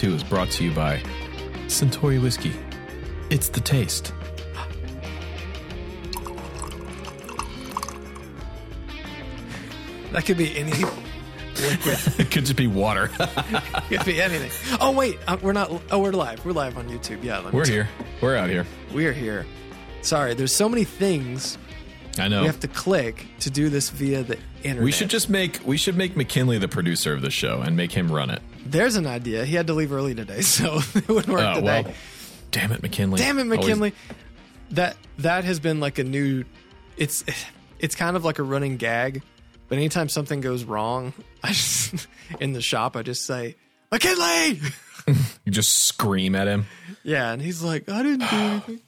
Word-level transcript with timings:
2 0.00 0.14
is 0.14 0.24
brought 0.24 0.50
to 0.50 0.64
you 0.64 0.70
by 0.72 1.02
Centauri 1.68 2.18
Whiskey. 2.18 2.54
It's 3.28 3.50
the 3.50 3.60
taste. 3.60 4.14
That 10.12 10.24
could 10.24 10.38
be 10.38 10.56
any 10.56 10.70
liquid. 11.60 11.98
It 12.18 12.30
could 12.30 12.46
just 12.46 12.56
be 12.56 12.66
water. 12.66 13.10
It 13.90 13.96
could 13.98 14.06
be 14.06 14.22
anything. 14.22 14.50
Oh 14.80 14.92
wait, 14.92 15.18
uh, 15.26 15.36
we're 15.42 15.52
not. 15.52 15.68
Oh, 15.90 15.98
we're 15.98 16.12
live. 16.12 16.44
We're 16.44 16.52
live 16.52 16.78
on 16.78 16.88
YouTube. 16.88 17.24
Yeah, 17.24 17.38
let 17.40 17.52
me 17.52 17.58
We're 17.58 17.64
check. 17.64 17.72
here. 17.74 17.88
We're 18.22 18.36
out 18.36 18.48
here. 18.48 18.64
We're 18.94 19.12
here. 19.12 19.44
Sorry, 20.02 20.32
there's 20.34 20.54
so 20.54 20.68
many 20.68 20.84
things 20.84 21.58
I 22.16 22.28
know. 22.28 22.42
we 22.42 22.46
have 22.46 22.60
to 22.60 22.68
click 22.68 23.26
to 23.40 23.50
do 23.50 23.68
this 23.68 23.90
via 23.90 24.22
the 24.22 24.38
internet. 24.62 24.84
We 24.84 24.92
should 24.92 25.10
just 25.10 25.28
make 25.28 25.60
we 25.66 25.76
should 25.76 25.96
make 25.96 26.16
McKinley 26.16 26.58
the 26.58 26.68
producer 26.68 27.12
of 27.12 27.20
the 27.22 27.30
show 27.30 27.60
and 27.62 27.76
make 27.76 27.90
him 27.90 28.12
run 28.12 28.30
it. 28.30 28.42
There's 28.66 28.96
an 28.96 29.06
idea. 29.06 29.44
He 29.44 29.54
had 29.56 29.66
to 29.68 29.74
leave 29.74 29.92
early 29.92 30.14
today, 30.14 30.40
so 30.42 30.80
it 30.94 31.08
wouldn't 31.08 31.28
work 31.28 31.40
Oh 31.42 31.54
today. 31.60 31.82
well. 31.84 31.94
Damn 32.50 32.72
it, 32.72 32.82
McKinley. 32.82 33.18
Damn 33.18 33.38
it, 33.38 33.42
Always- 33.42 33.58
McKinley. 33.60 33.92
That 34.72 34.96
that 35.18 35.44
has 35.44 35.58
been 35.60 35.80
like 35.80 35.98
a 35.98 36.04
new. 36.04 36.44
It's 36.96 37.24
it's 37.78 37.94
kind 37.96 38.16
of 38.16 38.24
like 38.24 38.38
a 38.38 38.42
running 38.42 38.76
gag, 38.76 39.22
but 39.68 39.78
anytime 39.78 40.08
something 40.08 40.40
goes 40.40 40.62
wrong, 40.64 41.12
I 41.42 41.48
just 41.48 42.06
in 42.38 42.52
the 42.52 42.60
shop 42.60 42.94
I 42.96 43.02
just 43.02 43.24
say 43.24 43.56
McKinley. 43.90 44.60
you 45.44 45.50
just 45.52 45.84
scream 45.84 46.34
at 46.36 46.46
him. 46.46 46.66
Yeah, 47.02 47.32
and 47.32 47.42
he's 47.42 47.62
like, 47.62 47.88
I 47.88 48.02
didn't 48.04 48.20
do 48.30 48.36
anything. 48.36 48.80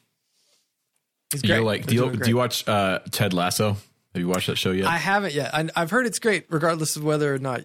He's 1.32 1.42
You're 1.44 1.56
great. 1.58 1.66
like, 1.66 1.86
do 1.86 1.94
you, 1.94 2.10
do 2.16 2.28
you 2.28 2.36
watch 2.36 2.68
uh, 2.68 2.98
Ted 3.10 3.32
Lasso? 3.32 3.70
Have 3.70 4.20
you 4.20 4.28
watched 4.28 4.48
that 4.48 4.58
show 4.58 4.70
yet? 4.70 4.86
I 4.86 4.98
haven't 4.98 5.32
yet. 5.32 5.54
I, 5.54 5.66
I've 5.74 5.90
heard 5.90 6.04
it's 6.06 6.18
great, 6.18 6.44
regardless 6.50 6.96
of 6.96 7.04
whether 7.04 7.34
or 7.34 7.38
not. 7.38 7.62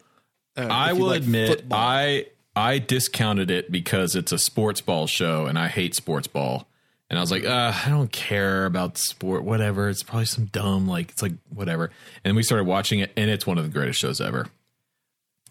Uh, 0.57 0.67
I 0.69 0.93
will 0.93 1.07
like 1.07 1.21
admit, 1.21 1.49
football. 1.49 1.79
I 1.79 2.25
I 2.55 2.79
discounted 2.79 3.51
it 3.51 3.71
because 3.71 4.15
it's 4.15 4.31
a 4.31 4.39
sports 4.39 4.81
ball 4.81 5.05
show, 5.07 5.45
and 5.45 5.57
I 5.59 5.67
hate 5.67 5.93
sports 5.95 6.27
ball. 6.27 6.67
And 7.09 7.17
I 7.17 7.21
was 7.21 7.31
like, 7.31 7.45
uh, 7.45 7.71
I 7.85 7.89
don't 7.89 8.11
care 8.11 8.65
about 8.65 8.97
sport, 8.97 9.43
whatever. 9.45 9.87
It's 9.87 10.03
probably 10.03 10.25
some 10.25 10.45
dumb, 10.45 10.87
like 10.87 11.11
it's 11.11 11.21
like 11.21 11.33
whatever. 11.53 11.91
And 12.25 12.35
we 12.35 12.43
started 12.43 12.65
watching 12.65 12.99
it, 12.99 13.11
and 13.15 13.29
it's 13.29 13.45
one 13.47 13.57
of 13.57 13.63
the 13.63 13.69
greatest 13.69 13.99
shows 13.99 14.19
ever. 14.19 14.47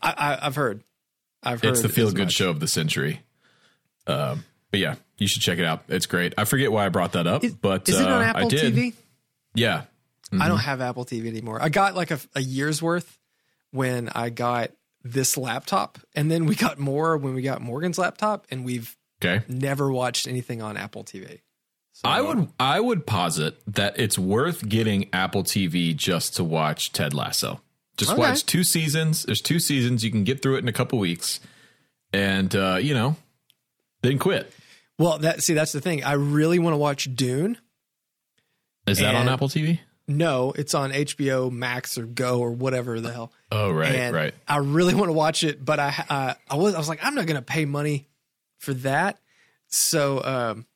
I, 0.02 0.10
I, 0.40 0.46
I've 0.46 0.56
heard. 0.56 0.82
I've 1.42 1.62
heard 1.62 1.70
It's 1.70 1.82
the 1.82 1.88
feel 1.88 2.10
good 2.10 2.24
much. 2.24 2.32
show 2.34 2.50
of 2.50 2.60
the 2.60 2.68
century. 2.68 3.20
Um, 4.06 4.44
but 4.70 4.80
yeah, 4.80 4.96
you 5.16 5.28
should 5.28 5.40
check 5.42 5.58
it 5.58 5.64
out. 5.64 5.84
It's 5.88 6.06
great. 6.06 6.34
I 6.36 6.44
forget 6.44 6.70
why 6.72 6.84
I 6.84 6.88
brought 6.90 7.12
that 7.12 7.26
up, 7.26 7.42
Is, 7.44 7.54
but 7.54 7.88
is 7.88 7.98
it 8.00 8.06
uh, 8.06 8.14
on 8.14 8.22
I 8.36 8.44
did. 8.48 8.74
TV? 8.74 8.92
Yeah, 9.54 9.84
I 10.38 10.48
don't 10.48 10.58
have 10.58 10.80
Apple 10.82 11.06
TV 11.06 11.26
anymore. 11.28 11.62
I 11.62 11.68
got 11.70 11.94
like 11.94 12.10
a, 12.10 12.18
a 12.34 12.40
year's 12.40 12.82
worth 12.82 13.18
when 13.70 14.10
I 14.10 14.28
got 14.28 14.72
this 15.12 15.36
laptop, 15.36 15.98
and 16.14 16.30
then 16.30 16.46
we 16.46 16.54
got 16.54 16.78
more 16.78 17.16
when 17.16 17.34
we 17.34 17.42
got 17.42 17.60
Morgan's 17.60 17.98
laptop, 17.98 18.46
and 18.50 18.64
we've 18.64 18.96
okay. 19.22 19.44
never 19.48 19.90
watched 19.90 20.26
anything 20.26 20.62
on 20.62 20.76
Apple 20.76 21.04
TV. 21.04 21.40
So, 21.92 22.02
I 22.04 22.20
would 22.20 22.48
I 22.60 22.78
would 22.80 23.06
posit 23.06 23.56
that 23.66 23.98
it's 23.98 24.18
worth 24.18 24.68
getting 24.68 25.08
Apple 25.14 25.42
TV 25.44 25.96
just 25.96 26.36
to 26.36 26.44
watch 26.44 26.92
Ted 26.92 27.14
Lasso. 27.14 27.62
Just 27.96 28.10
Okay. 28.12 28.20
watch 28.20 28.44
two 28.44 28.62
seasons. 28.64 29.22
There's 29.22 29.40
two 29.40 29.58
seasons. 29.58 30.04
You 30.04 30.10
can 30.10 30.22
get 30.22 30.42
through 30.42 30.56
it 30.56 30.58
in 30.58 30.68
a 30.68 30.72
couple 30.72 30.98
weeks, 30.98 31.40
and 32.12 32.54
uh, 32.54 32.78
you 32.82 32.92
know, 32.92 33.16
then 34.02 34.18
quit. 34.18 34.52
Well, 34.98 35.18
that 35.20 35.42
see, 35.42 35.54
that's 35.54 35.72
the 35.72 35.80
thing. 35.80 36.04
I 36.04 36.12
really 36.12 36.58
want 36.58 36.74
to 36.74 36.78
watch 36.78 37.08
Dune. 37.14 37.56
Is 38.86 38.98
that 38.98 39.14
on 39.14 39.28
Apple 39.28 39.48
TV? 39.48 39.80
No, 40.08 40.52
it's 40.52 40.74
on 40.74 40.92
HBO 40.92 41.50
Max 41.50 41.98
or 41.98 42.06
Go 42.06 42.38
or 42.40 42.52
whatever 42.52 43.00
the 43.00 43.12
hell. 43.12 43.32
Oh 43.50 43.72
right, 43.72 43.92
and 43.92 44.14
right. 44.14 44.34
I 44.46 44.58
really 44.58 44.94
want 44.94 45.08
to 45.08 45.12
watch 45.12 45.42
it, 45.42 45.64
but 45.64 45.80
I 45.80 46.04
uh, 46.08 46.34
I 46.48 46.56
was 46.56 46.74
I 46.74 46.78
was 46.78 46.88
like 46.88 47.04
I'm 47.04 47.14
not 47.14 47.26
going 47.26 47.36
to 47.36 47.42
pay 47.42 47.64
money 47.64 48.08
for 48.58 48.72
that. 48.74 49.18
So 49.66 50.22
um, 50.22 50.66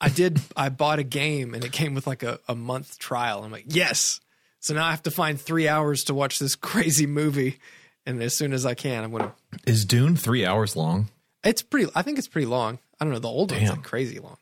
I 0.00 0.10
did. 0.10 0.40
I 0.56 0.68
bought 0.68 0.98
a 0.98 1.04
game 1.04 1.54
and 1.54 1.64
it 1.64 1.72
came 1.72 1.94
with 1.94 2.06
like 2.06 2.22
a, 2.22 2.38
a 2.48 2.54
month 2.54 2.98
trial. 2.98 3.44
I'm 3.44 3.50
like 3.52 3.64
yes. 3.66 4.20
So 4.60 4.74
now 4.74 4.86
I 4.86 4.90
have 4.90 5.04
to 5.04 5.10
find 5.10 5.40
three 5.40 5.68
hours 5.68 6.04
to 6.04 6.14
watch 6.14 6.38
this 6.38 6.54
crazy 6.56 7.06
movie, 7.06 7.58
and 8.04 8.22
as 8.22 8.36
soon 8.36 8.52
as 8.52 8.66
I 8.66 8.74
can, 8.74 9.04
I'm 9.04 9.12
gonna. 9.12 9.32
Is 9.66 9.86
Dune 9.86 10.16
three 10.16 10.44
hours 10.44 10.76
long? 10.76 11.08
It's 11.44 11.62
pretty. 11.62 11.90
I 11.94 12.02
think 12.02 12.18
it's 12.18 12.28
pretty 12.28 12.46
long. 12.46 12.78
I 13.00 13.04
don't 13.04 13.14
know. 13.14 13.20
The 13.20 13.28
old 13.28 13.52
one's 13.52 13.70
like 13.70 13.82
crazy 13.84 14.18
long. 14.18 14.36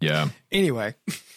Yeah. 0.00 0.28
Anyway, 0.50 0.94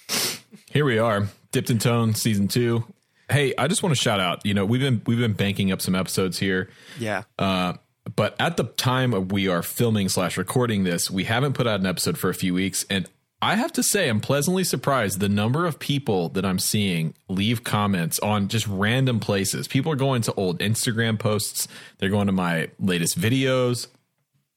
Here 0.75 0.83
we 0.83 0.99
are, 0.99 1.29
dipped 1.53 1.69
in 1.69 1.79
tone, 1.79 2.15
season 2.15 2.49
two. 2.49 2.83
Hey, 3.31 3.53
I 3.57 3.69
just 3.69 3.81
want 3.81 3.95
to 3.95 4.01
shout 4.01 4.19
out. 4.19 4.45
You 4.45 4.53
know, 4.53 4.65
we've 4.65 4.81
been 4.81 5.01
we've 5.05 5.17
been 5.17 5.31
banking 5.31 5.71
up 5.71 5.81
some 5.81 5.95
episodes 5.95 6.37
here. 6.37 6.69
yeah. 6.99 7.23
Uh, 7.39 7.75
but 8.13 8.35
at 8.41 8.57
the 8.57 8.65
time 8.65 9.13
of 9.13 9.31
we 9.31 9.47
are 9.47 9.63
filming 9.63 10.09
slash 10.09 10.35
recording 10.37 10.83
this, 10.83 11.09
we 11.09 11.23
haven't 11.23 11.53
put 11.53 11.65
out 11.65 11.79
an 11.79 11.85
episode 11.85 12.17
for 12.17 12.29
a 12.29 12.33
few 12.33 12.53
weeks, 12.53 12.85
and 12.89 13.09
I 13.41 13.55
have 13.55 13.71
to 13.71 13.83
say 13.83 14.09
I'm 14.09 14.19
pleasantly 14.19 14.65
surprised 14.65 15.21
the 15.21 15.29
number 15.29 15.65
of 15.65 15.79
people 15.79 16.27
that 16.29 16.43
I'm 16.43 16.59
seeing 16.59 17.13
leave 17.29 17.63
comments 17.63 18.19
on 18.19 18.49
just 18.49 18.67
random 18.67 19.21
places. 19.21 19.69
People 19.69 19.93
are 19.93 19.95
going 19.95 20.23
to 20.23 20.33
old 20.33 20.59
Instagram 20.59 21.17
posts. 21.17 21.69
They're 21.99 22.09
going 22.09 22.27
to 22.27 22.33
my 22.33 22.69
latest 22.81 23.17
videos. 23.17 23.87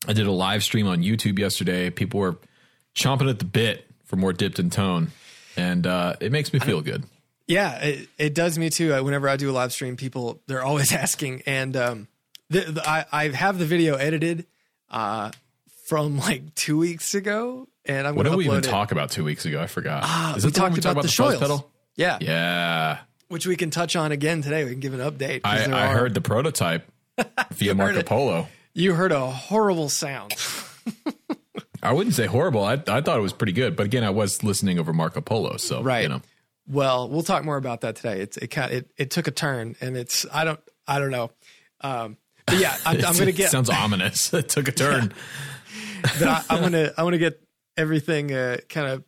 I 0.09 0.15
did 0.15 0.27
a 0.27 0.33
live 0.33 0.65
stream 0.65 0.89
on 0.89 1.01
YouTube 1.01 1.39
yesterday. 1.39 1.91
People 1.91 2.19
were 2.19 2.39
chomping 2.97 3.31
at 3.31 3.39
the 3.39 3.45
bit 3.45 3.85
for 4.05 4.17
more 4.17 4.33
dipped 4.33 4.59
in 4.59 4.69
tone, 4.69 5.13
and 5.59 5.87
uh, 5.87 6.15
it 6.21 6.33
makes 6.33 6.53
me 6.53 6.59
feel 6.59 6.81
good. 6.81 7.05
Yeah, 7.47 7.77
it, 7.79 8.09
it 8.19 8.35
does 8.35 8.59
me 8.59 8.69
too. 8.71 8.95
Uh, 8.95 9.03
Whenever 9.03 9.29
I 9.29 9.37
do 9.37 9.51
a 9.51 9.53
live 9.53 9.73
stream, 9.73 9.97
people 9.97 10.41
they're 10.47 10.63
always 10.63 10.93
asking, 11.05 11.43
and 11.47 11.77
um, 11.77 12.09
the, 12.51 12.61
the, 12.61 12.89
I 12.89 13.05
I 13.13 13.29
have 13.29 13.59
the 13.59 13.65
video 13.67 13.97
edited 13.97 14.47
uh, 14.91 15.31
from 15.87 16.19
like 16.19 16.55
two 16.55 16.77
weeks 16.79 17.15
ago, 17.15 17.67
and 17.87 18.07
I'm 18.07 18.15
going 18.15 18.25
to 18.27 18.31
upload 18.31 18.33
it. 18.33 18.37
What 18.37 18.37
did 18.37 18.37
we 18.39 18.45
even 18.45 18.59
it. 18.59 18.65
talk 18.65 18.93
about 18.93 19.11
two 19.11 19.25
weeks 19.25 19.45
ago? 19.47 19.61
I 19.63 19.67
forgot. 19.67 20.03
Ah, 20.05 20.37
Is 20.37 20.45
we 20.45 20.49
it 20.51 20.55
the 20.55 20.61
one 20.61 20.71
talked 20.71 20.77
we 20.77 20.83
talked 20.83 20.93
about 20.93 20.93
about 20.93 21.03
the 21.03 21.09
the 21.09 21.39
fuzz 21.39 21.39
pedal? 21.41 21.71
Yeah, 21.97 22.19
Yeah. 22.21 22.99
which 23.29 23.47
we 23.47 23.57
can 23.57 23.71
touch 23.71 23.97
on 23.97 24.13
again 24.13 24.43
today. 24.43 24.65
We 24.65 24.71
can 24.73 24.81
give 24.81 24.93
an 24.95 25.01
update. 25.01 25.41
I, 25.45 25.65
I 25.65 25.87
are- 25.89 25.97
heard 25.97 26.15
the 26.15 26.21
prototype 26.21 26.87
via 27.53 27.75
Marco 27.75 27.99
it. 28.01 28.07
Polo. 28.07 28.47
you 28.75 28.95
heard 28.95 29.11
a 29.13 29.27
horrible 29.27 29.89
sound. 29.89 30.35
I 31.83 31.93
wouldn't 31.93 32.15
say 32.15 32.27
horrible. 32.27 32.65
I, 32.65 32.75
I 32.75 33.01
thought 33.01 33.19
it 33.19 33.23
was 33.23 33.33
pretty 33.33 33.53
good, 33.53 33.77
but 33.77 33.87
again, 33.87 34.05
I 34.05 34.11
was 34.11 34.43
listening 34.43 34.79
over 34.79 34.93
Marco 34.93 35.21
Polo, 35.21 35.57
so 35.57 35.83
Right. 35.83 36.03
You 36.03 36.09
know, 36.09 36.23
Well, 36.69 37.09
we'll 37.09 37.23
talk 37.23 37.45
more 37.45 37.57
about 37.57 37.83
that 37.83 37.97
today. 37.97 38.21
It's 38.21 38.37
it 38.37 38.49
kind 38.49 38.73
it, 38.73 38.91
it 38.97 39.11
took 39.11 39.27
a 39.29 39.31
turn, 39.31 39.77
and 39.81 39.97
it's 39.97 40.27
I 40.33 40.45
don't 40.45 40.61
I 40.87 40.99
don't 40.99 41.11
know. 41.11 41.31
Um, 41.81 42.17
but 42.47 42.59
yeah, 42.59 42.77
I'm, 42.85 42.97
I'm 42.97 43.15
going 43.15 43.27
to 43.27 43.33
get 43.33 43.51
sounds 43.51 43.71
ominous. 43.71 44.33
it 44.35 44.49
took 44.49 44.69
a 44.69 44.73
turn. 44.73 45.13
but 46.03 46.23
I, 46.23 46.43
I'm 46.51 46.61
gonna 46.63 46.91
I'm 46.97 47.05
gonna 47.05 47.19
get 47.19 47.41
everything 47.77 48.33
uh, 48.33 48.59
kind 48.69 48.89
of 48.89 49.05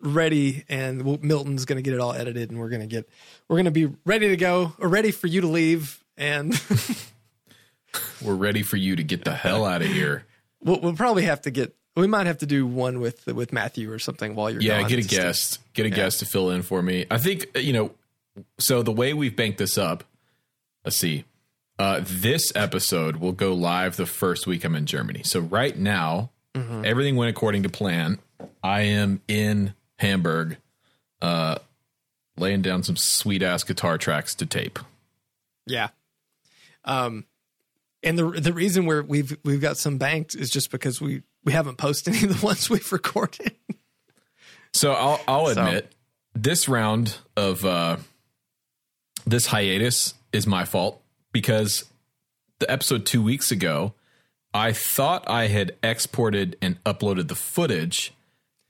ready, 0.00 0.64
and 0.68 1.02
we'll, 1.02 1.18
Milton's 1.22 1.64
gonna 1.64 1.82
get 1.82 1.94
it 1.94 2.00
all 2.00 2.12
edited, 2.12 2.50
and 2.50 2.58
we're 2.58 2.70
gonna 2.70 2.86
get 2.86 3.08
we're 3.48 3.56
gonna 3.56 3.70
be 3.70 3.90
ready 4.04 4.28
to 4.28 4.36
go, 4.36 4.74
or 4.78 4.88
ready 4.88 5.10
for 5.10 5.26
you 5.26 5.40
to 5.42 5.46
leave, 5.46 6.02
and 6.16 6.60
We're 8.22 8.34
ready 8.34 8.62
for 8.62 8.76
you 8.76 8.96
to 8.96 9.02
get 9.02 9.24
the 9.24 9.34
hell 9.34 9.64
out 9.64 9.82
of 9.82 9.88
here. 9.88 10.24
we'll, 10.62 10.80
we'll 10.80 10.94
probably 10.94 11.24
have 11.24 11.40
to 11.42 11.50
get 11.50 11.74
we 11.96 12.06
might 12.06 12.26
have 12.26 12.38
to 12.38 12.46
do 12.46 12.66
one 12.66 13.00
with 13.00 13.26
with 13.26 13.52
Matthew 13.52 13.90
or 13.92 13.98
something 13.98 14.34
while 14.34 14.50
you're 14.50 14.62
Yeah, 14.62 14.80
gone 14.80 14.88
get 14.90 14.98
a 15.04 15.08
guest. 15.08 15.58
Get 15.74 15.86
a 15.86 15.90
guest 15.90 16.20
to 16.20 16.26
fill 16.26 16.50
in 16.50 16.62
for 16.62 16.82
me. 16.82 17.06
I 17.10 17.18
think 17.18 17.46
you 17.56 17.72
know. 17.72 17.90
So 18.58 18.82
the 18.82 18.92
way 18.92 19.12
we've 19.12 19.34
banked 19.34 19.58
this 19.58 19.76
up, 19.76 20.04
let's 20.84 20.96
see. 20.96 21.24
Uh, 21.78 22.00
this 22.04 22.52
episode 22.54 23.16
will 23.16 23.32
go 23.32 23.52
live 23.54 23.96
the 23.96 24.06
first 24.06 24.46
week 24.46 24.64
I'm 24.64 24.74
in 24.76 24.86
Germany. 24.86 25.22
So 25.24 25.40
right 25.40 25.76
now, 25.76 26.30
Mm-hmm. 26.54 26.84
everything 26.84 27.14
went 27.14 27.30
according 27.30 27.62
to 27.62 27.68
plan. 27.68 28.18
I 28.60 28.80
am 28.82 29.20
in 29.28 29.72
Hamburg, 30.00 30.56
uh, 31.22 31.58
laying 32.36 32.60
down 32.60 32.82
some 32.82 32.96
sweet 32.96 33.40
ass 33.42 33.62
guitar 33.62 33.98
tracks 33.98 34.34
to 34.34 34.46
tape. 34.46 34.80
Yeah. 35.64 35.90
Um, 36.84 37.24
and 38.02 38.18
the 38.18 38.30
the 38.30 38.52
reason 38.52 38.84
we're 38.86 39.02
we've 39.02 39.36
we've 39.44 39.60
got 39.60 39.76
some 39.76 39.96
banked 39.96 40.34
is 40.34 40.50
just 40.50 40.72
because 40.72 41.00
we 41.00 41.22
we 41.44 41.52
haven't 41.52 41.76
posted 41.76 42.14
any 42.14 42.24
of 42.24 42.40
the 42.40 42.46
ones 42.46 42.68
we've 42.70 42.90
recorded. 42.92 43.52
So 44.72 44.92
I'll 44.92 45.20
I'll 45.26 45.46
So- 45.54 45.62
admit 45.64 45.92
this 46.34 46.68
round 46.68 47.16
of 47.36 47.64
uh, 47.64 47.96
this 49.26 49.46
hiatus 49.46 50.14
is 50.32 50.46
my 50.46 50.64
fault 50.64 51.02
because 51.32 51.84
the 52.58 52.70
episode 52.70 53.04
two 53.06 53.22
weeks 53.22 53.50
ago, 53.50 53.94
I 54.54 54.72
thought 54.72 55.28
I 55.28 55.46
had 55.48 55.76
exported 55.82 56.56
and 56.62 56.82
uploaded 56.84 57.28
the 57.28 57.34
footage, 57.34 58.12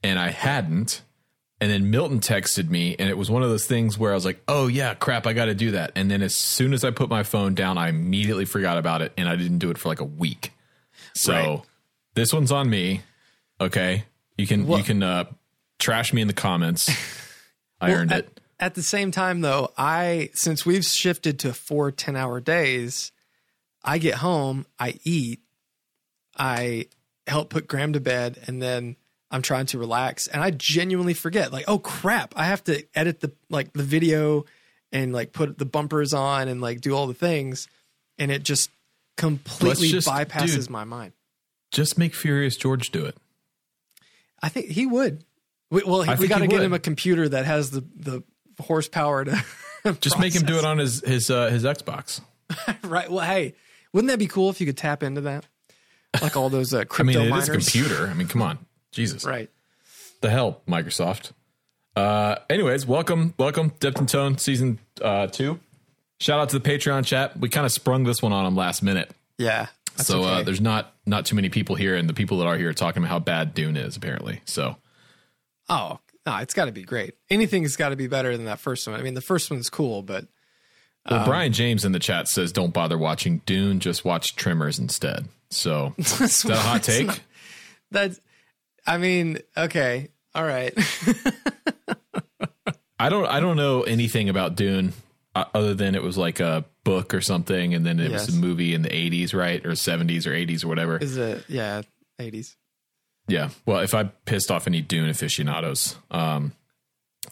and 0.03 0.17
I 0.19 0.29
hadn't. 0.29 1.01
And 1.59 1.69
then 1.69 1.91
Milton 1.91 2.19
texted 2.21 2.69
me, 2.69 2.95
and 2.97 3.07
it 3.07 3.17
was 3.17 3.29
one 3.29 3.43
of 3.43 3.49
those 3.49 3.67
things 3.67 3.95
where 3.97 4.11
I 4.11 4.15
was 4.15 4.25
like, 4.25 4.41
"Oh 4.47 4.65
yeah, 4.67 4.95
crap, 4.95 5.27
I 5.27 5.33
got 5.33 5.45
to 5.45 5.53
do 5.53 5.71
that." 5.71 5.91
And 5.95 6.09
then 6.09 6.23
as 6.23 6.33
soon 6.33 6.73
as 6.73 6.83
I 6.83 6.89
put 6.89 7.09
my 7.09 7.21
phone 7.21 7.53
down, 7.53 7.77
I 7.77 7.89
immediately 7.89 8.45
forgot 8.45 8.79
about 8.79 9.03
it, 9.03 9.13
and 9.17 9.29
I 9.29 9.35
didn't 9.35 9.59
do 9.59 9.69
it 9.69 9.77
for 9.77 9.89
like 9.89 9.99
a 10.01 10.05
week. 10.05 10.53
So 11.13 11.33
Right. 11.33 11.61
This 12.15 12.33
one's 12.33 12.51
on 12.51 12.69
me. 12.69 13.01
Okay, 13.59 14.05
you 14.37 14.47
can 14.47 14.67
you 14.69 14.83
can 14.83 15.03
uh, 15.03 15.25
trash 15.79 16.13
me 16.13 16.21
in 16.21 16.27
the 16.27 16.33
comments. 16.33 16.89
I 17.81 17.93
earned 17.93 18.11
at, 18.11 18.19
it. 18.19 18.39
At 18.59 18.75
the 18.75 18.83
same 18.83 19.11
time, 19.11 19.41
though, 19.41 19.71
I 19.77 20.29
since 20.33 20.65
we've 20.65 20.85
shifted 20.85 21.39
to 21.39 21.53
four 21.53 21.91
10 21.91 22.15
hour 22.15 22.39
days, 22.39 23.11
I 23.83 23.97
get 23.97 24.15
home, 24.15 24.65
I 24.79 24.99
eat, 25.03 25.41
I 26.37 26.87
help 27.27 27.49
put 27.49 27.67
Graham 27.67 27.93
to 27.93 27.99
bed, 27.99 28.39
and 28.47 28.61
then 28.61 28.95
I'm 29.31 29.41
trying 29.41 29.65
to 29.67 29.79
relax, 29.79 30.27
and 30.27 30.43
I 30.43 30.51
genuinely 30.51 31.13
forget. 31.13 31.51
Like, 31.51 31.65
oh 31.67 31.79
crap, 31.79 32.33
I 32.35 32.45
have 32.45 32.63
to 32.65 32.83
edit 32.93 33.21
the 33.21 33.31
like 33.49 33.73
the 33.73 33.83
video 33.83 34.45
and 34.91 35.13
like 35.13 35.33
put 35.33 35.57
the 35.57 35.65
bumpers 35.65 36.13
on 36.13 36.47
and 36.47 36.61
like 36.61 36.81
do 36.81 36.95
all 36.95 37.07
the 37.07 37.13
things, 37.13 37.67
and 38.17 38.31
it 38.31 38.43
just 38.43 38.69
completely 39.17 39.87
just- 39.87 40.07
bypasses 40.07 40.55
dude. 40.55 40.69
my 40.69 40.83
mind. 40.83 41.13
Just 41.71 41.97
make 41.97 42.13
Furious 42.13 42.55
George 42.57 42.91
do 42.91 43.05
it. 43.05 43.15
I 44.41 44.49
think 44.49 44.67
he 44.67 44.85
would. 44.85 45.23
We, 45.69 45.83
well, 45.83 46.01
I 46.09 46.15
we 46.15 46.27
got 46.27 46.39
to 46.39 46.47
get 46.47 46.57
would. 46.57 46.65
him 46.65 46.73
a 46.73 46.79
computer 46.79 47.29
that 47.29 47.45
has 47.45 47.71
the 47.71 47.81
the 47.95 48.23
horsepower 48.59 49.25
to 49.25 49.43
Just 50.01 50.19
make 50.19 50.33
him 50.35 50.43
do 50.43 50.57
it 50.57 50.65
on 50.65 50.77
his 50.77 51.01
his 51.01 51.29
uh, 51.31 51.49
his 51.49 51.63
Xbox. 51.63 52.21
right. 52.83 53.09
Well, 53.09 53.25
hey, 53.25 53.55
wouldn't 53.93 54.09
that 54.11 54.19
be 54.19 54.27
cool 54.27 54.49
if 54.49 54.59
you 54.59 54.67
could 54.67 54.77
tap 54.77 55.01
into 55.03 55.21
that, 55.21 55.45
like 56.21 56.35
all 56.35 56.49
those 56.49 56.73
uh, 56.73 56.79
I 56.81 56.83
crypto 56.83 57.19
mean, 57.19 57.27
it 57.27 57.29
miners? 57.29 57.49
is 57.49 57.69
computer. 57.71 58.07
I 58.07 58.13
mean, 58.13 58.27
come 58.27 58.41
on, 58.41 58.59
Jesus, 58.91 59.23
Right. 59.25 59.49
the 60.21 60.29
hell, 60.29 60.61
Microsoft. 60.67 61.31
Uh, 61.95 62.35
anyways, 62.49 62.85
welcome, 62.85 63.33
welcome, 63.39 63.73
Dipped 63.79 63.99
in 63.99 64.05
Tone 64.05 64.37
season 64.37 64.79
uh, 65.01 65.27
two. 65.27 65.59
Shout 66.19 66.39
out 66.39 66.49
to 66.49 66.59
the 66.59 66.69
Patreon 66.69 67.05
chat. 67.05 67.37
We 67.39 67.49
kind 67.49 67.65
of 67.65 67.71
sprung 67.71 68.03
this 68.03 68.21
one 68.21 68.31
on 68.33 68.45
them 68.45 68.55
last 68.55 68.83
minute, 68.83 69.11
Yeah. 69.37 69.67
So 69.97 70.23
uh, 70.23 70.43
there's 70.43 70.61
not 70.61 70.93
not 71.11 71.27
too 71.27 71.35
many 71.35 71.49
people 71.49 71.75
here, 71.75 71.95
and 71.95 72.09
the 72.09 72.15
people 72.15 72.39
that 72.39 72.47
are 72.47 72.57
here 72.57 72.69
are 72.69 72.73
talking 72.73 73.03
about 73.03 73.11
how 73.11 73.19
bad 73.19 73.53
Dune 73.53 73.77
is 73.77 73.95
apparently. 73.95 74.41
So 74.45 74.77
oh 75.69 75.99
no, 76.25 76.37
it's 76.37 76.55
got 76.55 76.65
to 76.65 76.71
be 76.71 76.83
great. 76.83 77.13
Anything's 77.29 77.75
got 77.75 77.89
to 77.89 77.95
be 77.95 78.07
better 78.07 78.35
than 78.35 78.47
that 78.47 78.59
first 78.59 78.87
one. 78.87 78.99
I 78.99 79.03
mean, 79.03 79.13
the 79.13 79.21
first 79.21 79.51
one's 79.51 79.69
cool, 79.69 80.01
but 80.01 80.25
Well, 81.07 81.19
um, 81.19 81.25
Brian 81.25 81.53
James 81.53 81.85
in 81.85 81.91
the 81.91 81.99
chat 81.99 82.27
says, 82.27 82.51
"Don't 82.51 82.73
bother 82.73 82.97
watching 82.97 83.43
Dune. 83.45 83.79
Just 83.79 84.03
watch 84.03 84.35
Trimmers 84.35 84.79
instead." 84.79 85.27
So 85.51 85.93
is 85.97 86.41
that 86.43 86.51
a 86.51 86.57
hot 86.57 86.83
take? 86.83 87.21
that's. 87.91 88.19
I 88.87 88.97
mean, 88.97 89.37
okay, 89.55 90.07
all 90.33 90.43
right. 90.43 90.73
I 92.99 93.09
don't. 93.09 93.27
I 93.27 93.39
don't 93.39 93.57
know 93.57 93.83
anything 93.83 94.29
about 94.29 94.55
Dune 94.55 94.93
other 95.35 95.73
than 95.73 95.95
it 95.95 96.03
was 96.03 96.17
like 96.17 96.39
a 96.39 96.65
book 96.83 97.13
or 97.13 97.21
something, 97.21 97.73
and 97.73 97.85
then 97.85 97.99
it 97.99 98.11
was 98.11 98.29
a 98.29 98.39
movie 98.39 98.73
in 98.73 98.81
the 98.81 98.89
'80s, 98.89 99.33
right, 99.33 99.65
or 99.65 99.71
'70s 99.71 100.25
or 100.25 100.31
'80s 100.31 100.63
or 100.63 100.67
whatever. 100.67 100.97
Is 100.97 101.17
it? 101.17 101.45
Yeah, 101.47 101.81
eighties. 102.19 102.55
Yeah. 103.27 103.49
Well, 103.65 103.79
if 103.79 103.93
I 103.93 104.03
pissed 104.03 104.51
off 104.51 104.67
any 104.67 104.81
Dune 104.81 105.09
aficionados, 105.09 105.95
um, 106.09 106.53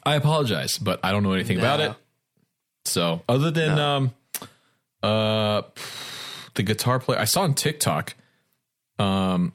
I 0.03 0.15
apologize, 0.15 0.77
but 0.77 0.99
I 1.03 1.11
don't 1.11 1.23
know 1.23 1.33
anything 1.33 1.57
about 1.57 1.79
it. 1.79 1.93
So, 2.85 3.21
other 3.27 3.51
than 3.51 3.77
um, 3.77 4.13
uh, 5.03 5.63
the 6.55 6.63
guitar 6.63 6.99
player, 6.99 7.19
I 7.19 7.25
saw 7.25 7.41
on 7.41 7.53
TikTok, 7.53 8.15
um, 8.97 9.53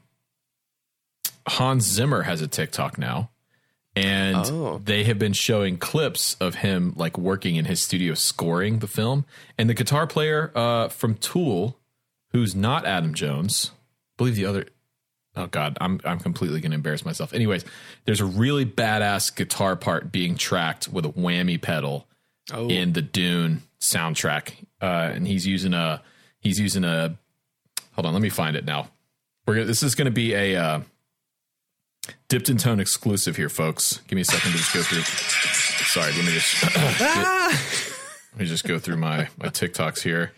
Hans 1.47 1.83
Zimmer 1.85 2.23
has 2.23 2.41
a 2.41 2.47
TikTok 2.47 2.97
now, 2.97 3.31
and 3.95 4.35
Oh. 4.37 4.81
they 4.83 5.03
have 5.05 5.17
been 5.17 5.33
showing 5.33 5.77
clips 5.77 6.35
of 6.41 6.55
him 6.55 6.93
like 6.95 7.17
working 7.17 7.55
in 7.55 7.65
his 7.65 7.81
studio 7.81 8.13
scoring 8.13 8.79
the 8.79 8.87
film. 8.87 9.25
And 9.57 9.69
the 9.69 9.73
guitar 9.73 10.05
player 10.07 10.51
uh, 10.55 10.89
from 10.89 11.15
Tool, 11.15 11.79
who's 12.31 12.55
not 12.55 12.85
Adam 12.85 13.13
Jones, 13.13 13.71
I 13.73 13.77
believe 14.17 14.35
the 14.35 14.45
other. 14.45 14.65
Oh 15.37 15.47
God, 15.47 15.77
I'm 15.81 15.99
I'm 16.05 16.19
completely 16.19 16.61
gonna 16.61 16.75
embarrass 16.75 17.03
myself. 17.05 17.33
Anyways, 17.33 17.65
there's 18.05 18.21
a 18.21 18.25
really 18.25 18.65
badass 18.65 19.35
guitar 19.35 19.75
part 19.75 20.11
being 20.11 20.35
tracked 20.35 20.87
with 20.87 21.05
a 21.05 21.09
whammy 21.09 21.61
pedal 21.61 22.07
Oh, 22.53 22.69
in 22.69 22.93
the 22.93 23.01
Dune 23.01 23.63
soundtrack, 23.81 24.53
uh, 24.81 25.11
and 25.13 25.27
he's 25.27 25.45
using 25.47 25.73
a 25.73 26.01
he's 26.39 26.59
using 26.59 26.83
a. 26.85 27.17
Hold 27.93 28.05
on, 28.05 28.13
let 28.13 28.21
me 28.21 28.29
find 28.29 28.55
it 28.55 28.65
now. 28.65 28.89
We're 29.47 29.55
gonna, 29.55 29.65
this 29.65 29.83
is 29.83 29.95
going 29.95 30.05
to 30.05 30.11
be 30.11 30.33
a 30.33 30.55
uh, 30.55 30.79
dipped 32.27 32.49
in 32.49 32.57
tone 32.57 32.79
exclusive 32.79 33.35
here, 33.35 33.49
folks. 33.49 33.97
Give 34.07 34.15
me 34.15 34.21
a 34.21 34.25
second 34.25 34.51
to 34.51 34.57
just 34.57 34.73
go 34.73 34.81
through. 34.81 35.01
Sorry, 35.85 36.11
let 36.13 36.25
me 36.25 36.31
just 36.31 36.63
let 38.33 38.39
me 38.39 38.45
just 38.45 38.63
go 38.65 38.79
through 38.79 38.97
my 38.97 39.27
my 39.37 39.47
TikToks 39.49 40.01
here. 40.01 40.31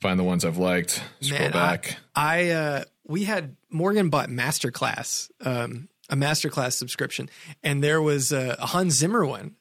Find 0.00 0.18
the 0.18 0.24
ones 0.24 0.44
I've 0.44 0.58
liked. 0.58 1.02
Scroll 1.20 1.40
Man, 1.40 1.52
back. 1.52 1.96
I 2.14 2.50
uh 2.50 2.84
we 3.06 3.24
had 3.24 3.56
Morgan 3.70 4.10
bought 4.10 4.28
Masterclass, 4.28 5.30
um, 5.44 5.88
a 6.08 6.16
Masterclass 6.16 6.72
subscription, 6.74 7.28
and 7.62 7.82
there 7.82 8.00
was 8.00 8.32
a, 8.32 8.56
a 8.58 8.66
Hans 8.66 8.94
Zimmer 8.98 9.24
one. 9.26 9.56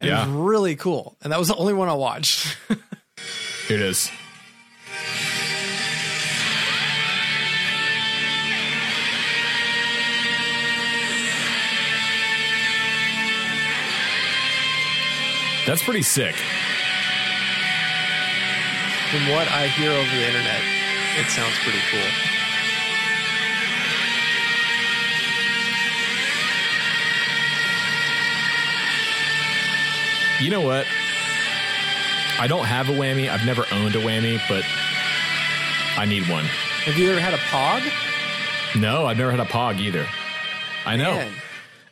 And 0.00 0.08
It 0.10 0.12
Yeah. 0.12 0.26
was 0.26 0.34
really 0.34 0.76
cool, 0.76 1.16
and 1.22 1.32
that 1.32 1.38
was 1.38 1.48
the 1.48 1.56
only 1.56 1.74
one 1.74 1.88
I 1.88 1.94
watched. 1.94 2.56
Here 2.68 3.76
it 3.76 3.80
is. 3.80 4.10
That's 15.68 15.82
pretty 15.82 16.00
sick. 16.00 16.34
From 19.10 19.28
what 19.28 19.48
I 19.48 19.68
hear 19.76 19.90
over 19.90 20.08
the 20.08 20.26
internet, 20.26 20.62
it 21.18 21.26
sounds 21.28 21.58
pretty 21.58 21.80
cool. 21.90 22.00
You 30.40 30.48
know 30.48 30.62
what? 30.62 30.86
I 32.40 32.46
don't 32.48 32.64
have 32.64 32.88
a 32.88 32.92
whammy. 32.92 33.28
I've 33.28 33.44
never 33.44 33.66
owned 33.70 33.94
a 33.94 33.98
whammy, 33.98 34.40
but 34.48 34.64
I 35.98 36.06
need 36.06 36.26
one. 36.30 36.44
Have 36.44 36.96
you 36.96 37.10
ever 37.10 37.20
had 37.20 37.34
a 37.34 37.38
Pog? 37.52 37.82
No, 38.80 39.04
I've 39.04 39.18
never 39.18 39.32
had 39.32 39.40
a 39.40 39.44
pog 39.44 39.80
either. 39.80 40.06
I 40.86 40.96
know. 40.96 41.12
Man. 41.12 41.32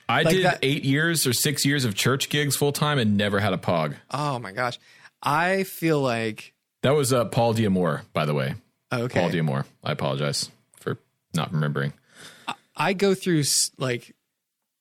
I 0.08 0.22
Like 0.22 0.34
did 0.34 0.44
that- 0.44 0.58
eight 0.62 0.84
years 0.84 1.26
or 1.26 1.32
six 1.32 1.64
years 1.64 1.84
of 1.84 1.94
church 1.94 2.28
gigs 2.28 2.56
full 2.56 2.72
time 2.72 2.98
and 2.98 3.16
never 3.16 3.40
had 3.40 3.52
a 3.52 3.58
pog. 3.58 3.94
Oh 4.10 4.38
my 4.38 4.52
gosh, 4.52 4.78
I 5.22 5.64
feel 5.64 6.00
like 6.00 6.54
That 6.82 6.94
was 6.94 7.12
uh, 7.12 7.24
Paul 7.26 7.54
Diamore, 7.54 8.02
by 8.12 8.24
the 8.26 8.34
way. 8.34 8.54
okay. 8.92 9.20
Paul 9.20 9.30
Diamore. 9.30 9.64
I 9.82 9.92
apologize 9.92 10.50
for 10.78 10.98
not 11.34 11.52
remembering. 11.52 11.92
I 12.76 12.92
go 12.92 13.14
through 13.14 13.42
like 13.78 14.14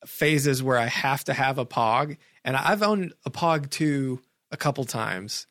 phases 0.05 0.61
where 0.61 0.77
I 0.77 0.85
have 0.85 1.23
to 1.25 1.33
have 1.33 1.57
a 1.57 1.65
Pog, 1.65 2.17
and 2.43 2.55
I've 2.55 2.83
owned 2.83 3.13
a 3.25 3.31
Pog 3.31 3.69
two 3.69 4.21
a 4.51 4.57
couple 4.57 4.83
times, 4.85 5.47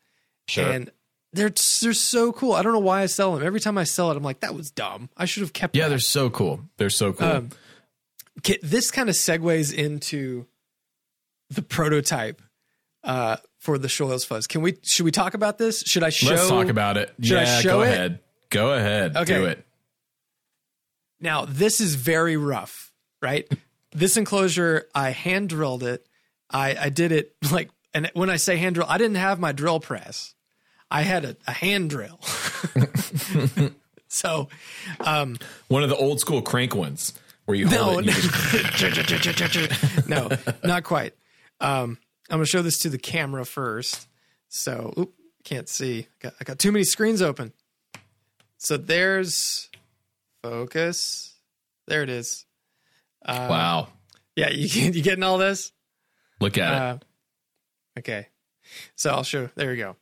Sure. 0.47 0.71
and 0.71 0.91
they're 1.33 1.53
they're 1.81 1.93
so 1.95 2.33
cool. 2.33 2.53
I 2.53 2.63
don't 2.63 2.73
know 2.73 2.79
why 2.79 3.03
I 3.03 3.07
sell 3.07 3.35
them. 3.35 3.45
Every 3.45 3.61
time 3.61 3.77
I 3.77 3.85
sell 3.85 4.11
it, 4.13 4.17
I'm 4.17 4.23
like, 4.23 4.41
that 4.41 4.55
was 4.55 4.71
dumb. 4.71 5.09
I 5.17 5.25
should 5.25 5.41
have 5.41 5.53
kept. 5.53 5.75
yeah, 5.75 5.85
that. 5.85 5.89
they're 5.91 5.99
so 5.99 6.31
cool. 6.31 6.61
They're 6.77 6.91
so 6.91 7.13
cool. 7.13 7.27
Um, 7.29 7.51
Ki- 8.43 8.59
this 8.63 8.91
kind 8.91 9.09
of 9.09 9.15
segues 9.15 9.73
into 9.73 10.47
the 11.51 11.63
prototype 11.63 12.43
uh, 13.03 13.37
for 13.59 13.79
the 13.79 13.89
Shoyles 13.89 14.27
Fuzz. 14.27 14.47
Can 14.47 14.63
we? 14.63 14.77
Should 14.83 15.05
we 15.05 15.11
talk 15.11 15.35
about 15.35 15.59
this? 15.59 15.83
Should 15.83 16.03
I 16.03 16.11
show? 16.11 16.31
Let's 16.31 16.49
talk 16.49 16.69
about 16.69 16.97
it. 16.97 17.13
Should 17.23 17.39
I 17.39 17.43
yeah, 17.43 17.61
show 17.61 17.71
go 17.71 17.83
it? 17.83 17.89
ahead. 17.89 18.21
Go 18.51 18.73
ahead. 18.73 19.17
Okay. 19.17 19.35
Do 19.35 19.45
it. 19.47 19.67
Now, 21.21 21.45
this 21.45 21.81
is 21.81 21.95
very 21.95 22.37
rough, 22.37 22.93
right? 23.23 23.51
this 23.95 24.17
enclosure, 24.17 24.89
I 24.95 25.11
hand 25.11 25.49
drilled 25.49 25.83
it. 25.83 26.07
I, 26.51 26.77
I 26.79 26.89
did 26.91 27.13
it 27.13 27.35
like, 27.51 27.71
and 27.95 28.11
when 28.15 28.29
I 28.29 28.37
say 28.37 28.57
hand 28.57 28.75
drill, 28.75 28.87
I 28.89 28.99
didn't 28.99 29.17
have 29.17 29.41
my 29.41 29.53
drill 29.53 29.81
press. 29.81 30.35
I 30.91 31.03
had 31.03 31.25
a, 31.25 31.37
a 31.47 31.53
hand 31.53 31.91
drill. 31.91 32.21
so, 34.09 34.49
um, 35.01 35.39
One 35.69 35.83
of 35.83 35.89
the 35.89 35.97
old 35.97 36.21
school 36.21 36.43
crank 36.43 36.75
ones 36.75 37.15
where 37.45 37.57
you 37.57 37.67
no, 37.67 37.99
you 37.99 38.11
just, 38.13 40.09
no, 40.09 40.31
not 40.63 40.85
quite. 40.85 41.15
Um, 41.61 41.99
I'm 42.31 42.39
going 42.39 42.45
to 42.45 42.51
show 42.51 42.63
this 42.63 42.79
to 42.81 42.89
the 42.89 42.99
camera 42.99 43.45
first. 43.45 44.09
So, 44.49 44.95
oop, 44.99 45.15
can't 45.45 45.69
see. 45.69 46.09
Got, 46.21 46.35
I 46.41 46.45
got 46.45 46.59
too 46.59 46.73
many 46.73 46.85
screens 46.85 47.21
open. 47.21 47.53
So 48.59 48.77
there's 48.79 49.69
focus. 50.43 51.35
There 51.87 52.03
it 52.03 52.09
is. 52.09 52.47
Uh, 53.25 53.47
wow. 53.51 53.89
Yeah, 54.37 54.51
you 54.51 54.67
you 54.91 55.03
getting 55.03 55.23
all 55.23 55.39
this? 55.39 55.71
Look 56.41 56.57
at 56.59 56.73
it. 56.73 56.79
Uh, 56.79 56.99
okay. 57.99 58.29
So 58.97 59.11
I'll 59.11 59.23
show. 59.23 59.51
There 59.55 59.71
we 59.71 59.77
go. 59.77 59.97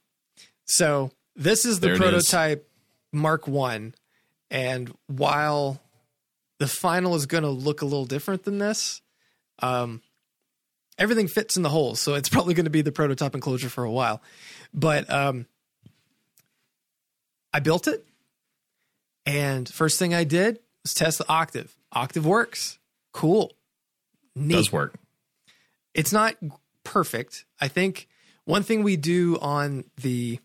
So 0.64 1.10
this 1.34 1.64
is 1.64 1.80
the 1.80 1.88
There 1.88 1.96
it 1.96 2.14
is. 2.14 2.28
prototype 2.28 2.70
Mark 3.12 3.48
One, 3.48 3.94
and 4.50 4.94
while 5.06 5.80
the 6.62 6.68
final 6.68 7.16
is 7.16 7.26
going 7.26 7.42
to 7.42 7.50
look 7.50 7.82
a 7.82 7.84
little 7.84 8.04
different 8.04 8.44
than 8.44 8.58
this, 8.58 9.02
um, 9.58 10.00
everything 10.96 11.26
fits 11.26 11.56
in 11.56 11.64
the 11.64 11.68
hole. 11.68 11.96
So 11.96 12.14
it's 12.14 12.28
probably 12.28 12.54
going 12.54 12.66
to 12.66 12.70
be 12.70 12.82
the 12.82 12.92
prototype 12.92 13.34
enclosure 13.34 13.68
for 13.68 13.82
a 13.82 13.90
while. 13.90 14.22
But 14.72 15.10
um, 15.12 15.46
I 17.52 17.58
built 17.58 17.88
it, 17.88 18.06
and 19.26 19.68
first 19.68 19.98
thing 19.98 20.14
I 20.14 20.22
did 20.22 20.60
was 20.84 20.94
test 20.94 21.18
the 21.18 21.28
octave. 21.28 21.74
Octave 21.90 22.24
works. 22.24 22.78
Cool. 23.12 23.52
Neat 24.36 24.54
Does 24.54 24.72
work. 24.72 24.94
it's 25.94 26.12
not 26.12 26.36
perfect. 26.84 27.44
I 27.60 27.66
think 27.66 28.06
one 28.44 28.62
thing 28.62 28.84
we 28.84 28.96
do 28.96 29.36
on 29.40 29.82
the 30.00 30.38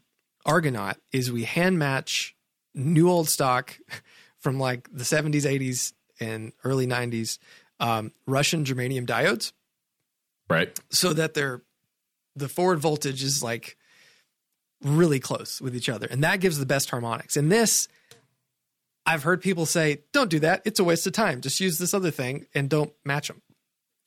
Argonaut 0.47 0.97
is 1.11 1.31
we 1.31 1.43
hand 1.43 1.77
match 1.77 2.35
new 2.73 3.07
old 3.07 3.29
stock 3.29 3.77
from 4.39 4.59
like 4.59 4.89
the 4.91 5.03
70s, 5.03 5.43
80s, 5.43 5.93
and 6.19 6.53
early 6.63 6.87
90s 6.87 7.37
um, 7.79 8.11
Russian 8.25 8.65
germanium 8.65 9.05
diodes. 9.05 9.51
Right. 10.49 10.79
so 10.89 11.11
that 11.11 11.33
they're 11.33 11.61
the 12.35 12.47
forward 12.47 12.79
voltage 12.79 13.21
is 13.21 13.43
like 13.43 13.75
really 14.81 15.19
close 15.19 15.59
with 15.59 15.75
each 15.75 15.89
other 15.89 16.07
and 16.09 16.23
that 16.23 16.39
gives 16.39 16.57
the 16.57 16.65
best 16.65 16.89
harmonics. 16.89 17.35
And 17.35 17.51
this 17.51 17.87
i've 19.05 19.23
heard 19.23 19.41
people 19.41 19.65
say 19.65 20.03
don't 20.13 20.29
do 20.29 20.39
that. 20.39 20.61
It's 20.65 20.79
a 20.79 20.83
waste 20.83 21.05
of 21.07 21.13
time. 21.13 21.41
Just 21.41 21.59
use 21.59 21.77
this 21.79 21.93
other 21.93 22.11
thing 22.11 22.45
and 22.55 22.69
don't 22.69 22.93
match 23.05 23.27
them 23.27 23.41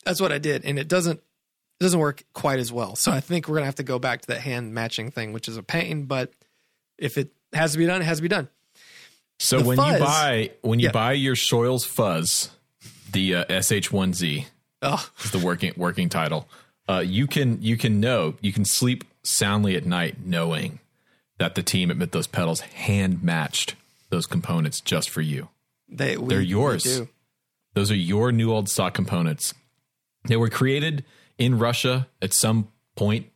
that's 0.03 0.19
what 0.19 0.31
i 0.31 0.37
did 0.39 0.65
and 0.65 0.79
it 0.79 0.87
doesn't 0.87 1.17
it 1.19 1.83
doesn't 1.83 1.99
work 1.99 2.23
quite 2.33 2.59
as 2.59 2.71
well. 2.71 2.95
So 2.95 3.11
i 3.11 3.19
think 3.19 3.47
we're 3.47 3.55
gonna 3.55 3.65
have 3.65 3.75
to 3.75 3.83
go 3.83 3.99
back 3.99 4.21
to 4.21 4.27
that 4.27 4.41
hand 4.41 4.73
matching 4.73 5.11
thing 5.11 5.33
which 5.33 5.47
is 5.47 5.57
a 5.57 5.63
pain 5.63 6.05
but 6.05 6.33
if 6.97 7.17
it 7.17 7.31
has 7.53 7.73
to 7.73 7.77
be 7.77 7.85
done 7.85 8.01
it 8.01 8.05
has 8.05 8.17
to 8.17 8.23
be 8.23 8.27
done 8.27 8.49
So 9.41 9.57
The 9.59 9.65
when 9.65 9.77
fuzz- 9.77 9.93
you 9.93 9.99
buy 9.99 10.51
when 10.61 10.79
you 10.79 10.85
Yeah. 10.87 10.91
buy 10.91 11.13
your 11.13 11.35
Shoyles 11.35 11.83
Fuzz, 11.85 12.51
the 13.11 13.35
uh, 13.37 13.45
SH1Z 13.45 14.45
oh 14.83 15.09
is 15.23 15.31
the 15.31 15.39
working 15.39 15.73
working 15.75 16.09
title. 16.09 16.47
Uh, 16.87 16.99
you 17.05 17.25
can 17.27 17.59
you 17.61 17.75
can 17.75 17.99
know 17.99 18.35
you 18.41 18.53
can 18.53 18.65
sleep 18.65 19.03
soundly 19.23 19.75
at 19.75 19.85
night 19.85 20.17
knowing 20.23 20.79
that 21.39 21.55
the 21.55 21.63
team 21.63 21.89
at 21.89 21.97
Mythos 21.97 22.27
Pedals 22.27 22.59
hand 22.61 23.23
matched 23.23 23.75
those 24.09 24.27
components 24.27 24.79
just 24.79 25.09
for 25.09 25.21
you. 25.21 25.49
they 25.89 26.17
we, 26.17 26.27
They're 26.27 26.41
yours. 26.41 27.01
Those 27.73 27.89
are 27.89 27.95
your 27.95 28.31
new 28.31 28.51
old 28.51 28.69
stock 28.69 28.93
components. 28.93 29.53
They 30.27 30.37
were 30.37 30.49
created 30.49 31.03
in 31.39 31.57
Russia 31.57 32.07
at 32.21 32.33
some 32.33 32.67
point 32.95 33.27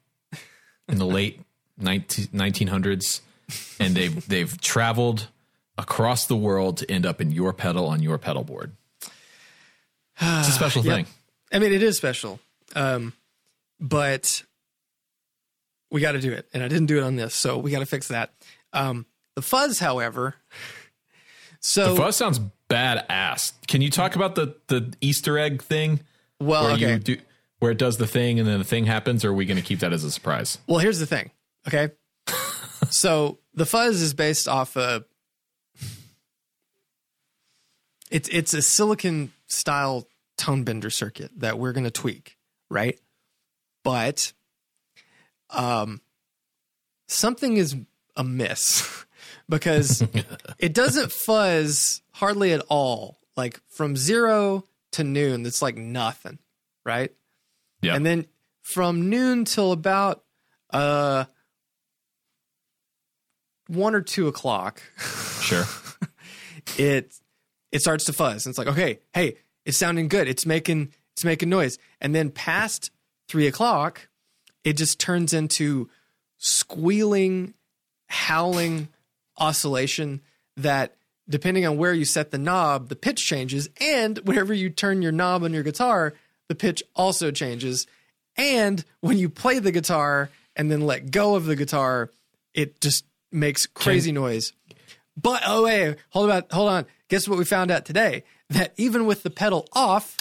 in 0.87 0.99
the 0.99 1.05
late 1.05 1.39
19, 1.79 2.27
1900s, 2.27 3.21
and 3.79 3.95
they've 3.95 4.27
they've 4.27 4.59
traveled 4.61 5.29
across 5.77 6.25
the 6.25 6.35
world 6.35 6.77
to 6.77 6.91
end 6.91 7.05
up 7.05 7.19
in 7.21 7.31
your 7.31 7.53
pedal 7.53 7.87
on 7.87 8.01
your 8.01 8.17
pedal 8.17 8.43
board. 8.43 8.71
It's 10.21 10.49
a 10.49 10.51
special 10.51 10.81
Yeah. 10.85 10.95
thing. 10.95 11.07
I 11.51 11.59
mean, 11.59 11.73
it 11.73 11.83
is 11.83 11.97
special, 11.97 12.39
um, 12.75 13.13
but 13.79 14.43
we 15.91 16.01
got 16.01 16.13
to 16.13 16.19
do 16.19 16.31
it, 16.31 16.47
and 16.53 16.63
I 16.63 16.67
didn't 16.67 16.87
do 16.87 16.97
it 16.97 17.03
on 17.03 17.15
this, 17.15 17.33
so 17.35 17.57
we 17.57 17.71
got 17.71 17.79
to 17.79 17.85
fix 17.85 18.07
that. 18.09 18.33
Um, 18.73 19.05
the 19.35 19.41
fuzz, 19.41 19.79
however, 19.79 20.35
so 21.59 21.93
The 21.93 22.01
fuzz 22.01 22.15
sounds 22.15 22.39
badass. 22.69 23.53
Can 23.67 23.81
you 23.81 23.89
talk 23.89 24.15
about 24.15 24.35
the 24.35 24.55
the 24.67 24.93
Easter 25.01 25.37
egg 25.37 25.61
thing 25.61 26.01
well, 26.39 26.63
where 26.63 26.73
okay. 26.73 26.93
you 26.93 26.99
do 26.99 27.17
where 27.59 27.71
it 27.71 27.77
does 27.77 27.97
the 27.97 28.07
thing 28.07 28.39
and 28.39 28.47
then 28.47 28.59
the 28.59 28.65
thing 28.65 28.85
happens, 28.85 29.23
or 29.23 29.29
are 29.29 29.33
we 29.33 29.45
going 29.45 29.57
to 29.57 29.63
keep 29.63 29.79
that 29.79 29.93
as 29.93 30.03
a 30.03 30.11
surprise? 30.11 30.57
Well, 30.67 30.79
here's 30.79 30.99
the 30.99 31.05
thing, 31.05 31.31
okay? 31.67 31.91
so 32.89 33.39
the 33.53 33.65
fuzz 33.65 34.01
is 34.01 34.13
based 34.13 34.47
off 34.47 34.75
a 34.75 35.05
it's 38.11 38.29
it's 38.29 38.53
a 38.53 38.61
silicon 38.61 39.31
style 39.47 40.07
tone 40.37 40.63
bender 40.63 40.89
circuit 40.89 41.31
that 41.37 41.57
we're 41.57 41.73
going 41.73 41.85
to 41.85 41.91
tweak, 41.91 42.37
right? 42.69 42.99
But 43.83 44.33
um 45.49 46.01
something 47.07 47.57
is 47.57 47.75
amiss 48.15 49.05
because 49.49 50.03
it 50.59 50.73
doesn't 50.73 51.11
fuzz 51.11 52.01
hardly 52.11 52.53
at 52.53 52.61
all. 52.69 53.19
Like 53.37 53.59
from 53.67 53.95
0 53.97 54.63
to 54.93 55.03
noon, 55.03 55.43
that's 55.43 55.61
like 55.61 55.75
nothing, 55.75 56.39
right? 56.85 57.11
Yeah. 57.81 57.95
And 57.95 58.05
then 58.05 58.27
from 58.61 59.09
noon 59.09 59.45
till 59.45 59.71
about 59.71 60.23
uh 60.71 61.25
one 63.67 63.95
or 63.95 64.01
two 64.01 64.27
o'clock, 64.27 64.81
Sure. 65.41 65.65
it 66.77 67.13
it 67.75 67.81
starts 67.81 68.05
to 68.05 68.13
fuzz. 68.13 68.45
And 68.45 68.51
it's 68.51 68.57
like, 68.57 68.69
okay, 68.69 68.99
hey, 69.13 69.35
it's 69.65 69.77
sounding 69.77 70.07
good. 70.07 70.29
It's 70.29 70.45
making 70.45 70.93
it's 71.11 71.25
making 71.25 71.49
noise. 71.49 71.77
And 71.99 72.15
then 72.15 72.29
past 72.31 72.89
three 73.27 73.47
o'clock, 73.47 74.07
it 74.63 74.77
just 74.77 74.97
turns 74.97 75.33
into 75.33 75.89
squealing, 76.37 77.53
howling 78.07 78.87
oscillation 79.37 80.21
that 80.55 80.95
depending 81.27 81.65
on 81.65 81.75
where 81.75 81.93
you 81.93 82.05
set 82.05 82.31
the 82.31 82.37
knob, 82.37 82.87
the 82.87 82.95
pitch 82.95 83.25
changes. 83.25 83.67
And 83.81 84.19
whenever 84.19 84.53
you 84.53 84.69
turn 84.69 85.01
your 85.01 85.11
knob 85.11 85.43
on 85.43 85.53
your 85.53 85.63
guitar, 85.63 86.13
the 86.47 86.55
pitch 86.55 86.81
also 86.95 87.29
changes. 87.29 87.87
And 88.37 88.85
when 89.01 89.17
you 89.17 89.27
play 89.27 89.59
the 89.59 89.73
guitar 89.73 90.29
and 90.55 90.71
then 90.71 90.79
let 90.81 91.11
go 91.11 91.35
of 91.35 91.43
the 91.43 91.57
guitar, 91.57 92.09
it 92.53 92.79
just 92.79 93.03
makes 93.33 93.65
crazy 93.65 94.13
noise. 94.13 94.53
But 95.21 95.41
oh 95.45 95.63
wait, 95.65 95.97
hold 96.11 96.31
on, 96.31 96.43
hold 96.51 96.69
on. 96.69 96.85
Guess 97.09 97.27
what 97.27 97.37
we 97.37 97.45
found 97.45 97.71
out 97.71 97.85
today? 97.85 98.23
That 98.49 98.73
even 98.77 99.05
with 99.05 99.23
the 99.23 99.29
pedal 99.29 99.67
off, 99.73 100.17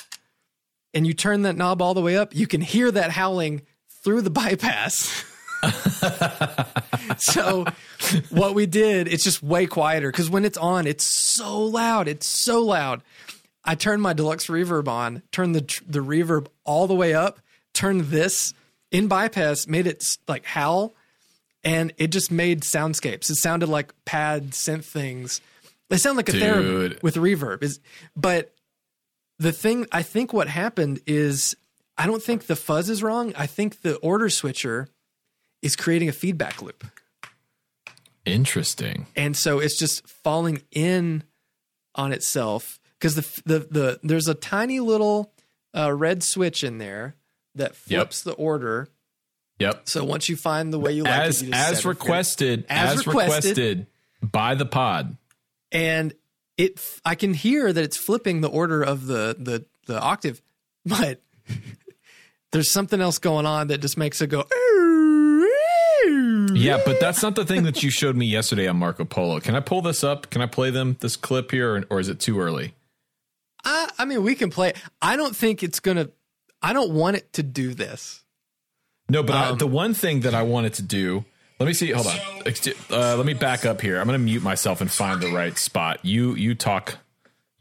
and 0.92 1.06
you 1.06 1.12
turn 1.12 1.42
that 1.42 1.56
knob 1.56 1.82
all 1.82 1.94
the 1.94 2.00
way 2.00 2.16
up, 2.16 2.34
you 2.34 2.46
can 2.46 2.60
hear 2.60 2.90
that 2.90 3.10
howling 3.10 3.62
through 4.02 4.22
the 4.22 4.30
bypass. 4.30 5.24
so 7.18 7.64
what 8.30 8.54
we 8.54 8.66
did, 8.66 9.08
it's 9.08 9.24
just 9.24 9.42
way 9.42 9.66
quieter 9.66 10.10
because 10.10 10.30
when 10.30 10.44
it's 10.44 10.58
on, 10.58 10.86
it's 10.86 11.04
so 11.04 11.62
loud. 11.64 12.06
It's 12.06 12.26
so 12.26 12.62
loud. 12.62 13.02
I 13.64 13.74
turned 13.74 14.02
my 14.02 14.12
deluxe 14.12 14.46
reverb 14.46 14.88
on, 14.88 15.22
turned 15.32 15.54
the 15.54 15.80
the 15.88 16.00
reverb 16.00 16.48
all 16.64 16.86
the 16.86 16.94
way 16.94 17.14
up, 17.14 17.40
turned 17.72 18.02
this 18.02 18.52
in 18.90 19.08
bypass, 19.08 19.66
made 19.66 19.86
it 19.86 20.18
like 20.28 20.44
howl, 20.44 20.94
and 21.64 21.92
it 21.96 22.08
just 22.08 22.30
made 22.30 22.60
soundscapes. 22.60 23.30
It 23.30 23.36
sounded 23.36 23.70
like 23.70 23.94
pad 24.04 24.50
synth 24.50 24.84
things. 24.84 25.40
They 25.90 25.96
sound 25.98 26.16
like 26.16 26.28
a 26.28 26.32
therapy 26.32 26.64
Dude. 26.66 27.02
with 27.02 27.16
reverb. 27.16 27.62
Is 27.62 27.80
but 28.16 28.54
the 29.38 29.52
thing 29.52 29.86
I 29.92 30.02
think 30.02 30.32
what 30.32 30.48
happened 30.48 31.00
is 31.06 31.56
I 31.98 32.06
don't 32.06 32.22
think 32.22 32.46
the 32.46 32.56
fuzz 32.56 32.88
is 32.90 33.02
wrong. 33.02 33.32
I 33.36 33.46
think 33.46 33.82
the 33.82 33.96
order 33.96 34.28
switcher 34.30 34.88
is 35.62 35.76
creating 35.76 36.08
a 36.08 36.12
feedback 36.12 36.60
loop. 36.62 36.84
Interesting. 38.26 39.06
and 39.16 39.36
so 39.36 39.58
it's 39.58 39.78
just 39.78 40.06
falling 40.08 40.62
in 40.70 41.24
on 41.94 42.10
itself 42.12 42.80
because 42.98 43.16
the, 43.16 43.42
the 43.44 43.58
the 43.70 44.00
there's 44.02 44.28
a 44.28 44.34
tiny 44.34 44.80
little 44.80 45.30
uh, 45.76 45.92
red 45.92 46.22
switch 46.22 46.64
in 46.64 46.78
there 46.78 47.16
that 47.54 47.76
flips 47.76 48.22
the 48.22 48.32
order. 48.32 48.88
Yep. 49.58 49.82
So 49.88 50.04
once 50.04 50.30
you 50.30 50.36
find 50.36 50.72
the 50.72 50.78
way 50.78 50.92
you 50.92 51.02
like 51.04 51.12
as 51.12 51.42
it, 51.42 51.46
you 51.46 51.52
just 51.52 51.62
set 51.64 51.72
it 51.74 51.76
as 51.78 51.84
requested 51.84 52.64
As 52.70 52.98
as, 53.00 53.06
requested. 53.06 53.44
requested. 53.44 53.86
by 54.22 54.54
the 54.54 54.66
pod. 54.66 55.18
And 55.74 56.14
it 56.56 56.80
I 57.04 57.16
can 57.16 57.34
hear 57.34 57.70
that 57.72 57.84
it's 57.84 57.96
flipping 57.98 58.40
the 58.40 58.48
order 58.48 58.82
of 58.82 59.06
the 59.06 59.36
the 59.38 59.66
the 59.86 60.00
octave, 60.00 60.40
but 60.86 61.20
there's 62.52 62.72
something 62.72 63.00
else 63.00 63.18
going 63.18 63.44
on 63.44 63.66
that 63.66 63.78
just 63.78 63.98
makes 63.98 64.22
it 64.22 64.28
go. 64.28 64.44
Yeah, 66.52 66.80
but 66.84 67.00
that's 67.00 67.22
not 67.22 67.34
the 67.34 67.44
thing 67.44 67.64
that 67.64 67.82
you 67.82 67.90
showed 67.90 68.16
me 68.16 68.26
yesterday 68.26 68.68
on 68.68 68.76
Marco 68.76 69.04
Polo. 69.04 69.40
Can 69.40 69.54
I 69.56 69.60
pull 69.60 69.82
this 69.82 70.04
up? 70.04 70.30
Can 70.30 70.40
I 70.40 70.46
play 70.46 70.70
them 70.70 70.96
this 71.00 71.16
clip 71.16 71.50
here, 71.50 71.74
or, 71.74 71.84
or 71.90 72.00
is 72.00 72.08
it 72.08 72.20
too 72.20 72.38
early? 72.40 72.74
I, 73.64 73.90
I 73.98 74.04
mean, 74.04 74.22
we 74.22 74.34
can 74.34 74.50
play. 74.50 74.74
I 75.02 75.16
don't 75.16 75.34
think 75.34 75.62
it's 75.62 75.80
gonna. 75.80 76.10
I 76.62 76.72
don't 76.72 76.92
want 76.92 77.16
it 77.16 77.32
to 77.34 77.42
do 77.42 77.74
this. 77.74 78.22
No, 79.08 79.22
but 79.22 79.34
Um, 79.34 79.54
I, 79.54 79.56
the 79.58 79.66
one 79.66 79.94
thing 79.94 80.20
that 80.20 80.34
I 80.34 80.42
wanted 80.42 80.74
to 80.74 80.82
do. 80.82 81.24
Let 81.60 81.66
me 81.66 81.72
see. 81.72 81.90
Hold 81.92 82.06
on. 82.08 82.16
Ex- 82.46 82.66
Uh, 82.90 83.16
let 83.16 83.24
me 83.26 83.34
back 83.34 83.64
up 83.64 83.80
here. 83.80 83.98
I'm 84.00 84.06
going 84.06 84.18
to 84.18 84.24
mute 84.24 84.42
myself 84.42 84.80
and 84.80 84.90
find 84.90 85.20
the 85.20 85.28
right 85.28 85.56
spot. 85.56 86.00
You 86.02 86.34
you 86.34 86.54
talk. 86.54 86.98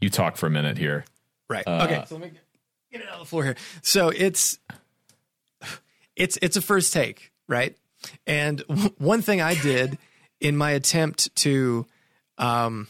You 0.01 0.09
talk 0.09 0.35
for 0.35 0.47
a 0.47 0.49
minute 0.49 0.77
here. 0.77 1.05
Right. 1.49 1.63
okay. 1.67 2.03
So 2.07 2.15
let 2.15 2.23
me 2.25 2.29
get, 2.31 2.41
get 2.91 3.01
it 3.01 3.09
on 3.13 3.19
the 3.19 3.25
floor 3.25 3.43
here. 3.43 3.55
So 3.83 4.09
it's 4.09 4.57
it's 6.15 6.37
it's 6.41 6.57
a 6.57 6.61
first 6.61 6.91
take, 6.91 7.31
right? 7.47 7.77
And 8.27 8.57
w- 8.67 8.93
one 8.97 9.21
thing 9.21 9.41
I 9.41 9.53
did 9.53 9.97
in 10.41 10.57
my 10.57 10.71
attempt 10.71 11.33
to, 11.37 11.85
um, 12.37 12.87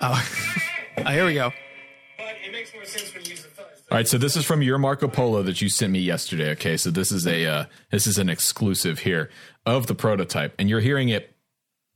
oh, 0.00 0.26
oh, 0.98 1.02
here 1.10 1.26
we 1.26 1.34
go. 1.34 1.52
But 2.16 2.36
it 2.46 2.52
makes 2.52 2.72
more 2.72 2.84
sense 2.86 3.12
when 3.12 3.24
you 3.24 3.30
use 3.32 3.42
the 3.42 3.48
fuzz. 3.50 3.53
All 3.90 3.98
right, 3.98 4.08
so 4.08 4.16
this 4.16 4.34
is 4.34 4.46
from 4.46 4.62
your 4.62 4.78
Marco 4.78 5.08
Polo 5.08 5.42
that 5.42 5.60
you 5.60 5.68
sent 5.68 5.92
me 5.92 5.98
yesterday. 5.98 6.50
Okay, 6.52 6.78
so 6.78 6.90
this 6.90 7.12
is 7.12 7.26
a 7.26 7.46
uh, 7.46 7.64
this 7.90 8.06
is 8.06 8.16
an 8.16 8.30
exclusive 8.30 9.00
here 9.00 9.30
of 9.66 9.86
the 9.88 9.94
prototype, 9.94 10.54
and 10.58 10.70
you're 10.70 10.80
hearing 10.80 11.10
it. 11.10 11.36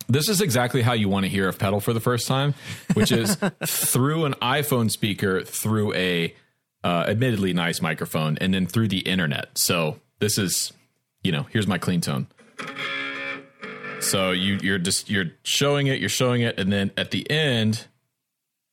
This 0.07 0.28
is 0.28 0.42
exactly 0.42 0.83
how 0.83 0.92
you 0.92 1.09
want 1.09 1.25
to 1.25 1.30
hear 1.30 1.49
a 1.49 1.52
pedal 1.52 1.80
for 1.80 1.95
the 1.95 2.00
first 2.00 2.28
time, 2.28 2.54
which 2.92 3.11
is 3.11 3.37
through 3.66 4.26
an 4.26 4.35
iPhone 4.35 4.90
speaker, 4.90 5.42
through 5.42 5.95
a 5.95 6.35
uh, 6.85 7.04
admittedly 7.09 7.54
nice 7.54 7.80
microphone, 7.80 8.37
and 8.38 8.52
then 8.52 8.66
through 8.66 8.88
the 8.88 9.00
internet. 9.00 9.57
So 9.57 9.99
this 10.18 10.37
is, 10.37 10.75
you 11.23 11.33
know, 11.33 11.47
here's 11.50 11.66
my 11.66 11.78
clean 11.78 12.02
tone. 12.02 12.26
So 14.00 14.30
you 14.30 14.59
you're 14.62 14.78
just 14.78 15.09
you're 15.09 15.33
showing 15.42 15.87
it, 15.87 16.00
you're 16.00 16.11
showing 16.11 16.42
it, 16.42 16.61
and 16.61 16.71
then 16.71 16.90
at 16.99 17.12
the 17.12 17.28
end, 17.30 17.87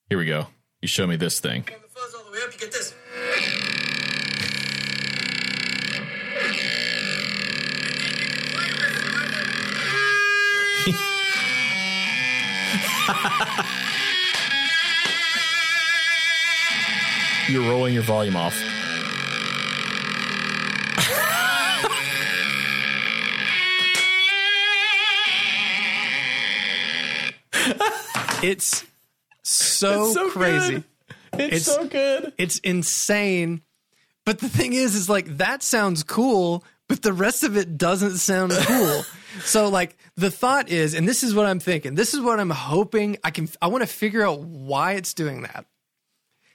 here 0.10 0.17
we 0.17 0.25
go. 0.25 0.48
You 0.81 0.89
show 0.89 1.07
me 1.07 1.15
this 1.15 1.39
thing. 1.39 1.63
Turn 1.63 1.79
the 1.81 1.88
fuzz 1.88 2.13
all 2.13 2.25
the 2.25 2.31
way 2.31 2.39
up, 2.45 2.51
you 2.51 2.60
get 2.60 2.74
this. 2.74 2.93
You're 17.48 17.70
rolling 17.70 17.94
your 17.94 18.04
volume 18.04 18.36
off. 18.36 18.56
It's 28.44 28.86
so, 29.42 30.13
so 30.13 30.30
crazy. 30.30 30.75
good. 30.75 30.84
It's, 31.39 31.56
It's- 31.56 31.65
so 31.65 31.88
good. 31.88 32.34
It's 32.38 32.60
insane. 32.60 33.62
But 34.25 34.39
the 34.39 34.50
thing 34.50 34.74
is, 34.74 34.96
is 34.96 35.08
like 35.10 35.38
that 35.38 35.62
sounds 35.62 36.01
cool, 36.04 36.63
but 36.89 37.01
the 37.04 37.13
rest 37.13 37.44
of 37.44 37.56
it 37.58 37.77
doesn't 37.77 38.18
sound 38.18 38.51
cool. 38.56 39.04
so 39.44 39.70
like 39.70 39.96
the 40.15 40.32
thought 40.32 40.70
is, 40.70 40.94
and 40.96 41.08
this 41.08 41.22
is 41.22 41.36
what 41.36 41.46
I'm 41.46 41.60
thinking. 41.60 41.94
This 41.96 42.13
is 42.15 42.22
what 42.22 42.39
I'm 42.39 42.50
hoping 42.50 43.18
I 43.24 43.30
can. 43.32 43.48
I 43.62 43.68
want 43.68 43.84
to 43.84 43.88
figure 43.88 44.24
out 44.24 44.39
why 44.39 44.94
it's 44.94 45.13
doing 45.13 45.44
that. 45.44 45.65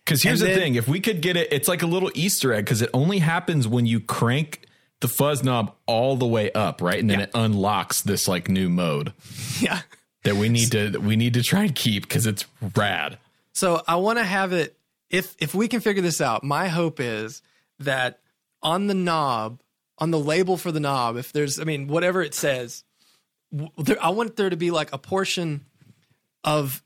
Because 0.05 0.23
here's 0.23 0.43
And 0.43 0.51
the 0.51 0.55
thing: 0.57 0.75
if 0.75 0.89
we 0.89 0.99
could 0.99 1.21
get 1.21 1.37
it, 1.37 1.53
it's 1.53 1.69
like 1.69 1.83
a 1.83 1.87
little 1.87 2.11
Easter 2.15 2.53
egg 2.53 2.65
because 2.65 2.83
it 2.83 2.91
only 2.93 3.21
happens 3.21 3.69
when 3.69 3.87
you 3.87 4.01
crank 4.01 4.67
the 5.01 5.09
fuzz 5.09 5.45
knob 5.45 5.73
all 5.87 6.17
the 6.17 6.27
way 6.27 6.51
up, 6.53 6.83
right, 6.83 6.99
and 6.99 7.09
then 7.09 7.21
Yeah. 7.21 7.25
it 7.27 7.31
unlocks 7.35 8.03
this 8.03 8.27
like 8.27 8.49
new 8.49 8.69
mode 8.69 9.13
Yeah. 9.61 9.83
that 10.25 10.35
we 10.37 10.49
need 10.49 10.73
to 10.73 10.99
we 10.99 11.15
need 11.15 11.35
to 11.35 11.43
try 11.45 11.63
and 11.63 11.75
keep 11.75 12.03
because 12.09 12.27
it's 12.27 12.47
rad. 12.75 13.19
So 13.61 13.83
I 13.87 13.97
want 13.97 14.19
to 14.19 14.25
have 14.25 14.55
it. 14.55 14.79
If 15.11 15.37
if 15.39 15.55
we 15.55 15.69
can 15.69 15.81
figure 15.81 16.01
this 16.01 16.23
out, 16.23 16.43
my 16.43 16.69
hope 16.69 16.99
is 16.99 17.43
that 17.81 18.21
on 18.63 18.87
the 18.87 18.95
knob, 18.95 19.61
on 19.99 20.11
the 20.11 20.19
label 20.19 20.57
for 20.57 20.73
the 20.73 20.81
knob, 20.81 21.19
if 21.19 21.31
there's, 21.31 21.61
I 21.61 21.65
mean, 21.65 21.87
whatever 21.87 22.23
it 22.23 22.33
says, 22.33 22.85
there, 23.77 24.03
I 24.03 24.09
want 24.11 24.37
there 24.37 24.49
to 24.49 24.57
be 24.57 24.71
like 24.71 24.95
a 24.95 24.99
portion 24.99 25.67
of 26.43 26.83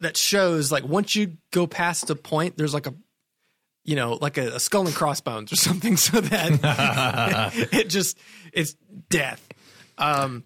that 0.00 0.16
shows 0.16 0.72
like 0.72 0.84
once 0.84 1.14
you 1.14 1.36
go 1.50 1.66
past 1.66 2.08
a 2.08 2.14
point, 2.14 2.56
there's 2.56 2.72
like 2.72 2.86
a 2.86 2.94
you 3.84 3.96
know 3.96 4.16
like 4.18 4.38
a, 4.38 4.54
a 4.54 4.60
skull 4.60 4.86
and 4.86 4.96
crossbones 4.96 5.52
or 5.52 5.56
something, 5.56 5.96
so 5.98 6.22
that 6.22 7.68
it 7.70 7.90
just 7.90 8.16
it's 8.54 8.76
death. 9.10 9.46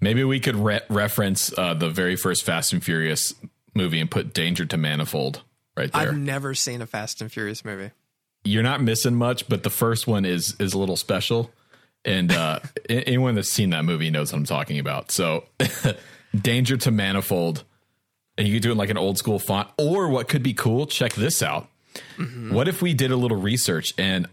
Maybe 0.00 0.24
we 0.24 0.40
could 0.40 0.56
re- 0.56 0.80
reference 0.88 1.56
uh, 1.56 1.74
the 1.74 1.88
very 1.88 2.16
first 2.16 2.42
Fast 2.42 2.72
and 2.72 2.82
Furious 2.82 3.32
movie 3.74 4.00
and 4.00 4.10
put 4.10 4.32
"Danger 4.34 4.64
to 4.66 4.76
Manifold" 4.76 5.42
right 5.76 5.92
there. 5.92 6.08
I've 6.08 6.16
never 6.16 6.54
seen 6.54 6.82
a 6.82 6.86
Fast 6.86 7.20
and 7.20 7.30
Furious 7.30 7.64
movie. 7.64 7.90
You're 8.44 8.62
not 8.62 8.82
missing 8.82 9.14
much, 9.14 9.48
but 9.48 9.62
the 9.62 9.70
first 9.70 10.06
one 10.06 10.24
is 10.24 10.56
is 10.58 10.74
a 10.74 10.78
little 10.78 10.96
special, 10.96 11.50
and 12.04 12.32
uh, 12.32 12.60
anyone 12.88 13.34
that's 13.34 13.50
seen 13.50 13.70
that 13.70 13.84
movie 13.84 14.10
knows 14.10 14.32
what 14.32 14.38
I'm 14.38 14.44
talking 14.44 14.78
about. 14.78 15.10
So, 15.10 15.44
"Danger 16.34 16.76
to 16.78 16.90
Manifold," 16.90 17.64
and 18.36 18.46
you 18.46 18.54
could 18.54 18.62
do 18.62 18.68
it 18.70 18.72
in 18.72 18.78
like 18.78 18.90
an 18.90 18.98
old 18.98 19.18
school 19.18 19.38
font, 19.38 19.68
or 19.78 20.08
what 20.08 20.28
could 20.28 20.42
be 20.42 20.54
cool. 20.54 20.86
Check 20.86 21.14
this 21.14 21.42
out. 21.42 21.68
What 22.50 22.66
if 22.66 22.82
we 22.82 22.92
did 22.92 23.10
a 23.12 23.16
little 23.16 23.36
research 23.36 23.94
and 23.98 24.28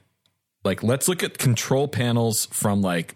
like 0.63 0.83
let's 0.83 1.07
look 1.07 1.23
at 1.23 1.37
control 1.37 1.87
panels 1.87 2.47
from 2.47 2.81
like 2.81 3.15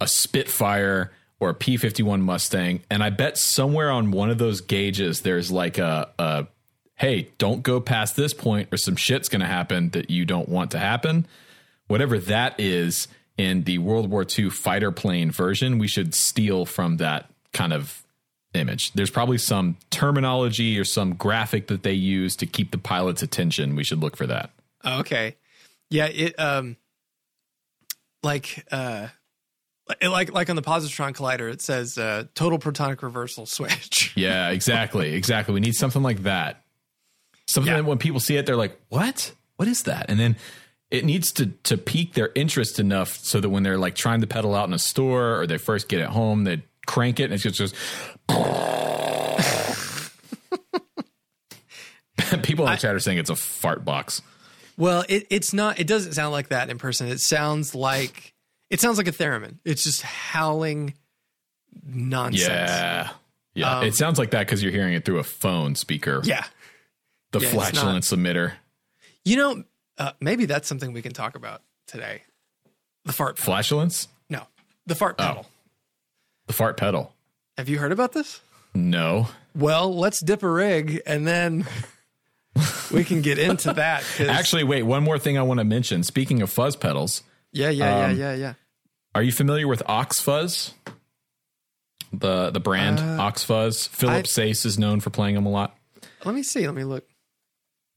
a 0.00 0.08
Spitfire 0.08 1.12
or 1.42 1.50
a 1.50 1.54
P 1.54 1.76
fifty 1.76 2.04
one 2.04 2.22
Mustang, 2.22 2.82
and 2.88 3.02
I 3.02 3.10
bet 3.10 3.36
somewhere 3.36 3.90
on 3.90 4.12
one 4.12 4.30
of 4.30 4.38
those 4.38 4.60
gauges 4.60 5.22
there's 5.22 5.50
like 5.50 5.76
a, 5.76 6.08
a 6.16 6.46
hey, 6.94 7.30
don't 7.38 7.64
go 7.64 7.80
past 7.80 8.14
this 8.14 8.32
point 8.32 8.68
or 8.72 8.76
some 8.76 8.94
shit's 8.94 9.28
gonna 9.28 9.46
happen 9.46 9.90
that 9.90 10.08
you 10.08 10.24
don't 10.24 10.48
want 10.48 10.70
to 10.70 10.78
happen. 10.78 11.26
Whatever 11.88 12.18
that 12.20 12.60
is 12.60 13.08
in 13.36 13.64
the 13.64 13.78
World 13.78 14.08
War 14.08 14.24
II 14.24 14.50
fighter 14.50 14.92
plane 14.92 15.32
version, 15.32 15.78
we 15.78 15.88
should 15.88 16.14
steal 16.14 16.64
from 16.64 16.98
that 16.98 17.28
kind 17.52 17.72
of 17.72 18.04
image. 18.54 18.92
There's 18.92 19.10
probably 19.10 19.38
some 19.38 19.78
terminology 19.90 20.78
or 20.78 20.84
some 20.84 21.14
graphic 21.14 21.66
that 21.66 21.82
they 21.82 21.92
use 21.92 22.36
to 22.36 22.46
keep 22.46 22.70
the 22.70 22.78
pilot's 22.78 23.22
attention. 23.22 23.74
We 23.74 23.82
should 23.82 23.98
look 23.98 24.16
for 24.16 24.28
that. 24.28 24.50
Oh, 24.84 25.00
okay. 25.00 25.34
Yeah, 25.90 26.06
it 26.06 26.38
um 26.38 26.76
like 28.22 28.64
uh 28.70 29.08
like 30.00 30.32
like 30.32 30.50
on 30.50 30.56
the 30.56 30.62
positron 30.62 31.14
collider 31.14 31.52
it 31.52 31.60
says 31.60 31.98
uh 31.98 32.24
total 32.34 32.58
protonic 32.58 33.02
reversal 33.02 33.46
switch. 33.46 34.12
Yeah, 34.16 34.50
exactly. 34.50 35.14
exactly. 35.14 35.54
We 35.54 35.60
need 35.60 35.74
something 35.74 36.02
like 36.02 36.24
that. 36.24 36.64
Something 37.46 37.72
Yeah. 37.72 37.78
that 37.78 37.84
when 37.86 37.98
people 37.98 38.20
see 38.20 38.36
it, 38.36 38.46
they're 38.46 38.56
like, 38.56 38.78
what? 38.88 39.32
What 39.56 39.68
is 39.68 39.84
that? 39.84 40.06
And 40.08 40.18
then 40.20 40.36
it 40.90 41.04
needs 41.04 41.32
to 41.32 41.46
to 41.64 41.76
pique 41.78 42.14
their 42.14 42.30
interest 42.34 42.78
enough 42.78 43.16
so 43.16 43.40
that 43.40 43.48
when 43.48 43.62
they're 43.62 43.78
like 43.78 43.94
trying 43.94 44.20
to 44.20 44.26
pedal 44.26 44.54
out 44.54 44.68
in 44.68 44.74
a 44.74 44.78
store 44.78 45.40
or 45.40 45.46
they 45.46 45.58
first 45.58 45.88
get 45.88 46.00
it 46.00 46.08
home, 46.08 46.44
they 46.44 46.62
crank 46.86 47.20
it 47.20 47.24
and 47.24 47.34
it's 47.34 47.42
just, 47.42 47.56
just 47.56 47.74
people 52.42 52.66
in 52.66 52.72
the 52.72 52.76
chat 52.78 52.94
are 52.94 53.00
saying 53.00 53.18
it's 53.18 53.30
a 53.30 53.36
fart 53.36 53.84
box. 53.84 54.22
Well, 54.76 55.04
it 55.08 55.26
it's 55.30 55.52
not 55.52 55.78
it 55.78 55.86
doesn't 55.86 56.14
sound 56.14 56.32
like 56.32 56.48
that 56.48 56.70
in 56.70 56.78
person. 56.78 57.08
It 57.08 57.20
sounds 57.20 57.74
like 57.74 58.31
it 58.72 58.80
sounds 58.80 58.96
like 58.96 59.06
a 59.06 59.12
theremin. 59.12 59.58
It's 59.66 59.84
just 59.84 60.00
howling 60.00 60.94
nonsense. 61.84 62.48
Yeah. 62.48 63.10
Yeah. 63.54 63.78
Um, 63.78 63.86
it 63.86 63.94
sounds 63.94 64.18
like 64.18 64.30
that 64.30 64.46
because 64.46 64.62
you're 64.62 64.72
hearing 64.72 64.94
it 64.94 65.04
through 65.04 65.18
a 65.18 65.24
phone 65.24 65.74
speaker. 65.74 66.22
Yeah. 66.24 66.42
The 67.32 67.40
yeah, 67.40 67.48
it's 67.48 67.54
flatulence 67.54 68.10
emitter. 68.12 68.52
You 69.26 69.36
know, 69.36 69.64
uh, 69.98 70.12
maybe 70.20 70.46
that's 70.46 70.66
something 70.66 70.94
we 70.94 71.02
can 71.02 71.12
talk 71.12 71.36
about 71.36 71.60
today. 71.86 72.22
The 73.04 73.12
fart 73.12 73.36
pedal. 73.36 73.52
Flatulence? 73.52 74.08
No. 74.30 74.46
The 74.86 74.94
fart 74.94 75.18
pedal. 75.18 75.46
The 76.46 76.54
fart 76.54 76.78
pedal. 76.78 77.12
Have 77.58 77.68
you 77.68 77.78
heard 77.78 77.92
about 77.92 78.12
this? 78.12 78.40
No. 78.74 79.28
Well, 79.54 79.94
let's 79.94 80.20
dip 80.20 80.42
a 80.42 80.48
rig 80.48 81.02
and 81.04 81.26
then 81.26 81.66
we 82.90 83.04
can 83.04 83.20
get 83.20 83.38
into 83.38 83.74
that. 83.74 84.02
Actually, 84.18 84.64
wait, 84.64 84.84
one 84.84 85.02
more 85.02 85.18
thing 85.18 85.36
I 85.36 85.42
want 85.42 85.60
to 85.60 85.64
mention. 85.64 86.02
Speaking 86.02 86.40
of 86.40 86.48
fuzz 86.48 86.74
pedals, 86.74 87.22
yeah, 87.52 87.68
yeah, 87.68 88.06
um, 88.06 88.16
yeah, 88.16 88.32
yeah, 88.32 88.34
yeah. 88.34 88.54
Are 89.14 89.22
you 89.22 89.32
familiar 89.32 89.68
with 89.68 89.82
Ox 89.86 90.20
Fuzz? 90.20 90.74
The 92.12 92.50
the 92.50 92.60
brand 92.60 92.98
Ox 93.20 93.42
Fuzz. 93.42 93.86
Philip 93.86 94.14
Uh, 94.14 94.18
I- 94.18 94.22
Sayce 94.22 94.64
is 94.66 94.78
known 94.78 95.00
for 95.00 95.10
playing 95.10 95.34
them 95.34 95.46
a 95.46 95.50
lot. 95.50 95.76
Let 96.24 96.34
me 96.34 96.42
see. 96.42 96.66
Let 96.66 96.74
me 96.74 96.84
look. 96.84 97.04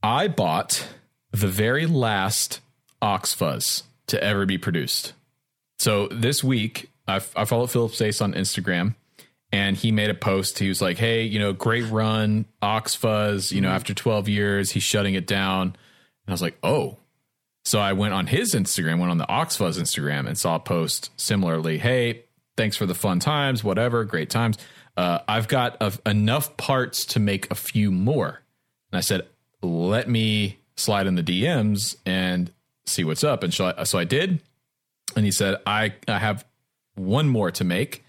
I 0.02 0.28
bought 0.28 0.88
the 1.32 1.48
very 1.48 1.86
last 1.86 2.62
Ox 3.02 3.34
Fuzz 3.34 3.84
to 4.08 4.24
ever 4.24 4.46
be 4.46 4.58
produced. 4.58 5.14
So 5.80 6.08
this 6.10 6.44
week, 6.44 6.92
I, 7.08 7.18
I 7.36 7.46
followed 7.46 7.72
Philip 7.72 7.94
Sayce 7.94 8.22
on 8.22 8.34
Instagram, 8.34 8.96
and 9.52 9.76
he 9.76 9.92
made 9.92 10.10
a 10.10 10.14
post. 10.16 10.60
He 10.60 10.70
was 10.70 10.82
like, 10.82 10.98
"Hey, 10.98 11.24
you 11.24 11.40
know, 11.40 11.52
great 11.54 11.86
run, 11.92 12.46
Ox 12.62 12.96
Fuzz. 12.96 13.52
You 13.52 13.62
know, 13.62 13.70
after 13.70 13.94
12 13.94 14.30
years, 14.30 14.72
he's 14.72 14.84
shutting 14.84 15.16
it 15.16 15.28
down." 15.28 15.68
And 15.68 15.76
I 16.30 16.32
was 16.32 16.42
like, 16.42 16.58
"Oh." 16.64 16.98
So 17.66 17.80
I 17.80 17.94
went 17.94 18.14
on 18.14 18.28
his 18.28 18.54
Instagram, 18.54 19.00
went 19.00 19.10
on 19.12 19.18
the 19.18 19.28
Ox 19.28 19.58
Fuzz 19.58 19.80
Instagram, 19.80 20.28
and 20.28 20.38
saw 20.38 20.56
a 20.56 20.60
post 20.60 21.10
similarly. 21.18 21.80
Hey, 21.80 22.24
thanks 22.56 22.78
for 22.78 22.86
the 22.86 22.94
fun 22.94 23.20
times, 23.20 23.64
whatever, 23.64 24.04
great 24.04 24.30
times. 24.30 24.58
Uh, 24.96 25.20
I've 25.28 25.48
got 25.48 25.78
a, 25.82 25.92
enough 26.06 26.56
parts 26.58 27.06
to 27.08 27.20
make 27.20 27.50
a 27.50 27.56
few 27.56 27.92
more. 27.92 28.42
And 28.92 28.98
I 28.98 29.02
said, 29.02 29.28
let 29.64 30.08
me 30.08 30.60
slide 30.78 31.08
in 31.08 31.16
the 31.16 31.24
DMs 31.24 31.96
and 32.06 32.52
see 32.86 33.04
what's 33.04 33.24
up. 33.24 33.44
And 33.44 33.54
so 33.54 33.74
I, 33.78 33.84
so 33.84 33.98
I 33.98 34.04
did. 34.04 34.42
And 35.16 35.26
he 35.26 35.32
said, 35.32 35.58
I, 35.66 35.96
I 36.08 36.20
have 36.20 36.46
one 36.94 37.28
more 37.28 37.52
to 37.52 37.64
make. 37.64 38.04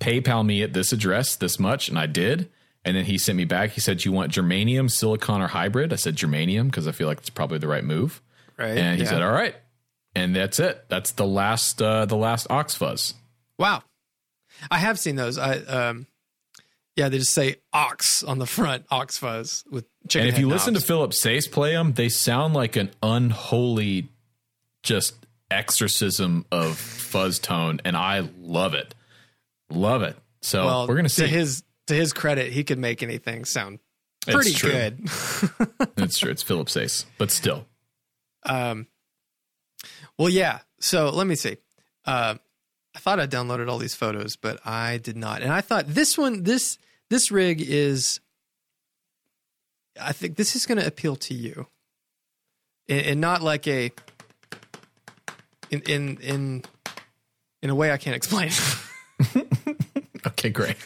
PayPal 0.00 0.44
me 0.44 0.62
at 0.62 0.72
this 0.72 0.92
address, 0.92 1.36
this 1.36 1.58
much. 1.58 1.88
And 1.88 1.98
I 1.98 2.06
did. 2.06 2.48
And 2.84 2.96
then 2.96 3.04
he 3.04 3.18
sent 3.18 3.36
me 3.36 3.44
back. 3.44 3.70
He 3.70 3.80
said, 3.80 4.04
You 4.04 4.12
want 4.12 4.32
germanium, 4.32 4.90
silicon, 4.90 5.42
or 5.42 5.48
hybrid? 5.48 5.92
I 5.92 5.96
said, 5.96 6.16
Germanium, 6.16 6.66
because 6.66 6.86
I 6.86 6.92
feel 6.92 7.08
like 7.08 7.18
it's 7.18 7.30
probably 7.30 7.58
the 7.58 7.68
right 7.68 7.84
move. 7.84 8.22
Right. 8.58 8.78
And 8.78 8.96
he 8.98 9.04
yeah. 9.04 9.10
said, 9.10 9.22
All 9.22 9.32
right. 9.32 9.54
And 10.14 10.34
that's 10.34 10.58
it. 10.58 10.86
That's 10.88 11.12
the 11.12 11.26
last 11.26 11.82
uh, 11.82 12.06
the 12.06 12.16
last 12.16 12.46
Ox 12.48 12.74
Fuzz. 12.74 13.14
Wow. 13.58 13.82
I 14.70 14.78
have 14.78 14.98
seen 14.98 15.16
those. 15.16 15.36
I 15.38 15.58
um 15.58 16.06
yeah, 16.96 17.10
they 17.10 17.18
just 17.18 17.32
say 17.32 17.56
ox 17.74 18.22
on 18.22 18.38
the 18.38 18.46
front, 18.46 18.86
ox 18.90 19.18
fuzz 19.18 19.64
with 19.70 19.84
chicken. 20.08 20.28
And 20.28 20.34
if 20.34 20.40
you 20.40 20.48
listen 20.48 20.72
to. 20.74 20.80
Philip 20.80 21.12
Sayce 21.12 21.46
play 21.46 21.72
them, 21.72 21.92
they 21.92 22.08
sound 22.08 22.54
like 22.54 22.76
an 22.76 22.90
unholy, 23.02 24.08
just 24.82 25.26
exorcism 25.50 26.46
of 26.50 26.78
fuzz 26.78 27.38
tone, 27.38 27.80
and 27.84 27.96
I 27.96 28.26
love 28.40 28.72
it, 28.72 28.94
love 29.68 30.02
it. 30.02 30.16
So 30.40 30.64
well, 30.64 30.88
we're 30.88 30.96
gonna 30.96 31.10
see. 31.10 31.22
to 31.22 31.28
his 31.28 31.62
to 31.88 31.94
his 31.94 32.14
credit, 32.14 32.50
he 32.52 32.64
could 32.64 32.78
make 32.78 33.02
anything 33.02 33.44
sound 33.44 33.78
pretty 34.26 34.54
good. 34.54 35.06
That's 35.96 36.18
true. 36.18 36.30
It's 36.30 36.42
Philip 36.42 36.70
Sayce, 36.70 37.04
but 37.18 37.30
still, 37.30 37.66
Um, 38.46 38.86
well, 40.18 40.28
yeah. 40.28 40.60
So 40.80 41.10
let 41.10 41.26
me 41.26 41.34
see. 41.34 41.56
Uh, 42.04 42.36
I 42.94 42.98
thought 42.98 43.20
I 43.20 43.26
downloaded 43.26 43.68
all 43.68 43.78
these 43.78 43.94
photos, 43.94 44.36
but 44.36 44.58
I 44.66 44.98
did 44.98 45.16
not. 45.16 45.42
And 45.42 45.52
I 45.52 45.60
thought 45.60 45.86
this 45.86 46.16
one, 46.16 46.44
this 46.44 46.78
this 47.10 47.30
rig 47.30 47.60
is. 47.60 48.20
I 50.00 50.12
think 50.12 50.36
this 50.36 50.54
is 50.56 50.66
going 50.66 50.78
to 50.78 50.86
appeal 50.86 51.16
to 51.16 51.34
you, 51.34 51.66
and, 52.88 53.00
and 53.06 53.20
not 53.20 53.42
like 53.42 53.66
a. 53.66 53.92
In 55.70 55.80
in 55.82 56.16
in 56.18 56.64
in 57.62 57.70
a 57.70 57.74
way 57.74 57.90
I 57.90 57.96
can't 57.96 58.16
explain. 58.16 58.50
okay. 59.20 59.46
Okay, 60.26 60.50
great. 60.50 60.76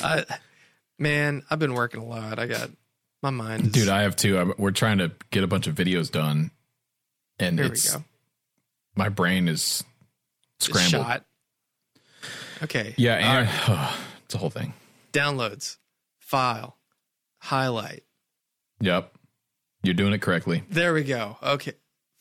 I, 0.00 0.24
man, 0.98 1.42
I've 1.50 1.58
been 1.58 1.74
working 1.74 2.00
a 2.00 2.04
lot. 2.04 2.38
I 2.38 2.46
got 2.46 2.70
my 3.34 3.44
mind. 3.48 3.66
Is, 3.66 3.72
Dude, 3.72 3.88
I 3.88 4.02
have 4.02 4.16
two. 4.16 4.38
I'm, 4.38 4.52
we're 4.58 4.70
trying 4.70 4.98
to 4.98 5.12
get 5.30 5.42
a 5.42 5.46
bunch 5.46 5.66
of 5.66 5.74
videos 5.74 6.10
done, 6.10 6.50
and 7.38 7.58
here 7.58 7.68
we 7.68 7.72
it's 7.72 7.92
go. 7.94 8.04
my 8.94 9.08
brain 9.08 9.48
is 9.48 9.82
scrambled. 10.60 11.22
Okay. 12.62 12.94
Yeah, 12.96 13.14
and 13.14 13.48
right. 13.68 13.94
it's 14.24 14.34
a 14.34 14.38
whole 14.38 14.50
thing. 14.50 14.72
downloads, 15.12 15.76
file, 16.18 16.76
highlight. 17.38 18.04
Yep, 18.80 19.12
you're 19.82 19.94
doing 19.94 20.12
it 20.12 20.22
correctly. 20.22 20.62
There 20.70 20.94
we 20.94 21.02
go. 21.04 21.36
Okay. 21.42 21.72